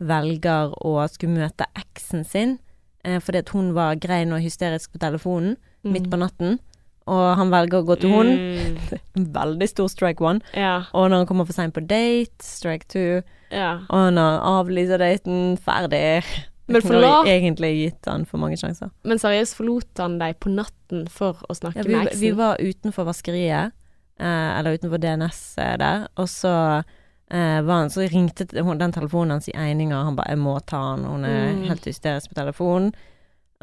velger 0.00 0.74
å 0.82 0.96
skulle 1.08 1.38
møte 1.38 1.70
eksen 1.78 2.24
sin, 2.26 2.58
uh, 3.06 3.20
fordi 3.22 3.38
at 3.44 3.54
hun 3.54 3.72
var 3.76 3.94
grein 4.02 4.32
og 4.34 4.42
hysterisk 4.42 4.90
på 4.92 4.98
telefonen 4.98 5.56
midt 5.84 6.10
på 6.10 6.18
natten, 6.18 6.58
og 7.06 7.36
han 7.36 7.50
velger 7.52 7.82
å 7.82 7.86
gå 7.86 7.96
til 8.00 8.10
hun. 8.14 8.30
Mm. 8.32 8.98
Veldig 9.38 9.68
stor 9.68 9.88
strike 9.92 10.24
one. 10.24 10.40
Ja. 10.56 10.84
Og 10.96 11.10
når 11.10 11.16
han 11.24 11.26
kommer 11.26 11.44
for 11.48 11.52
seint 11.56 11.74
på 11.76 11.82
date, 11.86 12.40
strike 12.44 12.86
two. 12.88 13.22
ja. 13.52 13.74
Og 13.90 14.12
når 14.16 14.30
han 14.30 14.40
avlyser 14.54 14.98
daten, 14.98 15.56
ferdig. 15.60 16.24
Men 16.66 16.80
forlot... 16.86 17.26
egentlig 17.28 17.72
gitt 17.82 18.06
han 18.08 18.24
for 18.24 18.38
mange 18.40 18.56
sjanser. 18.56 18.88
Men 19.04 19.18
seriøst, 19.20 19.56
forlot 19.58 20.00
han 20.00 20.18
deg 20.18 20.38
på 20.40 20.48
natten 20.54 21.06
for 21.12 21.36
å 21.48 21.54
snakke 21.54 21.82
Ja, 21.82 21.84
vi, 21.88 21.94
med 21.98 22.06
eksen? 22.08 22.20
vi 22.24 22.30
var 22.38 22.56
utenfor 22.62 23.04
vaskeriet, 23.04 23.72
eh, 24.18 24.50
eller 24.58 24.78
utenfor 24.78 24.98
DNS 25.02 25.40
eh, 25.60 25.74
der, 25.82 26.06
og 26.16 26.28
så 26.32 26.54
eh, 26.80 27.60
var 27.66 27.82
han, 27.82 27.90
så 27.92 28.06
ringte 28.08 28.46
den 28.48 28.92
telefonen 28.96 29.36
hans 29.36 29.48
i 29.52 29.56
eininger, 29.56 30.04
han 30.08 30.16
bare 30.16 30.32
'jeg 30.32 30.38
må 30.40 30.56
ta 30.64 30.80
han', 30.94 31.04
hun 31.04 31.24
er 31.24 31.52
Mm. 31.52 31.68
helt 31.68 31.84
hysterisk 31.84 32.30
på 32.32 32.34
telefonen. 32.40 32.94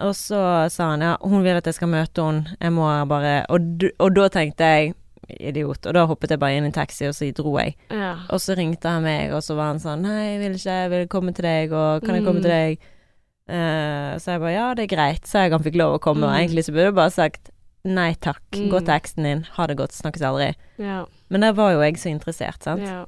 Og 0.02 0.16
så 0.16 0.70
sa 0.72 0.90
han 0.92 1.02
ja, 1.02 1.18
hun 1.22 1.44
vil 1.44 1.56
at 1.60 1.66
jeg 1.70 1.76
skal 1.78 1.88
møte 1.92 2.24
henne, 2.26 2.56
jeg 2.62 2.72
må 2.74 2.88
bare 3.08 3.46
Og, 3.50 3.86
og 4.00 4.16
da 4.16 4.28
tenkte 4.30 4.60
jeg 4.64 4.94
idiot, 5.40 5.86
og 5.88 5.94
da 5.96 6.06
hoppet 6.10 6.32
jeg 6.34 6.40
bare 6.42 6.58
inn 6.58 6.66
i 6.66 6.68
en 6.68 6.74
taxi, 6.76 7.06
og 7.08 7.14
så 7.16 7.30
dro 7.34 7.54
jeg. 7.60 7.76
Ja. 7.90 8.16
Og 8.30 8.40
så 8.44 8.56
ringte 8.58 8.90
han 8.90 9.04
meg, 9.04 9.32
og 9.32 9.42
så 9.46 9.56
var 9.56 9.70
han 9.72 9.80
sånn 9.80 10.02
Nei, 10.04 10.34
jeg 10.34 10.40
vil 10.42 10.58
ikke, 10.58 10.80
jeg 10.82 10.90
vil 10.92 11.08
komme 11.08 11.34
til 11.38 11.44
deg, 11.48 11.72
og 11.72 12.02
kan 12.04 12.16
jeg 12.16 12.26
komme 12.26 12.42
Mm. 12.42 12.44
til 12.44 12.52
deg? 12.52 12.78
Uh, 13.52 14.16
så 14.22 14.32
jeg 14.36 14.40
bare 14.40 14.54
ja, 14.54 14.68
det 14.78 14.84
er 14.86 14.96
greit, 14.96 15.26
så 15.28 15.42
jeg 15.46 15.52
han 15.52 15.64
fikk 15.64 15.76
lov 15.80 15.96
å 15.98 16.00
komme. 16.04 16.24
Og 16.28 16.32
Mm. 16.34 16.40
egentlig 16.46 16.64
så 16.66 16.72
burde 16.72 16.90
jeg 16.92 16.96
bare 16.96 17.12
sagt 17.12 17.50
nei 17.84 18.14
takk, 18.16 18.42
gå 18.52 18.78
Mm. 18.80 18.86
til 18.86 18.94
eksen 18.94 19.24
din, 19.24 19.46
ha 19.58 19.66
det 19.68 19.78
godt, 19.78 19.92
snakkes 19.92 20.22
aldri. 20.22 20.54
ja. 20.80 21.06
Men 21.30 21.42
der 21.42 21.54
var 21.54 21.72
jo 21.72 21.80
jeg 21.82 21.96
så 21.96 22.10
interessert, 22.12 22.62
sant. 22.64 22.82
ja. 22.82 23.06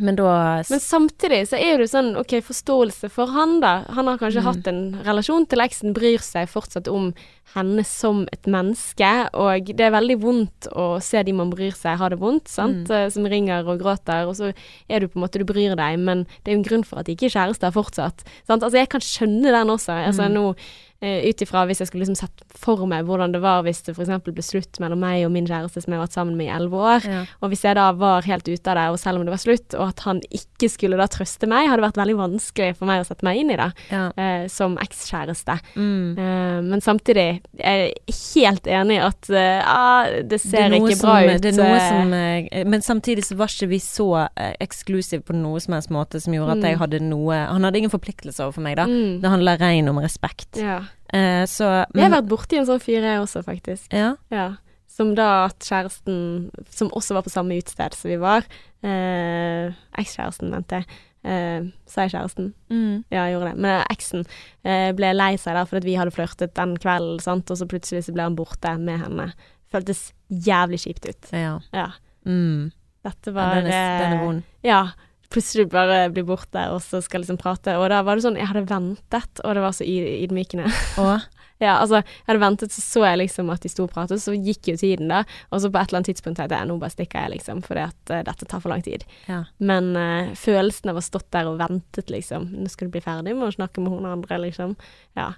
Men 0.00 0.16
da 0.16 0.62
Men 0.70 0.80
samtidig 0.80 1.42
så 1.50 1.58
er 1.60 1.76
det 1.78 1.86
jo 1.86 1.92
sånn, 1.98 2.16
ok, 2.16 2.40
forståelse 2.46 3.10
for 3.12 3.26
han, 3.34 3.60
da. 3.60 3.84
Han 3.96 4.06
har 4.06 4.16
kanskje 4.18 4.40
Mm. 4.40 4.48
hatt 4.48 4.66
en 4.68 4.80
relasjon 5.04 5.46
til 5.48 5.58
eksen, 5.60 5.92
bryr 5.94 6.18
seg 6.24 6.48
fortsatt 6.48 6.88
om 6.88 7.12
henne 7.54 7.84
som 7.84 8.26
et 8.32 8.42
menneske, 8.46 9.28
og 9.34 9.66
det 9.66 9.80
er 9.80 9.90
veldig 9.90 10.16
vondt 10.22 10.68
å 10.72 11.02
se 11.02 11.22
de 11.26 11.32
man 11.32 11.50
bryr 11.50 11.72
seg, 11.74 11.98
ha 11.98 12.08
det 12.08 12.18
vondt, 12.20 12.46
sant, 12.48 12.86
Mm. 12.88 12.90
Eh, 12.90 13.08
som 13.10 13.24
ringer 13.26 13.66
og 13.66 13.80
gråter, 13.80 14.26
og 14.28 14.36
så 14.36 14.54
er 14.88 15.00
du 15.00 15.08
på 15.08 15.16
en 15.18 15.22
måte, 15.26 15.38
du 15.38 15.44
bryr 15.44 15.74
deg, 15.76 15.98
men 15.98 16.24
det 16.44 16.52
er 16.52 16.56
jo 16.56 16.58
en 16.62 16.64
grunn 16.64 16.84
for 16.86 17.00
at 17.00 17.06
de 17.06 17.16
ikke 17.16 17.26
er 17.26 17.36
kjærester 17.52 17.72
fortsatt, 17.72 18.22
sant. 18.46 18.62
Altså, 18.62 18.78
jeg 18.78 18.88
kan 18.88 19.00
skjønne 19.00 19.50
den 19.50 19.66
også, 19.68 19.92
altså 20.06 20.28
Mm. 20.30 20.34
nå, 20.34 20.54
eh, 21.02 21.24
ut 21.30 21.40
ifra 21.42 21.64
hvis 21.66 21.80
jeg 21.80 21.88
skulle 21.90 22.04
liksom 22.04 22.18
sett 22.20 22.42
for 22.60 22.84
meg 22.86 23.06
hvordan 23.08 23.32
det 23.32 23.40
var 23.40 23.62
hvis 23.64 23.82
det 23.86 23.94
eksempel 23.96 24.34
ble 24.36 24.42
slutt 24.44 24.78
mellom 24.82 25.00
meg 25.00 25.24
og 25.26 25.32
min 25.32 25.46
kjæreste 25.48 25.80
som 25.82 25.92
jeg 25.92 25.98
har 26.00 26.06
vært 26.06 26.16
sammen 26.18 26.36
med 26.36 26.46
i 26.46 26.54
elleve 26.54 26.76
år, 26.76 27.06
ja. 27.08 27.22
og 27.40 27.48
hvis 27.52 27.64
jeg 27.64 27.74
da 27.78 27.86
var 27.96 28.22
helt 28.28 28.48
ute 28.48 28.70
av 28.70 28.76
det, 28.76 28.86
og 28.92 28.98
selv 29.00 29.18
om 29.20 29.24
det 29.24 29.32
var 29.34 29.42
slutt, 29.42 29.74
og 29.78 29.88
at 29.88 30.00
han 30.06 30.20
ikke 30.30 30.68
skulle 30.70 30.98
da 31.00 31.06
trøste 31.10 31.48
meg, 31.50 31.68
hadde 31.70 31.82
vært 31.86 32.00
veldig 32.00 32.16
vanskelig 32.20 32.76
for 32.76 32.86
meg 32.90 33.00
å 33.02 33.06
sette 33.08 33.24
meg 33.26 33.40
inn 33.40 33.50
i 33.54 33.56
det, 33.60 33.70
ja. 33.90 34.02
eh, 34.16 34.44
som 34.52 34.76
ekskjæreste. 34.80 35.56
Mm. 35.76 36.18
Eh, 36.18 36.60
men 36.68 36.80
samtidig 36.84 37.26
er 37.58 37.80
jeg 37.86 38.16
helt 38.44 38.66
enig 38.66 38.98
i 38.98 39.02
at 39.08 39.30
ah, 39.64 40.04
det 40.22 40.40
ser 40.42 40.68
Det 40.70 40.80
ikke 40.82 41.00
bra 41.00 41.16
som- 41.20 41.30
ut. 41.30 41.42
Det 41.42 41.52
er 41.54 41.58
noe 41.58 41.80
som 41.88 42.70
Men 42.70 42.80
samtidig 42.84 43.24
så 43.24 43.36
var 43.36 43.46
ikke 43.52 43.68
vi 43.70 43.78
så 43.82 44.28
eksklusive 44.60 45.22
på 45.24 45.34
noe 45.36 45.60
som 45.60 45.74
helst 45.76 45.90
måte 45.90 46.20
som 46.20 46.34
gjorde 46.34 46.52
at 46.58 46.60
Mm. 46.60 46.68
jeg 46.68 46.78
hadde 46.78 47.00
noe 47.00 47.34
Han 47.50 47.62
hadde 47.64 47.78
ingen 47.78 47.90
forpliktelser 47.90 48.44
overfor 48.46 48.62
meg, 48.62 48.76
da. 48.76 48.84
mm, 48.86 49.20
Det 49.20 49.30
handler 49.30 49.58
rein 49.58 49.88
om 49.88 49.96
respekt. 49.98 50.56
ja. 50.56 50.82
Eh, 51.12 51.44
så 51.46 51.64
Jeg 51.94 52.02
har 52.02 52.10
men- 52.10 52.12
vært 52.12 52.28
borti 52.28 52.58
en 52.58 52.66
sånn 52.66 52.80
fyr, 52.82 53.02
jeg 53.02 53.20
også, 53.20 53.42
faktisk. 53.44 53.92
Ja. 53.92 54.14
Ja. 54.30 54.56
Som 54.90 55.14
da 55.14 55.46
at 55.46 55.58
kjæresten, 55.60 56.50
som 56.70 56.90
også 56.90 57.14
var 57.14 57.22
på 57.22 57.30
samme 57.30 57.56
utested 57.58 57.94
som 57.94 58.10
vi 58.10 58.16
var, 58.20 58.44
eh, 58.82 59.72
ekskjæresten, 59.98 60.50
mente 60.50 60.80
jeg. 60.80 60.86
Eh, 61.22 61.70
sa 61.86 62.02
jeg 62.06 62.12
kjæresten? 62.14 62.52
Mm. 62.70 63.04
Ja, 63.10 63.24
jeg 63.26 63.34
gjorde 63.36 63.50
det. 63.52 63.58
Men 63.60 63.84
eksen 63.90 64.26
eh, 64.64 64.92
ble 64.96 65.12
lei 65.14 65.34
seg 65.36 65.54
der 65.54 65.66
fordi 65.68 65.84
vi 65.90 65.96
hadde 66.00 66.14
flørtet 66.14 66.54
den 66.56 66.76
kvelden, 66.80 67.20
sant, 67.20 67.50
og 67.50 67.56
så 67.60 67.66
plutselig 67.68 68.04
så 68.06 68.14
ble 68.14 68.22
han 68.22 68.36
borte 68.38 68.72
med 68.80 69.00
henne. 69.04 69.32
Føltes 69.72 70.12
jævlig 70.32 70.80
kjipt 70.86 71.08
ut. 71.08 71.30
Ja. 71.32 71.58
Ja. 71.72 71.90
Mm. 72.26 72.72
Dette 73.04 73.32
var 73.32 73.56
er, 73.56 73.62
den 73.62 73.72
er 73.72 74.12
eh, 74.16 74.24
vond. 74.24 74.42
Ja. 74.64 74.82
Plutselig 75.30 75.68
bare 75.70 76.08
blir 76.10 76.24
borte, 76.26 76.62
og 76.74 76.80
så 76.82 76.98
skal 77.04 77.22
liksom 77.22 77.38
prate. 77.38 77.76
Og 77.78 77.84
da 77.92 78.00
var 78.02 78.18
det 78.18 78.24
sånn 78.24 78.38
Jeg 78.40 78.48
hadde 78.50 78.64
ventet, 78.66 79.42
og 79.44 79.54
det 79.54 79.62
var 79.62 79.76
så 79.76 79.84
yd- 79.86 80.24
ydmykende. 80.26 80.66
Og 80.98 81.12
ja, 81.62 81.76
altså, 81.76 82.00
jeg 82.02 82.26
hadde 82.26 82.42
ventet, 82.42 82.72
så 82.74 82.82
så 82.82 83.04
jeg 83.06 83.20
liksom 83.20 83.52
at 83.54 83.62
de 83.62 83.70
sto 83.70 83.84
og 83.86 83.92
pratet, 83.94 84.18
så 84.24 84.34
gikk 84.34 84.72
jo 84.72 84.76
tiden, 84.80 85.12
da. 85.12 85.20
Og 85.52 85.62
så 85.62 85.70
på 85.70 85.78
et 85.78 85.90
eller 85.92 86.00
annet 86.00 86.10
tidspunkt 86.10 86.40
tenkte 86.40 86.58
jeg 86.58 86.66
nå 86.70 86.78
bare 86.82 86.94
stikker 86.96 87.22
jeg, 87.28 87.34
liksom, 87.36 87.60
fordi 87.62 87.84
at 87.84 88.14
uh, 88.14 88.22
dette 88.26 88.48
tar 88.50 88.64
for 88.64 88.72
lang 88.74 88.82
tid. 88.82 89.04
ja. 89.28 89.44
Men 89.60 89.92
uh, 89.94 90.32
følelsen 90.40 90.90
av 90.90 90.98
å 90.98 91.02
ha 91.04 91.06
stått 91.06 91.30
der 91.36 91.46
og 91.52 91.60
ventet, 91.62 92.10
liksom 92.10 92.48
Nå 92.64 92.66
skal 92.72 92.88
du 92.90 92.96
bli 92.96 93.04
ferdig 93.04 93.36
med 93.36 93.46
å 93.52 93.54
snakke 93.54 93.84
med 93.84 93.94
hun 93.94 94.10
andre, 94.10 94.40
liksom. 94.48 94.74
Ja. 95.14 95.30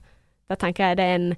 Da 0.49 0.57
tenker 0.61 0.89
jeg 0.91 0.99
det 0.99 1.05
er 1.09 1.19
en 1.21 1.31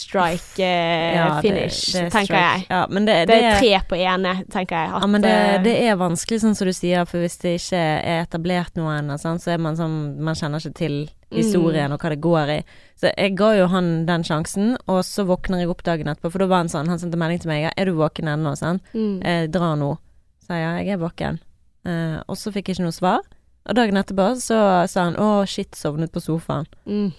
strike 0.00 0.60
eh, 0.64 1.16
ja, 1.16 1.40
finish, 1.40 1.92
det 1.92 2.04
det 2.04 2.12
tenker 2.12 2.34
strike. 2.34 2.42
jeg. 2.58 2.66
Ja, 2.70 2.86
men 2.90 3.04
det, 3.06 3.16
Det 3.28 3.38
er 3.42 3.58
tre 3.60 3.80
på 3.88 3.96
ene, 3.98 4.32
tenker 4.50 4.76
jeg. 4.76 4.92
At, 4.94 5.00
Ja, 5.02 5.06
men 5.06 5.22
det, 5.22 5.30
eh, 5.30 5.62
det 5.62 5.74
er 5.88 5.96
vanskelig, 5.96 6.40
sånn 6.40 6.54
som 6.56 6.66
du 6.66 6.72
sier, 6.72 7.04
for 7.06 7.18
hvis 7.18 7.38
det 7.38 7.54
ikke 7.60 7.76
er 7.80 8.22
etablert 8.26 8.74
noe 8.76 8.98
ennå, 8.98 9.18
sånn, 9.20 9.38
så 9.38 9.52
er 9.54 9.58
man 9.58 9.76
sånn 9.76 10.18
Man 10.20 10.34
kjenner 10.34 10.58
ikke 10.60 10.74
til 10.74 11.08
historien 11.34 11.90
Mm. 11.90 11.94
og 11.94 12.00
hva 12.00 12.08
det 12.10 12.20
går 12.20 12.48
i. 12.58 12.64
Så 13.00 13.10
jeg 13.16 13.34
ga 13.36 13.52
jo 13.58 13.66
han 13.66 14.06
den 14.06 14.22
sjansen, 14.22 14.76
og 14.86 15.02
så 15.04 15.24
våkner 15.26 15.58
jeg 15.60 15.68
opp 15.68 15.82
dagen 15.82 16.06
etterpå, 16.06 16.30
for 16.30 16.38
da 16.38 16.46
var 16.46 16.56
han 16.58 16.68
sånn 16.68 16.86
Han 16.88 16.98
sendte 16.98 17.16
melding 17.18 17.40
til 17.40 17.48
meg. 17.50 17.72
'Er 17.76 17.84
du 17.86 17.92
våken 17.92 18.28
ennå?' 18.28 18.56
sånn. 18.56 18.80
mm. 18.94 19.22
Eh, 19.24 19.46
'Dra 19.48 19.74
nå'. 19.74 19.98
Sa 20.46 20.54
jeg 20.54 20.86
jeg 20.86 20.94
er 20.94 20.98
våken. 20.98 21.38
Eh, 21.86 22.22
og 22.28 22.36
så 22.36 22.52
fikk 22.52 22.68
jeg 22.68 22.76
ikke 22.76 22.84
noe 22.84 22.92
svar. 22.92 23.20
Og 23.66 23.74
dagen 23.74 23.96
etterpå 23.96 24.36
så 24.36 24.86
sa 24.88 25.04
han 25.04 25.14
'Å, 25.16 25.46
shit, 25.48 25.72
sovnet 25.72 26.12
på 26.12 26.20
sofaen'. 26.20 26.66
Mm. 26.86 27.12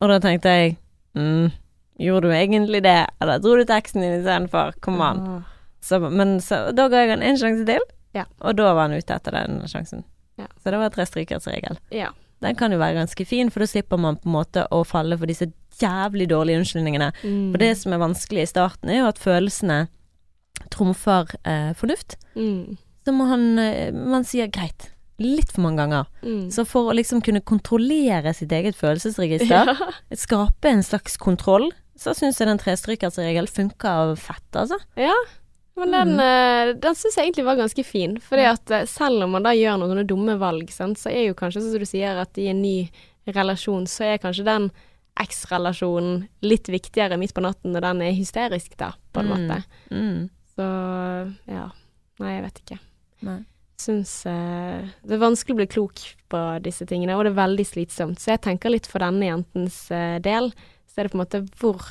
Og 0.00 0.08
da 0.08 0.18
tenkte 0.20 0.44
jeg 0.48 0.76
mm, 1.16 1.50
Gjorde 1.98 2.28
du 2.30 2.34
egentlig 2.34 2.82
det, 2.84 2.96
eller 3.20 3.40
dro 3.42 3.56
du 3.58 3.64
til 3.64 3.74
eksen 3.76 4.02
din 4.04 4.18
istedenfor? 4.20 4.76
Kom 4.84 5.00
an. 5.02 5.22
Åh. 5.36 5.54
Så, 5.82 5.98
men 6.10 6.36
så, 6.44 6.68
da 6.74 6.88
ga 6.90 7.00
jeg 7.04 7.10
han 7.16 7.22
en 7.26 7.38
sjanse 7.40 7.66
til, 7.66 7.82
Ja. 8.14 8.24
og 8.40 8.56
da 8.58 8.72
var 8.74 8.88
han 8.88 8.96
ute 8.98 9.14
etter 9.14 9.34
den 9.34 9.60
sjansen. 9.70 10.04
Ja. 10.38 10.46
Så 10.62 10.70
det 10.70 10.78
var 10.78 10.90
tre 10.94 11.06
strykers 11.06 11.46
regel. 11.50 11.78
Ja. 11.94 12.10
Den 12.42 12.54
kan 12.54 12.70
jo 12.70 12.78
være 12.78 12.94
ganske 13.00 13.24
fin, 13.26 13.50
for 13.50 13.60
da 13.64 13.66
slipper 13.66 13.98
man 13.98 14.16
på 14.16 14.28
en 14.30 14.36
måte 14.36 14.62
å 14.70 14.84
falle 14.86 15.18
for 15.18 15.26
disse 15.26 15.48
jævlig 15.80 16.28
dårlige 16.30 16.60
unnskyldningene. 16.60 17.08
Mm. 17.24 17.48
For 17.50 17.58
det 17.62 17.72
som 17.80 17.92
er 17.96 18.02
vanskelig 18.02 18.44
i 18.44 18.50
starten, 18.50 18.90
er 18.94 19.00
jo 19.02 19.08
at 19.10 19.18
følelsene 19.18 19.80
trumfer 20.74 21.26
eh, 21.44 21.72
fornuft. 21.78 22.16
mm. 22.36 22.76
Så 23.08 23.12
må 23.16 23.24
han 23.30 23.58
eh, 23.58 23.92
Man 23.94 24.24
sier 24.28 24.50
greit. 24.52 24.90
Litt 25.18 25.50
for 25.54 25.62
mange 25.64 25.80
ganger. 25.80 26.06
Mm. 26.22 26.50
Så 26.52 26.62
for 26.68 26.90
å 26.90 26.94
liksom 26.94 27.22
kunne 27.24 27.40
kontrollere 27.40 28.34
sitt 28.36 28.52
eget 28.54 28.76
følelsesregister, 28.78 29.70
ja. 29.72 29.88
skape 30.14 30.68
en 30.70 30.84
slags 30.86 31.16
kontroll, 31.18 31.70
så 31.98 32.14
syns 32.14 32.38
jeg 32.38 32.46
den 32.48 32.60
trestrykersregelen 32.62 33.50
funker 33.50 34.14
fett, 34.16 34.48
altså. 34.54 34.78
ja. 34.96 35.14
Men 35.78 35.92
den, 35.94 36.08
Mm. 36.16 36.20
eh, 36.20 36.72
den 36.74 36.94
syns 36.98 37.14
jeg 37.14 37.28
egentlig 37.28 37.44
var 37.46 37.54
ganske 37.60 37.84
fin. 37.86 38.16
Fordi 38.18 38.44
at 38.50 38.70
eh, 38.74 38.84
selv 38.90 39.22
om 39.22 39.30
man 39.36 39.44
da 39.46 39.52
gjør 39.54 39.76
noen 39.78 40.00
dumme 40.10 40.34
valg, 40.40 40.70
sant, 40.74 40.98
så 40.98 41.06
er 41.12 41.28
jo 41.28 41.34
kanskje 41.38 41.60
sånn 41.62 41.70
som 41.76 41.78
du 41.84 41.86
sier, 41.86 42.18
at 42.18 42.38
i 42.38 42.48
en 42.50 42.62
ny 42.62 42.88
relasjon, 43.30 43.86
så 43.86 44.08
er 44.08 44.18
kanskje 44.18 44.44
den 44.48 44.70
eks-relasjonen 45.38 46.24
litt 46.42 46.66
viktigere 46.70 47.18
midt 47.18 47.34
på 47.34 47.42
natten 47.44 47.72
når 47.74 47.84
den 47.86 48.02
er 48.08 48.16
hysterisk, 48.16 48.74
da, 48.80 48.92
på 49.12 49.20
en 49.22 49.28
Mm. 49.28 49.34
måte. 49.36 49.64
Mm. 49.90 50.30
Så 50.56 50.66
ja. 51.46 51.68
Nei, 52.18 52.32
jeg 52.34 52.42
vet 52.42 52.60
ikke. 52.64 52.78
Nei. 53.22 53.38
Syns 53.78 54.26
uh, 54.26 54.82
Det 55.06 55.14
er 55.14 55.22
vanskelig 55.22 55.54
å 55.54 55.60
bli 55.60 55.66
klok 55.70 56.00
på 56.28 56.40
disse 56.64 56.84
tingene, 56.90 57.14
og 57.14 57.22
det 57.24 57.30
er 57.32 57.46
veldig 57.46 57.66
slitsomt. 57.66 58.18
Så 58.18 58.32
jeg 58.34 58.40
tenker 58.42 58.70
litt 58.74 58.86
for 58.90 58.98
denne 58.98 59.22
jentens 59.28 59.76
uh, 59.94 60.18
del, 60.18 60.50
så 60.98 61.04
er 61.04 61.06
det 61.06 61.12
på 61.12 61.18
en 61.20 61.22
måte 61.22 61.44
hvor 61.60 61.84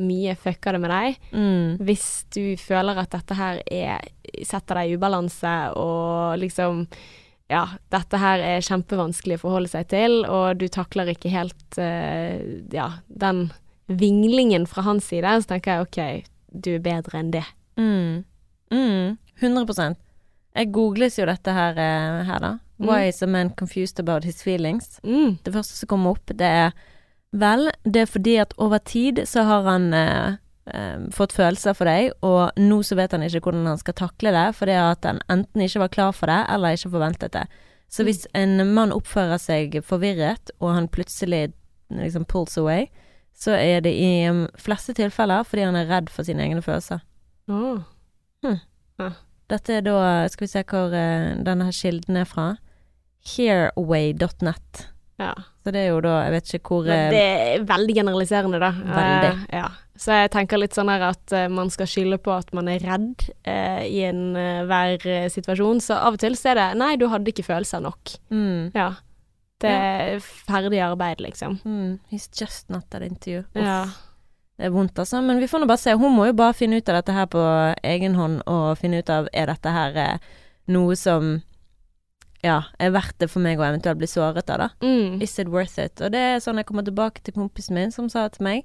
mye 0.00 0.32
fucker 0.40 0.72
det 0.72 0.78
med 0.80 0.90
deg. 0.90 1.18
Mm. 1.36 1.82
Hvis 1.84 2.06
du 2.32 2.56
føler 2.56 2.96
at 3.02 3.12
dette 3.12 3.36
her 3.36 3.60
er, 3.68 4.06
setter 4.40 4.80
deg 4.80 4.88
i 4.88 4.96
ubalanse, 4.96 5.58
og 5.76 6.40
liksom 6.40 6.86
Ja, 7.52 7.66
dette 7.92 8.16
her 8.16 8.40
er 8.40 8.64
kjempevanskelig 8.64 9.36
å 9.36 9.42
forholde 9.42 9.68
seg 9.68 9.90
til, 9.90 10.22
og 10.24 10.56
du 10.56 10.64
takler 10.72 11.10
ikke 11.12 11.28
helt 11.28 11.76
uh, 11.76 12.40
ja, 12.72 12.86
den 13.06 13.50
vinglingen 13.84 14.64
fra 14.66 14.86
hans 14.86 15.10
side, 15.12 15.28
så 15.28 15.50
tenker 15.52 15.74
jeg 15.74 15.84
OK, 15.84 16.30
du 16.48 16.70
er 16.78 16.86
bedre 16.86 17.20
enn 17.20 17.34
det. 17.34 17.44
Mm. 17.76 18.24
Mm. 18.72 19.18
100 19.44 19.98
Jeg 20.56 20.72
googles 20.72 21.20
jo 21.20 21.28
dette 21.28 21.52
her, 21.52 21.76
eh, 21.76 22.24
her 22.24 22.40
da. 22.40 22.54
Mm. 22.80 22.88
Why 22.88 23.08
is 23.12 23.20
a 23.22 23.28
man 23.28 23.50
confused 23.50 24.00
about 24.00 24.24
his 24.24 24.40
feelings? 24.42 24.98
Mm. 25.04 25.36
Det 25.44 25.52
første 25.52 25.76
som 25.76 25.92
kommer 25.92 26.16
opp, 26.16 26.32
det 26.32 26.48
er 26.48 26.72
Vel, 27.34 27.68
det 27.82 28.04
er 28.04 28.10
fordi 28.10 28.36
at 28.38 28.54
over 28.62 28.78
tid 28.78 29.24
så 29.26 29.42
har 29.48 29.66
han 29.66 29.88
eh, 29.96 30.36
eh, 30.70 31.06
fått 31.14 31.34
følelser 31.34 31.74
for 31.74 31.90
deg, 31.90 32.12
og 32.22 32.54
nå 32.60 32.78
så 32.86 32.98
vet 32.98 33.16
han 33.16 33.24
ikke 33.26 33.48
hvordan 33.48 33.66
han 33.72 33.80
skal 33.80 33.96
takle 33.98 34.34
det, 34.36 34.46
fordi 34.54 34.76
at 34.78 35.08
han 35.08 35.18
enten 35.32 35.64
ikke 35.64 35.82
var 35.82 35.94
klar 35.96 36.12
for 36.14 36.30
det, 36.30 36.44
eller 36.54 36.76
ikke 36.76 36.92
forventet 36.94 37.34
det. 37.34 37.46
Så 37.90 38.06
hvis 38.06 38.24
en 38.38 38.62
mann 38.74 38.94
oppfører 38.94 39.38
seg 39.42 39.80
forvirret, 39.86 40.54
og 40.60 40.76
han 40.76 40.90
plutselig 40.90 41.48
liksom 41.90 42.24
pulls 42.30 42.56
away, 42.58 42.86
så 43.34 43.56
er 43.58 43.82
det 43.82 43.92
i 43.98 44.28
um, 44.30 44.46
fleste 44.58 44.94
tilfeller 44.94 45.42
fordi 45.42 45.66
han 45.66 45.76
er 45.78 45.90
redd 45.90 46.10
for 46.10 46.26
sine 46.26 46.46
egne 46.46 46.62
følelser. 46.62 47.02
Åh. 47.50 47.82
Dette 49.50 49.74
er 49.74 49.82
da, 49.84 49.96
skal 50.30 50.46
vi 50.46 50.52
se 50.54 50.62
hvor 50.70 50.94
uh, 50.94 51.34
denne 51.44 51.66
her 51.66 51.74
kilden 51.74 52.22
er 52.22 52.28
fra, 52.30 52.52
hairway.net. 53.34 54.84
Ja. 55.20 55.32
Så 55.62 55.70
det 55.70 55.80
er 55.84 55.92
jo 55.92 56.00
da, 56.02 56.16
jeg 56.26 56.34
vet 56.34 56.52
ikke 56.58 56.74
hvor 56.74 56.88
Men 56.88 57.06
eh, 57.06 57.12
det 57.14 57.22
er 57.24 57.66
veldig 57.68 57.94
generaliserende, 58.00 58.60
da. 58.62 58.70
Veldig. 58.74 59.30
Uh, 59.30 59.44
ja. 59.60 59.68
Så 60.04 60.16
jeg 60.18 60.32
tenker 60.34 60.58
litt 60.58 60.74
sånn 60.74 60.90
her 60.90 61.04
at 61.06 61.34
uh, 61.36 61.46
man 61.54 61.70
skal 61.70 61.88
skylde 61.88 62.18
på 62.22 62.32
at 62.34 62.50
man 62.56 62.68
er 62.72 62.82
redd 62.82 63.22
uh, 63.46 63.82
i 63.86 64.02
enhver 64.08 65.06
uh, 65.06 65.28
situasjon. 65.30 65.82
Så 65.84 65.96
av 65.96 66.18
og 66.18 66.22
til 66.24 66.34
så 66.38 66.50
er 66.52 66.60
det 66.60 66.68
Nei, 66.82 66.94
du 66.98 67.06
hadde 67.12 67.30
ikke 67.30 67.46
følelser 67.46 67.84
nok. 67.84 68.16
mm, 68.34 68.72
Ja. 68.76 68.94
Det 69.64 69.70
er 69.70 70.18
ferdig 70.20 70.80
arbeid, 70.84 71.22
liksom. 71.24 71.54
mm, 71.64 71.94
He's 72.10 72.26
just 72.28 72.68
not 72.68 72.90
that 72.90 73.00
interview. 73.06 73.46
Ja. 73.56 73.86
Det 74.58 74.66
er 74.66 74.74
vondt, 74.74 74.98
altså. 74.98 75.22
Men 75.24 75.38
vi 75.40 75.46
får 75.48 75.62
nå 75.62 75.68
bare 75.70 75.80
se. 75.80 75.94
Hun 75.96 76.12
må 76.12 76.26
jo 76.26 76.34
bare 76.36 76.52
finne 76.58 76.82
ut 76.82 76.90
av 76.90 76.98
dette 76.98 77.14
her 77.16 77.30
på 77.32 77.44
egen 77.86 78.18
hånd, 78.18 78.42
og 78.50 78.76
finne 78.76 79.00
ut 79.00 79.08
av 79.14 79.30
er 79.32 79.48
dette 79.48 79.72
her 79.72 80.18
noe 80.68 80.98
som 80.98 81.38
ja, 82.44 82.60
er 82.78 82.92
verdt 82.94 83.16
det 83.24 83.30
for 83.32 83.40
meg 83.44 83.58
å 83.58 83.64
eventuelt 83.66 83.98
bli 83.98 84.06
såret 84.10 84.50
av, 84.52 84.58
da. 84.66 84.68
Mm. 84.84 85.20
Is 85.24 85.38
it 85.40 85.48
worth 85.48 85.78
it? 85.80 86.00
Og 86.04 86.12
det 86.14 86.20
er 86.20 86.40
sånn 86.44 86.60
jeg 86.60 86.66
kommer 86.68 86.84
tilbake 86.86 87.24
til 87.24 87.34
kompisen 87.34 87.74
min 87.78 87.90
som 87.94 88.10
sa 88.12 88.28
til 88.28 88.44
meg 88.44 88.64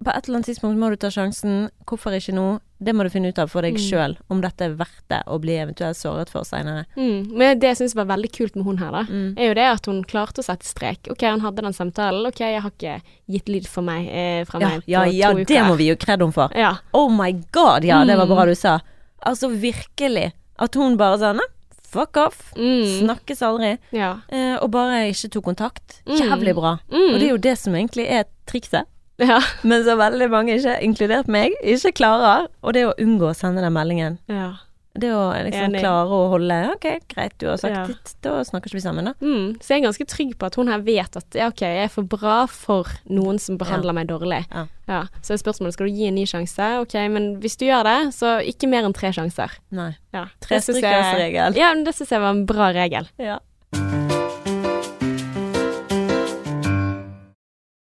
på 0.00 0.08
et 0.16 0.24
eller 0.24 0.38
annet 0.38 0.46
tidspunkt 0.48 0.78
må 0.80 0.88
du 0.88 0.96
ta 0.96 1.10
sjansen. 1.12 1.66
Hvorfor 1.84 2.14
ikke 2.16 2.32
nå? 2.32 2.44
Det 2.80 2.94
må 2.96 3.04
du 3.04 3.10
finne 3.12 3.28
ut 3.28 3.38
av 3.38 3.50
for 3.52 3.60
deg 3.60 3.74
Mm. 3.76 3.82
sjøl, 3.84 4.14
om 4.32 4.40
dette 4.40 4.62
er 4.64 4.72
verdt 4.72 5.02
det 5.12 5.18
å 5.28 5.36
bli 5.38 5.58
eventuelt 5.60 5.92
såret 5.98 6.30
for 6.32 6.40
seinere. 6.48 6.86
Mm. 6.96 7.36
Men 7.36 7.58
det 7.60 7.68
jeg 7.68 7.76
syns 7.82 7.94
var 7.94 8.06
veldig 8.08 8.30
kult 8.32 8.56
med 8.56 8.64
hun 8.64 8.78
her, 8.78 8.90
da, 8.92 9.02
Mm. 9.04 9.34
er 9.36 9.48
jo 9.48 9.54
det 9.60 9.66
at 9.74 9.84
hun 9.84 10.02
klarte 10.02 10.40
å 10.40 10.42
sette 10.48 10.64
strek. 10.64 11.10
OK, 11.10 11.20
han 11.28 11.40
hadde 11.40 11.60
den 11.60 11.74
samtalen. 11.76 12.26
OK, 12.26 12.40
jeg 12.40 12.62
har 12.62 12.70
ikke 12.70 13.02
gitt 13.28 13.48
lyd 13.52 13.66
for 13.68 13.82
meg 13.82 14.08
eh, 14.08 14.44
fra 14.48 14.58
Ja, 14.58 14.68
meg 14.70 14.82
ja, 14.86 15.04
på 15.04 15.12
ja, 15.12 15.30
to 15.32 15.36
det 15.36 15.46
uker. 15.50 15.68
må 15.68 15.76
vi 15.76 15.88
jo 15.90 15.96
kredde 15.96 16.20
henne 16.24 16.32
for. 16.32 16.48
Ja. 16.56 16.78
Oh 16.94 17.10
my 17.10 17.32
god, 17.52 17.84
ja, 17.84 18.02
det 18.02 18.16
var 18.16 18.24
Mm. 18.26 18.34
bra 18.34 18.46
du 18.46 18.54
sa. 18.54 18.78
Altså 19.26 19.50
virkelig. 19.52 20.32
At 20.58 20.74
hun 20.74 20.96
bare 20.96 21.18
sa 21.18 21.32
nei, 21.34 21.44
fuck 21.90 22.16
off. 22.22 22.40
Mm. 22.56 22.86
Snakkes 23.02 23.42
aldri. 23.46 23.74
ja. 23.96 24.12
Eh, 24.30 24.56
og 24.62 24.70
bare 24.74 25.02
ikke 25.10 25.30
tok 25.36 25.44
kontakt. 25.50 26.00
Mm. 26.06 26.16
Jævlig 26.22 26.54
bra. 26.58 26.76
Mm. 26.92 27.10
Og 27.12 27.18
det 27.18 27.26
er 27.26 27.34
jo 27.34 27.42
det 27.48 27.56
som 27.58 27.74
egentlig 27.74 28.06
er 28.08 28.24
trikset. 28.50 28.88
Ja. 29.20 29.36
Men 29.68 29.82
så 29.84 29.98
veldig 30.00 30.30
mange, 30.32 30.54
ikke 30.56 30.78
inkludert 30.86 31.28
meg, 31.28 31.52
ikke 31.60 31.92
klarer. 31.98 32.46
Og 32.64 32.72
det 32.72 32.82
er 32.86 32.92
å 32.92 32.96
unngå 33.04 33.28
å 33.30 33.36
sende 33.36 33.60
den 33.64 33.74
meldingen. 33.76 34.18
ja. 34.32 34.52
Det 34.98 35.06
å 35.14 35.30
liksom 35.46 35.76
klare 35.78 36.10
å 36.10 36.30
holde 36.32 36.56
Ok, 36.72 36.86
greit, 37.08 37.36
du 37.38 37.46
har 37.46 37.56
sagt 37.62 37.74
Ja. 37.76 37.84
ditt, 37.86 38.14
da 38.22 38.40
snakker 38.42 38.66
ikke 38.66 38.74
vi 38.80 38.80
sammen, 38.82 39.04
da. 39.04 39.12
Mm. 39.22 39.54
Så 39.62 39.68
jeg 39.76 39.82
er 39.82 39.86
ganske 39.86 40.06
trygg 40.10 40.32
på 40.36 40.46
at 40.46 40.56
hun 40.58 40.66
her 40.66 40.80
vet 40.80 41.16
at 41.16 41.24
ja, 41.38 41.46
OK, 41.46 41.60
jeg 41.62 41.84
er 41.84 41.88
for 41.88 42.02
bra 42.02 42.46
for 42.50 42.90
noen 43.08 43.38
som 43.38 43.56
behandler 43.56 43.94
meg 43.94 44.08
dårlig. 44.08 44.44
Ja. 44.50 45.06
Så 45.22 45.34
er 45.36 45.38
spørsmålet 45.38 45.74
skal 45.74 45.86
du 45.86 45.92
gi 45.94 46.08
en 46.08 46.14
ny 46.16 46.24
sjanse. 46.26 46.80
OK, 46.82 46.94
men 47.08 47.36
hvis 47.40 47.56
du 47.56 47.66
gjør 47.66 47.84
det, 47.86 48.14
så 48.14 48.40
ikke 48.42 48.68
mer 48.68 48.82
enn 48.82 48.92
tre 48.92 49.12
sjanser. 49.14 49.50
Nei. 49.70 49.92
Ja. 50.12 50.26
Tre 50.40 50.58
synes 50.58 50.80
jeg- 50.82 51.32
Ja, 51.56 51.72
men 51.72 51.84
det 51.84 51.94
syns 51.94 52.10
jeg 52.10 52.20
var 52.20 52.30
en 52.30 52.44
bra 52.46 52.72
regel. 52.72 53.06
Ja. 53.16 53.38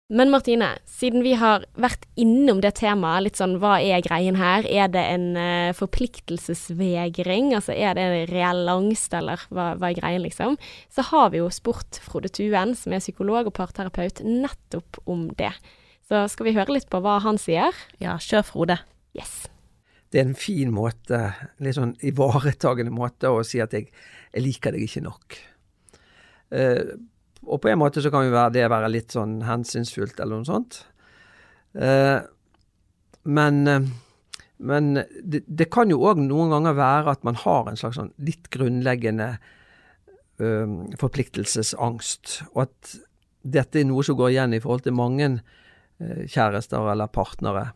Men 0.08 0.30
Martine, 0.32 0.70
siden 0.88 1.20
vi 1.20 1.34
har 1.36 1.65
vært 1.76 2.06
innom 2.15 2.62
det 2.63 2.78
temaet, 2.80 3.26
litt 3.26 3.39
sånn 3.39 3.58
hva 3.60 3.74
er 3.84 4.00
greien 4.06 4.38
her? 4.39 4.63
Er 4.63 4.88
det 4.93 5.02
en 5.04 5.26
uh, 5.36 5.76
forpliktelsesvegring? 5.76 7.50
Altså 7.58 7.76
er 7.76 7.98
det 7.98 8.06
en 8.06 8.30
reell 8.30 8.72
angst, 8.72 9.12
eller 9.17 9.43
hva, 9.52 9.74
hva 9.76 9.89
er 9.89 9.98
greien, 10.00 10.24
liksom? 10.24 10.56
Så 10.96 11.04
har 11.10 11.34
vi 11.34 11.41
jo 11.41 11.50
spurt 11.52 12.00
Frode 12.06 12.32
Tuen, 12.32 12.72
som 12.80 12.96
er 12.96 13.04
psykolog 13.04 13.50
og 13.52 13.58
parterapeut, 13.60 14.24
nettopp 14.24 15.02
om 15.12 15.28
det. 15.36 15.52
Så 16.08 16.24
skal 16.32 16.48
vi 16.48 16.56
høre 16.56 16.78
litt 16.78 16.88
på 16.88 17.04
hva 17.04 17.17
han 17.28 17.36
sier? 17.41 17.76
ja, 18.00 18.15
kjør 18.15 18.48
Frode. 18.48 18.80
Yes. 19.17 19.50
det 20.13 20.22
er 20.22 20.28
en 20.30 20.39
fin 20.39 20.72
måte, 20.72 21.20
litt 21.60 21.76
sånn 21.76 21.96
ivaretagende 22.06 22.93
måte 22.96 23.32
å 23.34 23.43
si 23.43 23.60
at 23.60 23.74
jeg, 23.76 23.89
jeg 24.32 24.43
liker 24.46 24.72
deg 24.72 24.88
ikke 24.88 25.04
nok. 25.04 25.39
Eh, 26.56 26.96
og 27.47 27.62
på 27.63 27.71
en 27.71 27.79
måte 27.79 28.03
så 28.03 28.12
kan 28.13 28.27
jo 28.27 28.36
det 28.53 28.65
være 28.71 28.91
litt 28.91 29.15
sånn 29.15 29.39
hensynsfullt 29.47 30.19
eller 30.19 30.41
noe 30.41 30.47
sånt. 30.47 30.81
Eh, 31.77 32.19
men 33.27 33.63
eh, 33.67 33.88
men 34.57 34.95
det, 35.21 35.43
det 35.45 35.67
kan 35.69 35.91
jo 35.93 35.99
òg 36.10 36.17
noen 36.17 36.49
ganger 36.49 36.73
være 36.73 37.12
at 37.13 37.25
man 37.27 37.36
har 37.38 37.67
en 37.69 37.75
slags 37.77 37.99
sånn 37.99 38.07
litt 38.25 38.47
grunnleggende 38.49 39.27
eh, 40.41 40.71
forpliktelsesangst, 40.97 42.39
og 42.55 42.63
at 42.63 42.95
dette 43.45 43.77
er 43.77 43.86
noe 43.86 44.01
som 44.01 44.17
går 44.17 44.31
igjen 44.33 44.55
i 44.57 44.62
forhold 44.63 44.88
til 44.88 44.97
mange 44.97 45.29
kjærester 46.01 46.89
eller 46.89 47.13
partnere. 47.13 47.67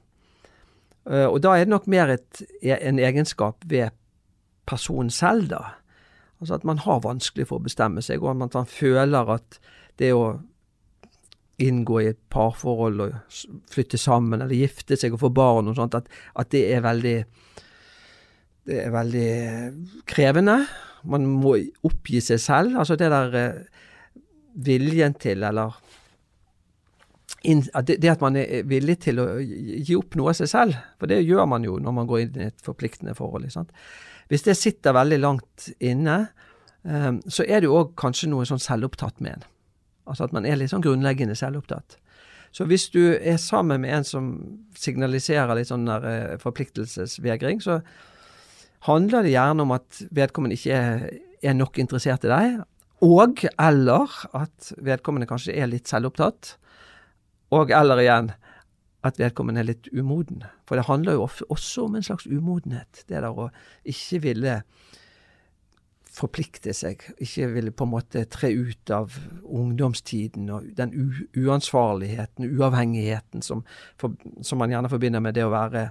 Og 1.06 1.38
da 1.46 1.54
er 1.54 1.68
det 1.68 1.74
nok 1.74 1.86
mer 1.90 2.16
et, 2.18 2.42
en 2.66 2.98
egenskap 3.02 3.62
ved 3.70 3.94
personen 4.66 5.14
selv, 5.14 5.48
da. 5.54 5.62
Altså 6.42 6.58
at 6.58 6.66
man 6.66 6.82
har 6.82 7.04
vanskelig 7.06 7.48
for 7.50 7.62
å 7.62 7.66
bestemme 7.68 8.02
seg, 8.02 8.24
og 8.24 8.34
at 8.34 8.56
man 8.58 8.70
føler 8.70 9.36
at 9.36 9.60
det 10.02 10.12
å 10.18 10.40
inngå 11.62 12.00
i 12.02 12.10
et 12.10 12.20
parforhold 12.34 13.04
og 13.06 13.36
flytte 13.70 14.00
sammen 14.02 14.42
eller 14.42 14.58
gifte 14.58 14.98
seg 14.98 15.14
og 15.14 15.22
få 15.22 15.30
barn 15.38 15.70
og 15.70 15.78
sånt, 15.78 15.94
at, 16.00 16.10
at 16.42 16.50
det 16.54 16.64
er 16.74 16.82
veldig 16.82 17.18
det 18.70 18.78
er 18.86 18.94
veldig 18.94 19.30
krevende. 20.10 20.60
Man 21.10 21.26
må 21.30 21.56
oppgi 21.88 22.22
seg 22.24 22.42
selv. 22.42 22.78
Altså 22.78 22.98
det 22.98 23.10
der 23.10 23.38
eh, 23.38 23.82
viljen 24.54 25.16
til, 25.18 25.44
eller 25.48 25.78
det, 27.42 28.06
at 28.06 28.22
man 28.22 28.38
er 28.38 28.68
villig 28.70 29.00
til 29.08 29.22
å 29.22 29.26
gi 29.42 29.96
opp 29.98 30.14
noe 30.20 30.30
av 30.30 30.38
seg 30.38 30.50
selv, 30.52 30.78
for 31.02 31.10
det 31.10 31.24
gjør 31.24 31.48
man 31.50 31.66
jo 31.66 31.80
når 31.82 31.96
man 31.98 32.10
går 32.10 32.26
inn 32.26 32.38
i 32.38 32.50
et 32.52 32.62
forpliktende 32.62 33.16
forhold. 33.18 33.50
Sant? 33.50 33.74
Hvis 34.32 34.46
det 34.48 34.56
sitter 34.56 34.96
veldig 34.96 35.20
langt 35.20 35.68
inne, 35.84 36.30
eh, 36.88 37.12
så 37.28 37.44
er 37.44 37.60
det 37.60 37.68
jo 37.68 37.82
òg 37.82 37.96
kanskje 38.00 38.30
noe 38.32 38.48
sånn 38.48 38.64
selvopptatt 38.64 39.20
med 39.20 39.36
en. 39.36 39.50
Altså 40.08 40.26
at 40.28 40.36
man 40.36 40.48
er 40.48 40.58
litt 40.60 40.72
sånn 40.72 40.84
grunnleggende 40.84 41.36
selvopptatt. 41.38 41.98
Så 42.52 42.66
hvis 42.68 42.90
du 42.92 43.16
er 43.16 43.38
sammen 43.40 43.84
med 43.84 43.94
en 43.96 44.08
som 44.08 44.32
signaliserer 44.76 45.54
litt 45.56 45.70
sånn 45.72 45.88
der 45.88 46.08
eh, 46.08 46.40
forpliktelsesvegring, 46.42 47.62
så 47.64 47.80
handler 48.88 49.24
det 49.24 49.36
gjerne 49.36 49.66
om 49.66 49.76
at 49.76 50.02
vedkommende 50.12 50.58
ikke 50.58 50.80
er, 50.80 51.54
nok 51.56 51.80
interessert 51.82 52.26
i 52.28 52.32
deg, 52.32 52.60
og 53.02 53.44
eller 53.50 54.16
at 54.38 54.72
vedkommende 54.78 55.30
kanskje 55.30 55.56
er 55.58 55.70
litt 55.72 55.90
selvopptatt, 55.90 56.56
og 57.56 57.72
eller 57.76 58.00
igjen 58.04 58.30
at 59.08 59.20
vedkommende 59.20 59.64
er 59.64 59.70
litt 59.72 59.90
umoden. 59.94 60.44
For 60.70 60.78
det 60.78 60.88
handler 60.88 61.18
jo 61.18 61.28
også 61.50 61.88
om 61.88 61.98
en 61.98 62.06
slags 62.06 62.28
umodenhet. 62.30 63.04
Det 63.08 63.18
der 63.18 63.30
å 63.30 63.50
ikke 63.88 64.22
ville 64.28 64.62
forplikte 66.12 66.74
seg, 66.76 67.04
ikke 67.24 67.48
ville 67.54 67.72
på 67.72 67.86
en 67.88 67.94
måte 67.94 68.26
tre 68.30 68.50
ut 68.52 68.92
av 68.92 69.14
ungdomstiden 69.48 70.50
og 70.52 70.68
den 70.76 70.92
uansvarligheten, 71.40 72.50
uavhengigheten, 72.52 73.46
som, 73.46 73.64
for, 74.00 74.18
som 74.44 74.60
man 74.60 74.74
gjerne 74.74 74.92
forbinder 74.92 75.24
med 75.24 75.38
det 75.40 75.46
å 75.48 75.54
være 75.54 75.86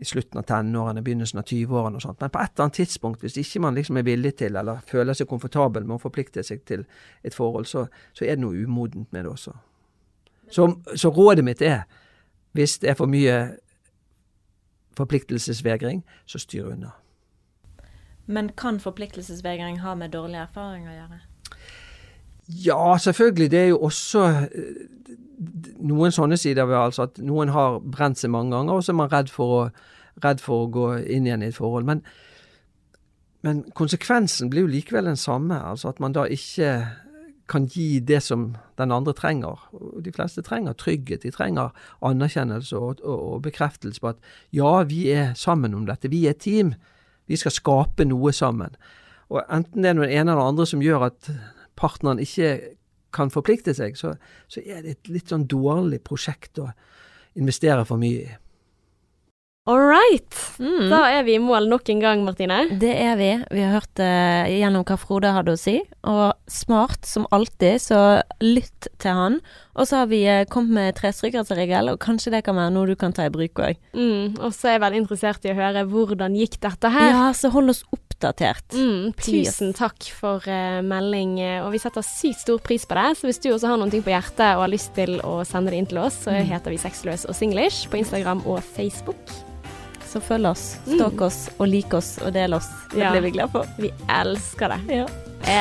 i 0.00 0.06
slutten 0.06 0.40
av 0.40 0.44
tenårene, 0.48 1.02
begynnelsen 1.04 1.40
av 1.40 1.48
20-årene 1.48 1.98
og 1.98 2.04
sånt. 2.04 2.20
Men 2.20 2.32
på 2.32 2.40
et 2.40 2.52
eller 2.52 2.66
annet 2.66 2.78
tidspunkt, 2.82 3.24
hvis 3.24 3.40
ikke 3.40 3.64
man 3.64 3.76
liksom 3.76 3.98
er 4.00 4.06
villig 4.06 4.34
til, 4.40 4.56
eller 4.56 4.84
føler 4.88 5.16
seg 5.16 5.28
komfortabel 5.28 5.88
med 5.88 5.96
å 5.96 6.04
forplikte 6.04 6.44
seg 6.46 6.62
til 6.68 6.84
et 7.24 7.36
forhold, 7.36 7.68
så, 7.68 7.86
så 8.16 8.24
er 8.24 8.36
det 8.36 8.44
noe 8.44 8.60
umodent 8.60 9.10
med 9.12 9.24
det 9.24 9.32
også. 9.32 9.56
Så, 10.50 10.66
så 10.96 11.12
rådet 11.14 11.44
mitt 11.46 11.64
er, 11.64 11.84
hvis 12.52 12.78
det 12.78 12.90
er 12.90 12.98
for 12.98 13.10
mye 13.10 13.56
forpliktelsesvegring, 14.96 16.04
så 16.26 16.38
styr 16.38 16.72
unna. 16.72 16.90
Men 18.26 18.50
kan 18.56 18.80
forpliktelsesvegring 18.80 19.80
ha 19.80 19.94
med 19.94 20.12
dårlig 20.14 20.38
erfaring 20.42 20.88
å 20.88 20.94
gjøre? 20.94 21.20
Ja, 22.50 22.96
selvfølgelig. 22.98 23.50
Det 23.50 23.58
er 23.58 23.68
jo 23.70 23.78
også 23.86 24.24
eh, 24.26 24.82
noen 25.78 26.14
sånne 26.14 26.38
sider 26.38 26.66
ved 26.68 26.78
altså 26.78 27.06
at 27.08 27.18
noen 27.22 27.52
har 27.54 27.78
brent 27.80 28.18
seg 28.18 28.32
mange 28.34 28.54
ganger, 28.56 28.78
og 28.78 28.84
så 28.84 28.92
er 28.92 29.00
man 29.00 29.12
redd 29.12 29.30
for 29.34 29.56
å, 29.56 29.62
redd 30.24 30.42
for 30.42 30.64
å 30.64 30.70
gå 30.72 30.88
inn 31.06 31.28
igjen 31.28 31.46
i 31.46 31.50
et 31.50 31.58
forhold. 31.58 31.86
Men, 31.88 32.02
men 33.46 33.62
konsekvensen 33.78 34.50
blir 34.50 34.66
jo 34.66 34.74
likevel 34.74 35.10
den 35.10 35.20
samme. 35.20 35.58
Altså 35.58 35.90
at 35.90 36.02
man 36.02 36.14
da 36.16 36.26
ikke 36.26 36.74
kan 37.50 37.66
gi 37.66 37.98
det 38.06 38.20
som 38.22 38.54
den 38.78 38.92
andre 38.94 39.12
trenger. 39.16 39.58
De 40.04 40.12
fleste 40.14 40.42
trenger 40.46 40.76
trygghet, 40.78 41.24
de 41.24 41.32
trenger 41.34 41.74
anerkjennelse 42.06 42.78
og, 42.78 43.02
og, 43.02 43.20
og 43.34 43.42
bekreftelse 43.48 44.02
på 44.02 44.12
at 44.12 44.20
ja, 44.54 44.82
vi 44.86 45.08
er 45.10 45.34
sammen 45.38 45.74
om 45.74 45.86
dette, 45.88 46.12
vi 46.12 46.24
er 46.26 46.36
et 46.36 46.44
team. 46.44 46.74
Vi 47.30 47.38
skal 47.38 47.54
skape 47.54 48.06
noe 48.06 48.32
sammen. 48.34 48.76
Og 49.30 49.42
enten 49.46 49.82
det 49.82 49.90
er 49.90 49.98
den 49.98 50.10
ene 50.10 50.34
eller 50.34 50.52
andre 50.52 50.66
som 50.66 50.82
gjør 50.82 51.08
at 51.10 51.30
partneren 51.78 52.22
ikke 52.22 52.76
kan 53.14 53.30
forplikte 53.34 53.74
seg, 53.74 53.98
så, 53.98 54.14
så 54.50 54.62
er 54.62 54.84
det 54.84 54.94
et 54.94 55.10
litt 55.10 55.32
sånn 55.32 55.48
dårlig 55.50 56.00
prosjekt 56.06 56.60
å 56.62 56.70
investere 57.38 57.84
for 57.86 57.98
mye 58.00 58.22
i. 58.22 58.38
All 59.68 59.78
right. 59.78 60.36
Mm. 60.58 60.88
Da 60.88 61.02
er 61.12 61.24
vi 61.26 61.34
i 61.36 61.40
mål 61.42 61.66
nok 61.68 61.88
en 61.92 62.00
gang, 62.00 62.22
Martine. 62.24 62.62
Det 62.80 62.90
er 62.96 63.18
vi. 63.20 63.28
Vi 63.52 63.60
har 63.60 63.74
hørt 63.76 64.00
uh, 64.00 64.48
gjennom 64.48 64.86
hva 64.88 64.96
Frode 64.98 65.32
hadde 65.36 65.52
å 65.52 65.60
si, 65.60 65.76
og 66.08 66.32
smart 66.50 67.04
som 67.04 67.26
alltid, 67.30 67.76
så 67.84 67.98
lytt 68.40 68.88
til 69.02 69.18
han. 69.18 69.36
Og 69.76 69.86
så 69.86 70.00
har 70.00 70.08
vi 70.08 70.22
uh, 70.24 70.46
kommet 70.48 70.72
med 70.78 70.96
trestrykkersregel, 70.96 71.92
og 71.92 72.00
kanskje 72.00 72.32
det 72.32 72.40
kan 72.46 72.56
være 72.56 72.72
noe 72.72 72.88
du 72.88 72.96
kan 72.98 73.12
ta 73.12 73.28
i 73.28 73.34
bruk 73.34 73.60
òg. 73.60 73.76
Mm, 73.92 74.40
og 74.40 74.56
så 74.56 74.70
er 74.70 74.78
jeg 74.78 74.84
veldig 74.86 75.02
interessert 75.02 75.44
i 75.44 75.52
å 75.52 75.58
høre 75.60 75.84
hvordan 75.92 76.40
gikk 76.40 76.56
dette 76.64 76.94
her. 76.96 77.12
Ja, 77.12 77.28
så 77.36 77.52
hold 77.52 77.74
oss 77.74 77.82
oppdatert. 77.92 78.72
Mm, 78.72 79.12
tusen 79.20 79.76
takk 79.76 80.08
for 80.16 80.40
uh, 80.48 80.80
melding, 80.80 81.36
og 81.66 81.68
vi 81.76 81.82
setter 81.84 82.06
sykt 82.06 82.46
stor 82.46 82.64
pris 82.64 82.88
på 82.88 82.96
det. 82.96 83.12
Så 83.20 83.28
hvis 83.28 83.44
du 83.44 83.52
også 83.52 83.74
har 83.74 83.86
ting 83.92 84.08
på 84.08 84.16
hjertet 84.16 84.56
og 84.56 84.64
har 84.64 84.72
lyst 84.72 84.96
til 84.96 85.20
å 85.20 85.42
sende 85.44 85.76
det 85.76 85.84
inn 85.84 85.92
til 85.92 86.00
oss, 86.00 86.24
så 86.24 86.40
heter 86.40 86.72
vi 86.72 86.80
Sexløs 86.80 87.28
og 87.28 87.36
Singlish 87.36 87.92
på 87.92 88.00
Instagram 88.00 88.40
og 88.48 88.64
Facebook. 88.64 89.20
Så 90.10 90.18
følg 90.20 90.46
oss, 90.50 90.76
stalk 90.88 91.20
oss 91.22 91.36
og 91.58 91.68
lik 91.70 91.94
oss 91.94 92.16
og 92.24 92.32
del 92.34 92.54
oss. 92.56 92.66
Det 92.90 92.98
Ja. 92.98 93.12
blir 93.12 93.20
vi 93.22 93.30
glad 93.30 93.50
for. 93.52 93.66
Vi 93.78 93.92
elsker 94.08 94.68
det. 94.68 94.80
Ja. 94.96 95.06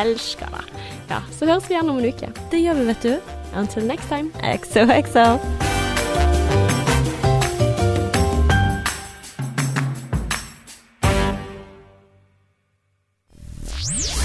Elsker 0.02 0.48
det. 0.50 0.66
Ja, 1.10 1.22
så 1.32 1.46
høres 1.46 1.70
vi 1.70 1.76
igjen 1.76 1.90
om 1.90 2.00
en 2.00 2.06
uke. 2.06 2.32
Det 2.52 2.60
gjør 2.64 2.74
vi, 2.82 2.86
vet 2.86 3.02
du. 3.04 3.20
Until 3.56 3.84
next 3.86 4.10
time. 4.10 4.32
XOXO. 4.42 5.40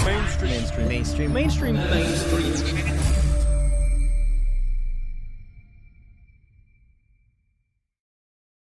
mainstream 0.05 0.89
mainstream 0.89 1.33
mainstream 1.33 1.75
mainstream 1.75 2.94